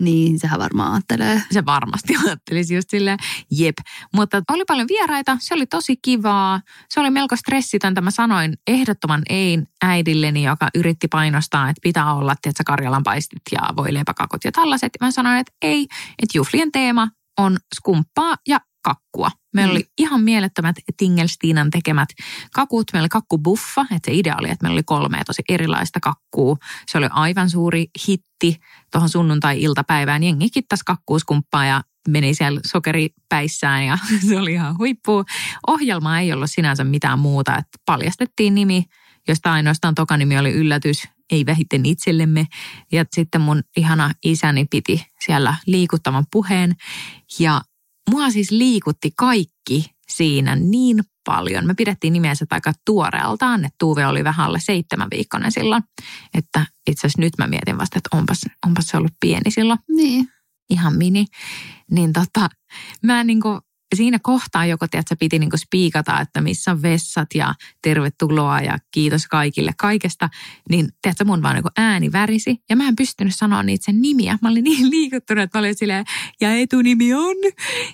Niin, 0.00 0.38
sehän 0.38 0.60
varmaan 0.60 0.92
ajattelee. 0.92 1.42
Se 1.50 1.64
varmasti 1.64 2.14
ajattelisi 2.26 2.74
just 2.74 2.90
silleen, 2.90 3.18
jep. 3.50 3.74
Mutta 4.14 4.42
oli 4.50 4.64
paljon 4.64 4.88
vieraita, 4.88 5.36
se 5.40 5.54
oli 5.54 5.66
tosi 5.66 5.96
kivaa. 5.96 6.60
Se 6.88 7.00
oli 7.00 7.10
melko 7.10 7.36
stressitöntä. 7.36 8.00
Mä 8.00 8.10
sanoin 8.10 8.54
ehdottoman 8.66 9.22
ei 9.28 9.58
äidilleni, 9.82 10.44
joka 10.44 10.68
yritti 10.74 11.08
painostaa, 11.08 11.68
että 11.68 11.80
pitää 11.82 12.14
olla, 12.14 12.32
että 12.32 12.64
Karjalan 12.66 13.02
paistit 13.02 13.42
ja 13.52 13.60
voi 13.76 13.94
leipäkakut 13.94 14.44
ja 14.44 14.52
tällaiset. 14.52 14.92
Mä 15.00 15.10
sanoin, 15.10 15.38
että 15.38 15.52
ei, 15.62 15.82
että 16.22 16.38
juhlien 16.38 16.72
teema 16.72 17.08
on 17.38 17.58
skumppaa 17.74 18.36
ja 18.48 18.60
kakkua. 18.86 19.30
Meillä 19.54 19.72
Mm. 19.72 19.76
oli 19.76 19.84
ihan 19.98 20.20
mielettömät 20.22 20.76
Tingelstiinan 20.96 21.70
tekemät 21.70 22.08
kakut. 22.52 22.86
Meillä 22.92 23.04
oli 23.04 23.08
kakkubuffa, 23.08 23.82
että 23.82 24.10
se 24.10 24.14
idea 24.14 24.36
oli, 24.40 24.50
että 24.50 24.62
meillä 24.64 24.74
oli 24.76 24.82
kolme 24.82 25.22
tosi 25.26 25.42
erilaista 25.48 26.00
kakkua. 26.00 26.56
Se 26.88 26.98
oli 26.98 27.06
aivan 27.10 27.50
suuri 27.50 27.86
hitti 28.08 28.60
tuohon 28.92 29.08
sunnuntai-iltapäivään. 29.08 30.22
Jengi 30.22 30.50
kittas 30.50 30.82
kakkuuskumppaa 30.82 31.64
ja 31.66 31.82
meni 32.08 32.34
siellä 32.34 32.60
sokeripäissään 32.66 33.84
ja 33.86 33.98
se 34.28 34.38
oli 34.38 34.52
ihan 34.52 34.78
huippu. 34.78 35.24
Ohjelma 35.66 36.20
ei 36.20 36.32
ollut 36.32 36.50
sinänsä 36.50 36.84
mitään 36.84 37.18
muuta, 37.18 37.56
että 37.56 37.78
paljastettiin 37.86 38.54
nimi, 38.54 38.84
josta 39.28 39.52
ainoastaan 39.52 39.94
toka 39.94 40.16
nimi 40.16 40.38
oli 40.38 40.52
yllätys, 40.52 41.08
ei 41.30 41.46
vähiten 41.46 41.86
itsellemme. 41.86 42.46
Ja 42.92 43.04
sitten 43.12 43.40
mun 43.40 43.62
ihana 43.76 44.10
isäni 44.24 44.64
piti 44.70 45.06
siellä 45.24 45.54
liikuttavan 45.66 46.24
puheen 46.32 46.76
ja 47.38 47.60
mua 48.10 48.30
siis 48.30 48.50
liikutti 48.50 49.10
kaikki 49.16 49.90
siinä 50.08 50.56
niin 50.56 51.00
paljon. 51.24 51.66
Me 51.66 51.74
pidettiin 51.74 52.12
nimensä 52.12 52.46
aika 52.50 52.72
tuoreeltaan, 52.84 53.64
että 53.64 53.76
Tuuve 53.78 54.06
oli 54.06 54.24
vähän 54.24 54.46
alle 54.46 54.60
seitsemän 54.60 55.08
viikkoinen 55.10 55.52
silloin. 55.52 55.82
Että 56.34 56.66
itse 56.86 57.06
asiassa 57.06 57.20
nyt 57.20 57.32
mä 57.38 57.46
mietin 57.46 57.78
vasta, 57.78 57.98
että 57.98 58.16
onpas, 58.16 58.40
onpas 58.66 58.86
se 58.86 58.96
ollut 58.96 59.12
pieni 59.20 59.50
silloin, 59.50 59.78
Niin. 59.88 60.28
ihan 60.70 60.96
mini. 60.96 61.26
Niin 61.90 62.12
tota, 62.12 62.48
mä 63.02 63.24
niinku 63.24 63.60
siinä 63.94 64.18
kohtaa 64.22 64.66
joko 64.66 64.88
tiedät, 64.88 65.06
piti 65.18 65.38
niinku 65.38 65.56
spiikata, 65.56 66.20
että 66.20 66.40
missä 66.40 66.70
on 66.70 66.82
vessat 66.82 67.28
ja 67.34 67.54
tervetuloa 67.82 68.60
ja 68.60 68.78
kiitos 68.90 69.26
kaikille 69.26 69.72
kaikesta. 69.78 70.28
Niin 70.70 70.88
tiedätkö, 71.02 71.24
mun 71.24 71.42
vaan 71.42 71.54
niinku 71.54 71.70
ääni 71.76 72.12
värisi 72.12 72.56
ja 72.70 72.76
mä 72.76 72.88
en 72.88 72.96
pystynyt 72.96 73.36
sanoa 73.36 73.62
niitä 73.62 73.84
sen 73.84 74.02
nimiä. 74.02 74.38
Mä 74.42 74.48
olin 74.48 74.64
niin 74.64 74.90
liikuttunut, 74.94 75.44
että 75.44 75.58
mä 75.58 75.60
olin 75.60 75.78
silleen, 75.78 76.04
ja 76.40 76.54
etunimi 76.54 77.14
on. 77.14 77.36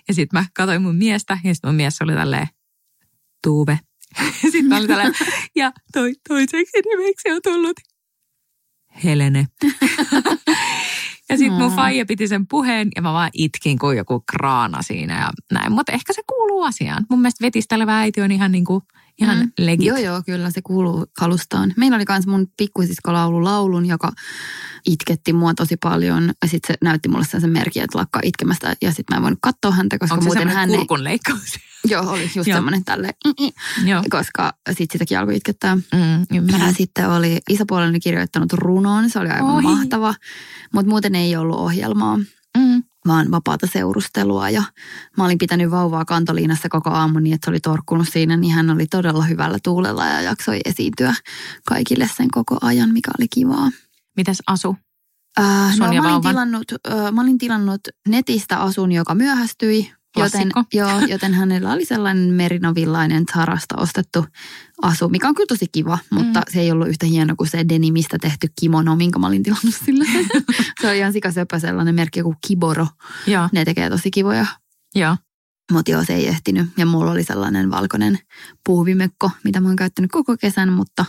Ja 0.08 0.14
sitten 0.14 0.40
mä 0.40 0.46
katsoin 0.54 0.82
mun 0.82 0.96
miestä 0.96 1.38
ja 1.44 1.54
sitten 1.54 1.68
mun 1.68 1.76
mies 1.76 2.02
oli 2.02 2.12
tälleen, 2.12 2.48
Tuuve. 3.44 3.78
Sitten 4.40 4.64
mä 4.64 4.76
olin 4.76 4.88
tälleen, 4.88 5.14
ja 5.56 5.72
toi, 5.92 6.12
toiseksi 6.28 6.80
nimeksi 6.96 7.30
on 7.30 7.40
tullut 7.42 7.76
Helene. 9.04 9.46
ja 11.32 11.38
sitten 11.38 11.58
mun 11.60 11.72
faija 11.72 12.06
piti 12.06 12.28
sen 12.28 12.46
puheen 12.46 12.88
ja 12.96 13.02
mä 13.02 13.12
vaan 13.12 13.30
itkin 13.34 13.78
kuin 13.78 13.96
joku 13.96 14.24
kraana 14.32 14.82
siinä 14.82 15.20
ja 15.20 15.30
näin. 15.52 15.72
Mutta 15.72 15.92
ehkä 15.92 16.12
se 16.12 16.22
kuuluu 16.26 16.62
asiaan. 16.62 17.06
Mun 17.10 17.20
mielestä 17.20 17.42
vetistelevä 17.44 17.98
äiti 17.98 18.20
on 18.20 18.30
ihan, 18.30 18.52
niin 18.52 18.64
kuin, 18.64 18.82
ihan 19.20 19.38
Mm. 19.38 19.52
legit. 19.58 19.86
Joo, 19.86 19.96
joo, 19.96 20.22
kyllä 20.26 20.50
se 20.50 20.62
kuuluu 20.62 21.06
kalustaan. 21.18 21.74
Meillä 21.76 21.94
oli 21.96 22.04
myös 22.08 22.26
mun 22.26 22.46
pikkusisko 22.56 23.12
laulu 23.12 23.44
laulun, 23.44 23.86
joka 23.86 24.12
itketti 24.86 25.32
mua 25.32 25.54
tosi 25.54 25.76
paljon. 25.76 26.32
Ja 26.42 26.48
sitten 26.48 26.74
se 26.74 26.78
näytti 26.84 27.08
mulle 27.08 27.24
sen 27.24 27.50
merkin, 27.50 27.82
että 27.82 27.98
lakkaa 27.98 28.20
itkemästä. 28.24 28.74
Ja 28.82 28.90
sitten 28.92 29.04
mä 29.14 29.16
en 29.16 29.22
voinut 29.22 29.38
katsoa 29.42 29.70
häntä, 29.70 29.98
koska 29.98 30.14
Onko 30.14 30.24
muuten 30.24 30.48
se 30.48 30.54
hän 30.54 30.70
ei... 30.70 30.76
kurkun 30.76 31.04
leikkaus? 31.04 31.58
Joo, 31.90 32.10
oli 32.10 32.30
just 32.34 32.44
semmoinen 32.52 32.84
tälle, 32.84 33.08
Joo. 33.84 34.02
koska 34.10 34.52
sitten 34.68 34.86
sitäkin 34.92 35.18
alkoi 35.18 35.36
itkettää. 35.36 35.76
Mm, 35.76 35.82
Ja 36.30 36.72
sitten 36.76 37.10
oli 37.10 37.38
isopuoleni 37.48 38.00
kirjoittanut 38.00 38.52
runon, 38.52 39.10
se 39.10 39.18
oli 39.18 39.28
aivan 39.28 39.54
Oi. 39.54 39.62
mahtava. 39.62 40.14
Mutta 40.74 40.88
muuten 40.90 41.14
ei 41.14 41.36
ollut 41.36 41.56
ohjelmaa, 41.58 42.18
Mm. 42.58 42.82
vaan 43.06 43.30
vapaata 43.30 43.66
seurustelua. 43.66 44.50
Ja 44.50 44.62
mä 45.16 45.24
olin 45.24 45.38
pitänyt 45.38 45.70
vauvaa 45.70 46.04
kantoliinassa 46.04 46.68
koko 46.68 46.90
aamun 46.90 47.22
niin, 47.22 47.34
että 47.34 47.44
se 47.44 47.50
oli 47.50 47.60
torkkunut 47.60 48.08
siinä, 48.08 48.36
niin 48.36 48.52
hän 48.54 48.70
oli 48.70 48.86
todella 48.86 49.24
hyvällä 49.24 49.58
tuulella 49.64 50.06
ja 50.06 50.20
jaksoi 50.20 50.60
esiintyä 50.64 51.14
kaikille 51.66 52.10
sen 52.16 52.30
koko 52.30 52.58
ajan, 52.62 52.90
mikä 52.92 53.10
oli 53.18 53.26
kivaa. 53.34 53.70
Mites 54.16 54.42
asu? 54.46 54.76
Äh, 55.40 55.70
Sun 55.76 55.86
no, 55.86 55.92
ja 55.92 56.02
mä, 56.02 56.12
olin 56.12 56.22
tilannut, 56.22 56.64
äh, 56.92 57.12
mä 57.12 57.20
olin 57.20 57.38
tilannut 57.38 57.80
netistä 58.08 58.58
asun, 58.58 58.92
joka 58.92 59.14
myöhästyi. 59.14 59.92
Joten, 60.18 60.50
joo, 60.74 60.98
joten 61.08 61.34
hänellä 61.34 61.72
oli 61.72 61.84
sellainen 61.84 62.34
merinovillainen 62.34 63.24
Zarasta 63.34 63.76
ostettu 63.76 64.26
asu, 64.82 65.08
mikä 65.08 65.28
on 65.28 65.34
kyllä 65.34 65.46
tosi 65.48 65.66
kiva, 65.72 65.98
mutta 66.10 66.38
Mm. 66.40 66.44
se 66.52 66.60
ei 66.60 66.70
ollut 66.72 66.88
yhtä 66.88 67.06
hieno 67.06 67.34
kuin 67.36 67.48
se 67.48 67.64
denimistä 67.68 68.18
tehty 68.18 68.48
kimono, 68.60 68.96
minkä 68.96 69.18
mä 69.18 69.26
olin 69.26 69.42
tilannut 69.42 69.74
sille. 69.84 70.04
se 70.80 70.88
on 70.88 70.94
ihan 70.94 71.12
sikasöpä 71.12 71.58
sellainen 71.58 71.94
merkki 71.94 72.22
kuin 72.22 72.36
Kiboro. 72.46 72.86
Joo, 73.26 73.48
Ne 73.52 73.64
tekee 73.64 73.90
tosi 73.90 74.10
kivoja, 74.10 74.46
joo. 74.94 75.16
mutta 75.72 75.90
joo, 75.90 76.04
se 76.04 76.14
ei 76.14 76.28
ehtinyt. 76.28 76.66
Ja 76.76 76.86
mulla 76.86 77.10
oli 77.10 77.24
sellainen 77.24 77.70
valkoinen 77.70 78.18
puuvimekko, 78.66 79.30
mitä 79.44 79.60
mä 79.60 79.68
oon 79.68 79.76
käyttänyt 79.76 80.10
koko 80.10 80.36
kesän, 80.36 80.72
mutta 80.72 81.04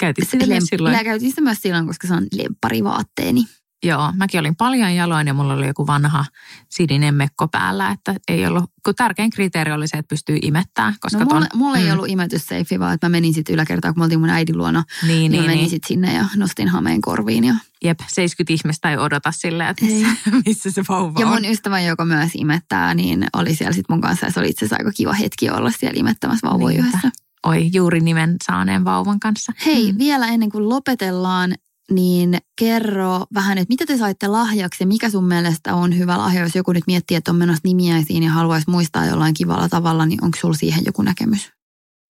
Käytit 0.00 0.28
sitä 0.30 0.46
myös 0.46 0.62
lem- 0.64 0.66
silloin. 0.70 0.96
Mä 0.96 1.04
käytin 1.04 1.30
sitä 1.30 1.40
myös 1.40 1.58
silloin, 1.62 1.86
koska 1.86 2.06
se 2.08 2.14
on 2.14 2.26
lempparivaatteeni. 2.32 3.44
Joo, 3.82 4.12
mäkin 4.16 4.40
olin 4.40 4.56
paljon 4.56 4.94
jaloin 4.94 5.26
ja 5.26 5.34
mulla 5.34 5.54
oli 5.54 5.66
joku 5.66 5.86
vanha 5.86 6.24
sininen 6.68 7.14
mekko 7.14 7.48
päällä, 7.48 7.90
että 7.90 8.14
ei 8.28 8.46
ollut, 8.46 8.64
kun 8.84 8.94
tärkein 8.94 9.30
kriteeri 9.30 9.72
oli 9.72 9.88
se, 9.88 9.96
että 9.96 10.08
pystyy 10.08 10.38
imettämään, 10.42 10.94
koska 11.00 11.18
No 11.18 11.24
mulla, 11.24 11.46
ton, 11.46 11.58
mulla 11.60 11.76
ei 11.78 11.84
mm, 11.86 11.92
ollut 11.92 12.08
imetysseifi, 12.08 12.80
vaan 12.80 12.94
että 12.94 13.08
mä 13.08 13.10
menin 13.10 13.34
sitten 13.34 13.52
yläkertaan, 13.54 13.94
kun 13.94 14.00
me 14.00 14.04
oltiin 14.04 14.20
mun 14.20 14.30
äidin 14.30 14.58
luona. 14.58 14.84
Niin, 15.02 15.08
Niin, 15.08 15.30
niin, 15.32 15.42
mä 15.42 15.46
menin 15.46 15.58
niin. 15.60 15.70
sitten 15.70 15.88
sinne 15.88 16.14
ja 16.14 16.24
nostin 16.36 16.68
hameen 16.68 17.00
korviin. 17.00 17.44
Ja, 17.44 17.54
Jep, 17.84 17.98
70 18.12 18.52
ihmistä 18.64 18.90
ei 18.90 18.96
odota 18.98 19.32
silleen, 19.32 19.70
että 19.70 19.84
missä, 19.84 20.08
missä 20.46 20.70
se 20.70 20.84
vauva 20.88 21.20
ja 21.20 21.26
on. 21.26 21.32
mun 21.32 21.44
ystävä, 21.44 21.80
joka 21.80 22.04
myös 22.04 22.30
imettää, 22.34 22.94
niin 22.94 23.26
oli 23.32 23.54
siellä 23.54 23.72
sitten 23.72 23.94
mun 23.94 24.00
kanssa. 24.00 24.26
Ja 24.26 24.32
se 24.32 24.40
oli 24.40 24.48
itse 24.48 24.64
asiassa 24.64 24.76
aika 24.84 24.92
kiva 24.96 25.12
hetki 25.12 25.50
olla 25.50 25.70
siellä 25.70 26.00
imettämässä 26.00 26.46
Niinpä. 26.58 26.72
yhdessä. 26.72 27.10
Oi, 27.46 27.70
juuri 27.72 28.00
nimen 28.00 28.36
saaneen 28.46 28.84
vauvan 28.84 29.20
kanssa. 29.20 29.52
Hei, 29.66 29.92
Mm. 29.92 29.98
vielä 29.98 30.28
ennen 30.28 30.50
kuin 30.50 30.68
lopetellaan, 30.68 31.54
niin 31.90 32.38
kerro 32.58 33.26
vähän, 33.34 33.58
että 33.58 33.72
mitä 33.72 33.86
te 33.86 33.96
saitte 33.96 34.28
lahjaksi 34.28 34.82
ja 34.82 34.86
mikä 34.86 35.10
sun 35.10 35.24
mielestä 35.24 35.74
on 35.74 35.98
hyvä 35.98 36.18
lahja, 36.18 36.42
jos 36.42 36.54
joku 36.54 36.72
nyt 36.72 36.84
miettii, 36.86 37.16
että 37.16 37.30
on 37.30 37.36
menossa 37.36 37.60
nimiäisiin 37.64 38.22
ja 38.22 38.30
haluaisi 38.30 38.70
muistaa 38.70 39.06
jollain 39.06 39.34
kivalla 39.34 39.68
tavalla, 39.68 40.06
niin 40.06 40.24
onko 40.24 40.38
sulla 40.40 40.54
siihen 40.54 40.82
joku 40.86 41.02
näkemys? 41.02 41.50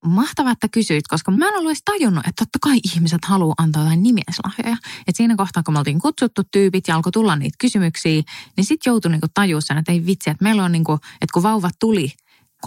Mahtavaa, 0.05 0.53
että 0.53 0.69
kysyit, 0.69 1.09
koska 1.09 1.31
mä 1.31 1.49
en 1.49 1.55
ollut 1.57 1.71
edes 1.71 1.83
tajunnut, 1.85 2.27
että 2.27 2.45
totta 2.45 2.59
kai 2.63 2.79
ihmiset 2.95 3.25
haluaa 3.25 3.55
antaa 3.59 3.83
jotain 3.83 4.03
nimieslahjoja. 4.03 4.77
Et 5.09 5.17
siinä 5.17 5.37
kohtaa, 5.37 5.63
kun 5.63 5.75
me 5.75 5.79
oltiin 5.79 6.01
kutsuttu 6.01 6.43
tyypit 6.53 6.89
ja 6.89 6.97
alkoi 6.97 7.13
tulla 7.13 7.37
niitä 7.37 7.57
kysymyksiä, 7.61 8.23
niin 8.57 8.65
sitten 8.65 8.91
joutui 8.91 9.11
niinku 9.11 9.27
tajua 9.35 9.61
sen, 9.61 9.79
että 9.79 9.93
ei 9.93 10.07
vitsi, 10.07 10.31
että 10.31 10.45
meillä 10.45 10.65
on 10.65 10.73
niinku, 10.73 10.93
että 10.93 11.33
kun 11.35 11.43
vauvat 11.43 11.75
tuli 11.81 12.13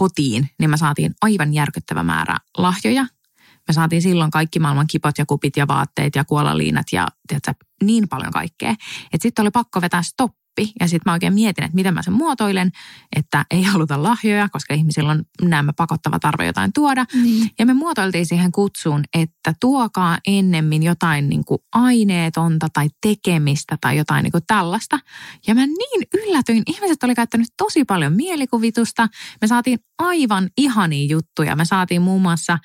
kotiin, 0.00 0.50
niin 0.58 0.70
me 0.70 0.76
saatiin 0.76 1.14
aivan 1.22 1.54
järkyttävä 1.54 2.02
määrä 2.02 2.36
lahjoja. 2.56 3.06
Me 3.68 3.74
saatiin 3.74 4.02
silloin 4.02 4.30
kaikki 4.30 4.58
maailman 4.58 4.86
kipot 4.86 5.18
ja 5.18 5.26
kupit 5.26 5.56
ja 5.56 5.68
vaatteet 5.68 6.14
ja 6.14 6.24
kuolaliinat 6.24 6.86
ja 6.92 7.08
tiedätkö, 7.28 7.52
niin 7.82 8.08
paljon 8.08 8.32
kaikkea. 8.32 8.70
Että 8.70 9.22
sitten 9.22 9.42
oli 9.42 9.50
pakko 9.50 9.80
vetää 9.80 10.02
stoppi 10.50 10.72
ja 10.80 10.88
sitten 10.88 11.10
mä 11.10 11.12
oikein 11.12 11.34
mietin, 11.34 11.64
että 11.64 11.74
miten 11.74 11.94
mä 11.94 12.02
sen 12.02 12.12
muotoilen, 12.12 12.70
että 13.16 13.44
ei 13.50 13.62
haluta 13.62 14.02
lahjoja, 14.02 14.48
koska 14.48 14.74
ihmisillä 14.74 15.10
on 15.10 15.24
nämä 15.42 15.72
pakottava 15.72 16.18
tarve 16.18 16.46
jotain 16.46 16.72
tuoda. 16.72 17.06
Niin. 17.22 17.50
Ja 17.58 17.66
me 17.66 17.74
muotoiltiin 17.74 18.26
siihen 18.26 18.52
kutsuun, 18.52 19.04
että 19.14 19.54
tuokaa 19.60 20.18
ennemmin 20.26 20.82
jotain 20.82 21.28
niin 21.28 21.44
kuin 21.44 21.58
aineetonta 21.72 22.68
tai 22.72 22.88
tekemistä 23.00 23.78
tai 23.80 23.96
jotain 23.96 24.22
niin 24.22 24.32
kuin 24.32 24.44
tällaista. 24.46 24.98
Ja 25.46 25.54
mä 25.54 25.66
niin 25.66 26.02
yllätyin. 26.14 26.62
Ihmiset 26.66 27.02
oli 27.02 27.14
käyttänyt 27.14 27.48
tosi 27.56 27.84
paljon 27.84 28.12
mielikuvitusta. 28.12 29.08
Me 29.40 29.46
saatiin 29.46 29.78
aivan 29.98 30.50
ihania 30.56 31.06
juttuja. 31.06 31.56
Me 31.56 31.64
saatiin 31.64 32.02
muun 32.02 32.22
muassa, 32.22 32.58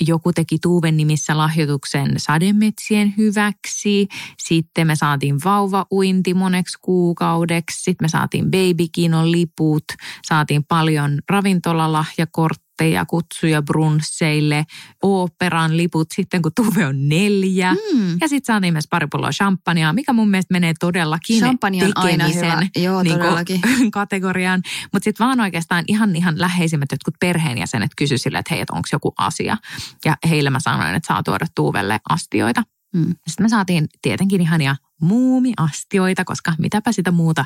joku 0.00 0.32
teki 0.32 0.58
Tuuven 0.58 0.96
nimissä 0.96 1.36
lahjoituksen 1.36 2.14
sademetsien 2.16 3.14
hyväksi. 3.16 4.08
Sitten 4.38 4.86
me 4.86 4.96
saatiin 4.96 5.36
vauvauinti 5.44 6.34
moneksi 6.34 6.78
kuukaudeksi. 6.82 7.31
Sitten 7.72 8.04
me 8.04 8.08
saatiin 8.08 8.50
babykinon 8.50 9.32
liput. 9.32 9.84
Saatiin 10.28 10.64
paljon 10.64 11.18
ravintolalahjakortteja, 11.28 13.04
kutsuja 13.06 13.62
brunsseille, 13.62 14.64
oopperan 15.02 15.76
liput 15.76 16.08
sitten 16.14 16.42
kun 16.42 16.52
Tuve 16.56 16.86
on 16.86 17.08
neljä. 17.08 17.74
Mm. 17.74 18.16
Ja 18.20 18.28
sitten 18.28 18.54
saatiin 18.54 18.74
myös 18.74 18.88
pari 18.90 19.06
pulloa 19.10 19.30
champagnea, 19.30 19.92
mikä 19.92 20.12
mun 20.12 20.30
mielestä 20.30 20.52
menee 20.52 20.74
todellakin 20.80 21.38
Champagne 21.38 21.84
on 21.84 21.92
aina 21.94 22.28
hyvä. 22.28 22.66
Joo, 22.76 23.02
niinku 23.02 23.18
todellakin. 23.18 23.60
kategoriaan. 23.90 24.62
Mutta 24.92 25.04
sitten 25.04 25.26
vaan 25.26 25.40
oikeastaan 25.40 25.84
ihan, 25.88 26.16
ihan 26.16 26.40
läheisimmät 26.40 26.92
jotkut 26.92 27.14
perheenjäsenet 27.20 27.90
kysy 27.96 28.18
sille, 28.18 28.38
että 28.38 28.54
hei, 28.54 28.60
että 28.60 28.74
onko 28.74 28.88
joku 28.92 29.14
asia. 29.18 29.56
Ja 30.04 30.16
heille 30.28 30.50
mä 30.50 30.60
sanoin, 30.60 30.94
että 30.94 31.06
saa 31.06 31.22
tuoda 31.22 31.46
Tuuvelle 31.54 32.00
astioita. 32.08 32.62
Mm. 32.92 33.14
Sitten 33.26 33.44
me 33.44 33.48
saatiin 33.48 33.88
tietenkin 34.02 34.40
ihania 34.40 34.76
muumiastioita, 35.00 36.24
koska 36.24 36.54
mitäpä 36.58 36.92
sitä 36.92 37.10
muuta 37.10 37.44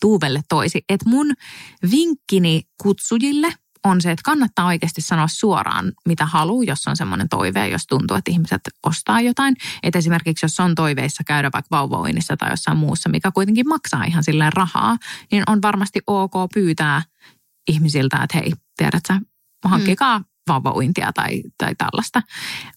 Tuuvelle 0.00 0.42
toisi. 0.48 0.84
Että 0.88 1.08
mun 1.08 1.32
vinkkini 1.90 2.62
kutsujille 2.82 3.54
on 3.84 4.00
se, 4.00 4.10
että 4.10 4.22
kannattaa 4.24 4.66
oikeasti 4.66 5.00
sanoa 5.00 5.28
suoraan, 5.28 5.92
mitä 6.08 6.26
haluaa, 6.26 6.64
jos 6.64 6.86
on 6.86 6.96
semmoinen 6.96 7.28
toive, 7.28 7.68
jos 7.68 7.86
tuntuu, 7.86 8.16
että 8.16 8.30
ihmiset 8.30 8.60
ostaa 8.86 9.20
jotain. 9.20 9.56
Että 9.82 9.98
esimerkiksi 9.98 10.44
jos 10.44 10.60
on 10.60 10.74
toiveissa 10.74 11.24
käydä 11.26 11.50
vaikka 11.52 11.76
vauvauinnissa 11.76 12.36
tai 12.36 12.50
jossain 12.50 12.78
muussa, 12.78 13.08
mikä 13.08 13.30
kuitenkin 13.30 13.68
maksaa 13.68 14.04
ihan 14.04 14.24
silleen 14.24 14.52
rahaa, 14.52 14.96
niin 15.32 15.42
on 15.46 15.62
varmasti 15.62 16.00
ok 16.06 16.32
pyytää 16.54 17.02
ihmisiltä, 17.68 18.16
että 18.22 18.38
hei, 18.38 18.52
tiedät 18.76 19.02
sä, 19.08 19.20
hankkikaa 19.64 20.22
vauvauintia 20.48 21.12
tai, 21.12 21.42
tai 21.58 21.74
tällaista. 21.74 22.22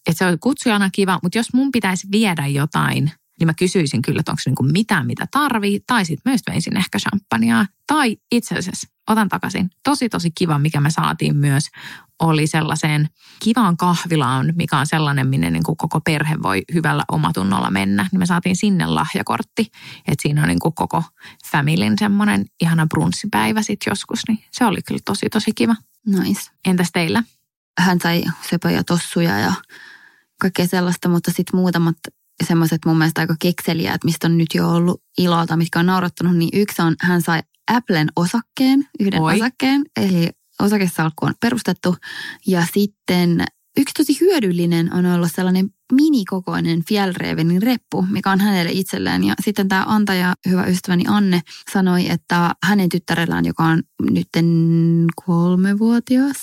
Että 0.08 0.18
se 0.18 0.26
on 0.26 0.40
kutsujana 0.40 0.90
kiva, 0.90 1.20
mutta 1.24 1.38
jos 1.38 1.54
mun 1.54 1.72
pitäisi 1.72 2.08
viedä 2.12 2.48
jotain, 2.48 3.12
niin 3.40 3.48
mä 3.48 3.54
kysyisin 3.54 4.02
kyllä, 4.02 4.20
että 4.20 4.32
onko 4.32 4.42
niinku 4.46 4.64
mitään, 4.64 5.08
mitä 5.08 5.28
tarvii, 5.32 5.80
tai 5.88 6.06
sitten 6.06 6.32
myös 6.32 6.42
veisin 6.50 6.78
ehkä 6.78 7.00
champagnea. 7.00 7.66
Tai 7.88 8.18
itse 8.32 8.56
asiassa, 8.56 8.88
otan 9.08 9.30
takaisin, 9.30 9.70
tosi 9.84 10.10
tosi 10.10 10.32
kiva, 10.32 10.60
mikä 10.60 10.82
me 10.82 10.90
saatiin 10.90 11.36
myös, 11.36 11.64
oli 12.20 12.48
sellaiseen 12.48 13.10
kivaan 13.40 13.78
kahvilaan, 13.78 14.54
mikä 14.56 14.78
on 14.78 14.88
sellainen, 14.88 15.28
minne 15.28 15.50
niin 15.50 15.64
kuin 15.64 15.78
koko 15.78 16.02
perhe 16.02 16.36
voi 16.44 16.62
hyvällä 16.74 17.04
omatunnolla 17.12 17.72
mennä. 17.72 18.08
Niin 18.12 18.20
me 18.20 18.26
saatiin 18.26 18.56
sinne 18.56 18.86
lahjakortti, 18.86 19.72
että 20.08 20.22
siinä 20.22 20.42
on 20.42 20.48
niin 20.48 20.60
kuin 20.60 20.76
koko 20.76 21.04
familin 21.52 21.96
semmoinen 22.00 22.46
ihana 22.62 22.88
brunssipäivä 22.88 23.62
sitten 23.62 23.92
joskus, 23.92 24.20
niin 24.28 24.40
se 24.52 24.66
oli 24.66 24.82
kyllä 24.88 25.02
tosi 25.06 25.30
tosi 25.30 25.52
kiva. 25.56 25.76
Nice. 26.06 26.52
Entäs 26.66 26.90
teillä? 26.94 27.24
Hän 27.80 28.00
sai 28.04 28.24
söpöjä 28.50 28.84
tossuja 28.84 29.40
ja 29.40 29.54
kaikkea 30.42 30.68
sellaista, 30.68 31.10
mutta 31.10 31.32
sitten 31.32 31.60
muutamat 31.60 31.98
semmoiset 32.48 32.80
mun 32.86 32.98
mielestä 32.98 33.22
aika 33.22 33.36
kekseliäät, 33.40 34.04
mistä 34.04 34.28
on 34.28 34.38
nyt 34.38 34.48
jo 34.54 34.70
ollut 34.70 35.02
iloa 35.18 35.46
mitkä 35.56 35.80
on 35.80 35.86
naurattanut, 35.86 36.38
niin 36.38 36.50
yksi 36.54 36.82
on, 36.82 36.96
hän 37.02 37.22
sai 37.22 37.40
Applen 37.72 38.08
osakkeen, 38.16 38.88
yhden 39.00 39.22
Oi. 39.22 39.36
osakkeen, 39.36 39.86
eli 39.98 40.30
osakesalkku 40.60 41.26
on 41.26 41.34
perustettu. 41.42 41.96
Ja 42.48 42.68
sitten 42.74 43.44
yksi 43.78 43.94
tosi 43.98 44.20
hyödyllinen 44.22 44.94
on 44.94 45.06
ollut 45.06 45.32
sellainen 45.36 45.70
minikokoinen 45.92 46.86
Fjällrävenin 46.88 47.62
reppu, 47.62 48.02
mikä 48.02 48.32
on 48.32 48.40
hänelle 48.40 48.72
itselleen. 48.72 49.24
Ja 49.24 49.34
sitten 49.42 49.68
tämä 49.68 49.86
antaja, 49.88 50.34
hyvä 50.50 50.66
ystäväni 50.66 51.04
Anne, 51.08 51.42
sanoi, 51.74 52.10
että 52.10 52.56
hänen 52.64 52.90
tyttärellään, 52.90 53.46
joka 53.46 53.64
on 53.64 53.84
nyt 54.12 54.28
kolmevuotias, 55.26 56.38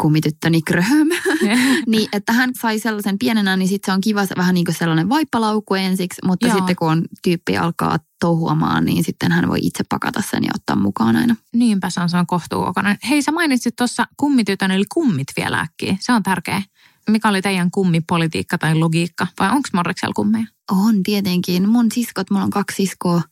kummityttöni 0.00 0.62
Gröhöm, 0.62 1.08
niin 1.86 2.08
että 2.12 2.32
hän 2.32 2.50
sai 2.60 2.78
sellaisen 2.78 3.18
pienenä, 3.18 3.56
niin 3.56 3.68
sitten 3.68 3.92
se 3.92 3.94
on 3.94 4.00
kiva 4.00 4.26
se 4.26 4.34
vähän 4.36 4.54
niin 4.54 4.64
kuin 4.64 4.74
sellainen 4.74 5.08
vaippalaukku 5.08 5.74
ensiksi, 5.74 6.20
mutta 6.24 6.46
Joo. 6.46 6.56
sitten 6.56 6.76
kun 6.76 6.90
on 6.90 7.04
tyyppi 7.22 7.56
alkaa 7.56 7.98
touhuamaan, 8.20 8.84
niin 8.84 9.04
sitten 9.04 9.32
hän 9.32 9.48
voi 9.48 9.58
itse 9.62 9.84
pakata 9.88 10.22
sen 10.22 10.44
ja 10.44 10.50
ottaa 10.54 10.76
mukaan 10.76 11.16
aina. 11.16 11.36
Niinpä 11.54 11.90
se 11.90 12.00
on, 12.00 12.08
se 12.08 12.16
on 12.16 12.26
kohtuukokoinen. 12.26 12.98
Hei, 13.08 13.22
sä 13.22 13.32
mainitsit 13.32 13.76
tuossa 13.76 14.06
kummitytön, 14.16 14.70
eli 14.70 14.84
kummit 14.94 15.28
vielä 15.36 15.60
äkkiä. 15.60 15.96
Se 16.00 16.12
on 16.12 16.22
tärkeä. 16.22 16.62
Mikä 17.10 17.28
oli 17.28 17.42
teidän 17.42 17.70
kummipolitiikka 17.70 18.58
tai 18.58 18.74
logiikka? 18.74 19.26
Vai 19.40 19.50
onko 19.50 19.68
Morriksella 19.74 20.12
kummeja? 20.14 20.46
On 20.70 21.02
tietenkin. 21.02 21.68
Mun 21.68 21.92
siskot, 21.92 22.30
mulla 22.30 22.44
on 22.44 22.50
kaksi 22.50 22.76
siskoa. 22.76 23.22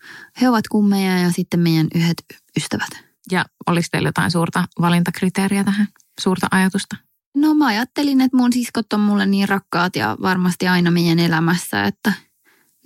He 0.40 0.48
ovat 0.48 0.68
kummeja 0.68 1.18
ja 1.18 1.30
sitten 1.30 1.60
meidän 1.60 1.86
yhdet 1.94 2.24
ystävät. 2.56 2.90
Ja 3.32 3.44
oliko 3.66 3.86
teillä 3.90 4.08
jotain 4.08 4.30
suurta 4.30 4.64
valintakriteeriä 4.80 5.64
tähän? 5.64 5.88
Suurta 6.18 6.46
ajatusta? 6.50 6.96
No 7.36 7.54
mä 7.54 7.66
ajattelin, 7.66 8.20
että 8.20 8.36
mun 8.36 8.52
siskot 8.52 8.92
on 8.92 9.00
mulle 9.00 9.26
niin 9.26 9.48
rakkaat 9.48 9.96
ja 9.96 10.16
varmasti 10.22 10.68
aina 10.68 10.90
meidän 10.90 11.18
elämässä, 11.18 11.84
että 11.84 12.12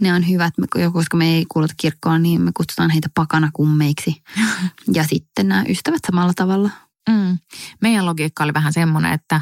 Ne 0.00 0.14
on 0.14 0.28
hyvät, 0.28 0.54
koska 0.92 1.16
me 1.16 1.34
ei 1.34 1.46
kuuluta 1.48 1.74
kirkkoon, 1.76 2.22
niin 2.22 2.40
me 2.40 2.50
kutsutaan 2.56 2.90
heitä 2.90 3.08
pakanakummeiksi. 3.14 4.22
ja 4.96 5.04
sitten 5.04 5.48
nämä 5.48 5.64
ystävät 5.68 6.00
samalla 6.06 6.32
tavalla. 6.36 6.70
Mm. 7.10 7.38
Meidän 7.82 8.06
logiikka 8.06 8.44
oli 8.44 8.54
vähän 8.54 8.72
semmoinen, 8.72 9.12
että 9.12 9.40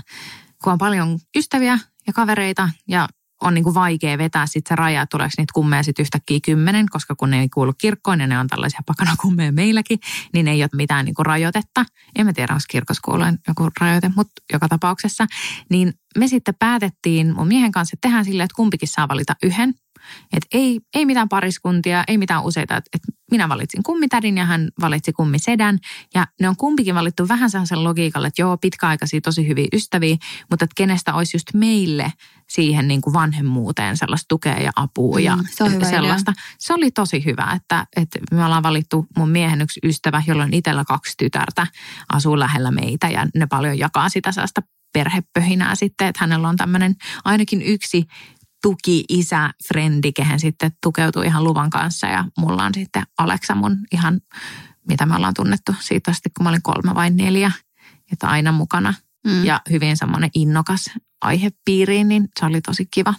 kun 0.64 0.72
on 0.72 0.78
paljon 0.78 1.18
ystäviä 1.36 1.78
ja 2.06 2.12
kavereita 2.12 2.68
ja 2.88 3.08
on 3.40 3.54
niin 3.54 3.64
kuin 3.64 3.74
vaikea 3.74 4.18
vetää 4.18 4.46
sitten 4.46 4.68
se 4.68 4.76
raja, 4.76 5.02
että 5.02 5.10
tuleeko 5.10 5.32
niitä 5.38 5.52
kummeja 5.54 5.82
sitten 5.82 6.02
yhtäkkiä 6.02 6.38
kymmenen, 6.44 6.86
koska 6.90 7.14
kun 7.14 7.30
ne 7.30 7.40
ei 7.40 7.48
kuulu 7.48 7.72
kirkkoon 7.78 8.20
ja 8.20 8.26
ne 8.26 8.38
on 8.38 8.46
tällaisia 8.46 8.80
pakanakummeja 8.86 9.52
meilläkin, 9.52 9.98
niin 10.32 10.48
ei 10.48 10.62
ole 10.62 10.70
mitään 10.72 11.04
niin 11.04 11.14
kuin 11.14 11.26
rajoitetta. 11.26 11.84
En 12.16 12.26
mä 12.26 12.32
tiedä, 12.32 12.52
onko 12.52 12.64
kirkossa 12.70 13.02
joku 13.48 13.68
rajoite, 13.80 14.10
mutta 14.16 14.42
joka 14.52 14.68
tapauksessa. 14.68 15.26
Niin 15.70 15.92
me 16.18 16.28
sitten 16.28 16.54
päätettiin 16.58 17.34
mun 17.34 17.48
miehen 17.48 17.72
kanssa, 17.72 17.94
että 17.94 18.08
tehdään 18.08 18.24
silleen, 18.24 18.44
että 18.44 18.56
kumpikin 18.56 18.88
saa 18.88 19.08
valita 19.08 19.36
yhden. 19.42 19.74
Että 20.32 20.46
ei, 20.52 20.80
ei 20.94 21.06
mitään 21.06 21.28
pariskuntia, 21.28 22.04
ei 22.08 22.18
mitään 22.18 22.44
useita. 22.44 22.76
Että 22.76 22.90
et 22.94 23.02
minä 23.30 23.48
valitsin 23.48 23.82
kummitädin 23.82 24.38
ja 24.38 24.44
hän 24.44 24.68
valitsi 24.80 25.12
kummisedän. 25.12 25.78
Ja 26.14 26.26
ne 26.40 26.48
on 26.48 26.56
kumpikin 26.56 26.94
valittu 26.94 27.28
vähän 27.28 27.50
sellaisen 27.50 27.84
logiikalle, 27.84 28.26
että 28.26 28.42
joo, 28.42 28.56
pitkäaikaisia 28.56 29.20
tosi 29.20 29.48
hyviä 29.48 29.68
ystäviä, 29.72 30.16
mutta 30.50 30.64
että 30.64 30.74
kenestä 30.76 31.14
olisi 31.14 31.36
just 31.36 31.46
meille 31.54 32.12
siihen 32.50 32.88
niin 32.88 33.00
kuin 33.00 33.14
vanhemmuuteen 33.14 33.96
sellaista 33.96 34.28
tukea 34.28 34.58
ja 34.58 34.70
apua 34.76 35.18
mm, 35.18 35.24
ja 35.24 35.38
se 35.50 35.64
on 35.64 35.70
sellaista. 35.70 36.32
Idea. 36.32 36.44
Se 36.58 36.74
oli 36.74 36.90
tosi 36.90 37.24
hyvä, 37.24 37.52
että, 37.56 37.86
että 37.96 38.18
me 38.30 38.44
ollaan 38.44 38.62
valittu 38.62 39.06
mun 39.16 39.30
miehen 39.30 39.60
yksi 39.60 39.80
ystävä, 39.84 40.22
jolla 40.26 40.42
on 40.42 40.54
itsellä 40.54 40.84
kaksi 40.84 41.14
tytärtä, 41.18 41.66
asuu 42.12 42.38
lähellä 42.38 42.70
meitä 42.70 43.08
ja 43.08 43.26
ne 43.34 43.46
paljon 43.46 43.78
jakaa 43.78 44.08
sitä 44.08 44.32
sellaista 44.32 44.62
perhepöhinää 44.92 45.74
sitten, 45.74 46.08
että 46.08 46.20
hänellä 46.20 46.48
on 46.48 46.56
tämmöinen 46.56 46.96
ainakin 47.24 47.62
yksi 47.62 48.06
tuki 48.62 49.04
isä 49.08 49.50
frendi, 49.68 50.12
kehen 50.12 50.40
sitten 50.40 50.72
tukeutuu 50.82 51.22
ihan 51.22 51.44
luvan 51.44 51.70
kanssa 51.70 52.06
ja 52.06 52.24
mulla 52.38 52.64
on 52.64 52.74
sitten 52.74 53.02
Aleksa 53.18 53.54
mun 53.54 53.78
ihan, 53.92 54.20
mitä 54.88 55.06
me 55.06 55.16
ollaan 55.16 55.34
tunnettu 55.34 55.74
siitä 55.80 56.10
asti, 56.10 56.30
kun 56.36 56.44
mä 56.44 56.50
olin 56.50 56.62
kolme 56.62 56.94
vai 56.94 57.10
neljä, 57.10 57.52
että 58.12 58.28
aina 58.28 58.52
mukana 58.52 58.94
mm. 59.26 59.44
ja 59.44 59.60
hyvin 59.70 59.96
semmoinen 59.96 60.30
innokas 60.34 60.90
aihepiiriin, 61.20 62.08
niin 62.08 62.28
se 62.40 62.46
oli 62.46 62.60
tosi 62.60 62.86
kiva. 62.90 63.14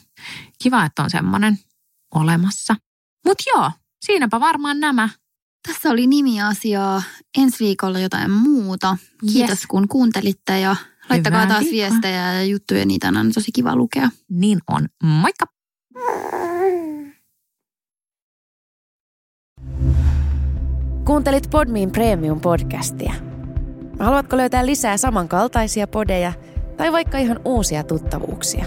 Kiva, 0.64 0.86
että 0.86 1.04
on 1.04 1.10
semmoinen 1.10 1.60
olemassa. 2.16 2.76
Mutta 3.26 3.44
joo, 3.56 3.72
siinäpä 4.06 4.40
varmaan 4.40 4.80
nämä. 4.80 5.10
Tässä 5.68 5.90
oli 5.90 6.08
nimiasiaa. 6.08 7.04
Ensi 7.38 7.64
viikolla 7.64 8.00
jotain 8.00 8.32
muuta. 8.32 8.98
Kiitos 9.34 9.50
yes. 9.50 9.68
kun 9.68 9.88
kuuntelitte 9.88 10.60
ja 10.60 10.76
Laittakaa 11.12 11.48
taas 11.48 11.60
viikkoa. 11.60 11.90
viestejä 11.90 12.34
ja 12.34 12.44
juttuja, 12.44 12.86
niitä 12.86 13.08
on 13.08 13.32
tosi 13.34 13.52
kiva 13.52 13.76
lukea. 13.76 14.10
Niin 14.30 14.60
on. 14.70 14.88
Moikka! 15.04 15.46
Kuuntelit 21.06 21.50
Podmin 21.50 21.92
Premium-podcastia. 21.92 23.14
Haluatko 24.00 24.38
löytää 24.38 24.66
lisää 24.66 24.98
samankaltaisia 24.98 25.88
podeja 25.88 26.34
tai 26.78 26.92
vaikka 26.92 27.18
ihan 27.18 27.40
uusia 27.46 27.84
tuttavuuksia? 27.84 28.66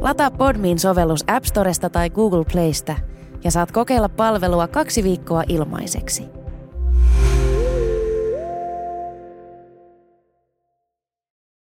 Lataa 0.00 0.30
Podmin 0.30 0.78
sovellus 0.78 1.24
App 1.26 1.44
Storesta 1.44 1.90
tai 1.90 2.10
Google 2.10 2.44
Playsta 2.52 2.96
ja 3.44 3.50
saat 3.50 3.72
kokeilla 3.72 4.08
palvelua 4.08 4.68
kaksi 4.68 5.02
viikkoa 5.02 5.42
ilmaiseksi– 5.48 6.22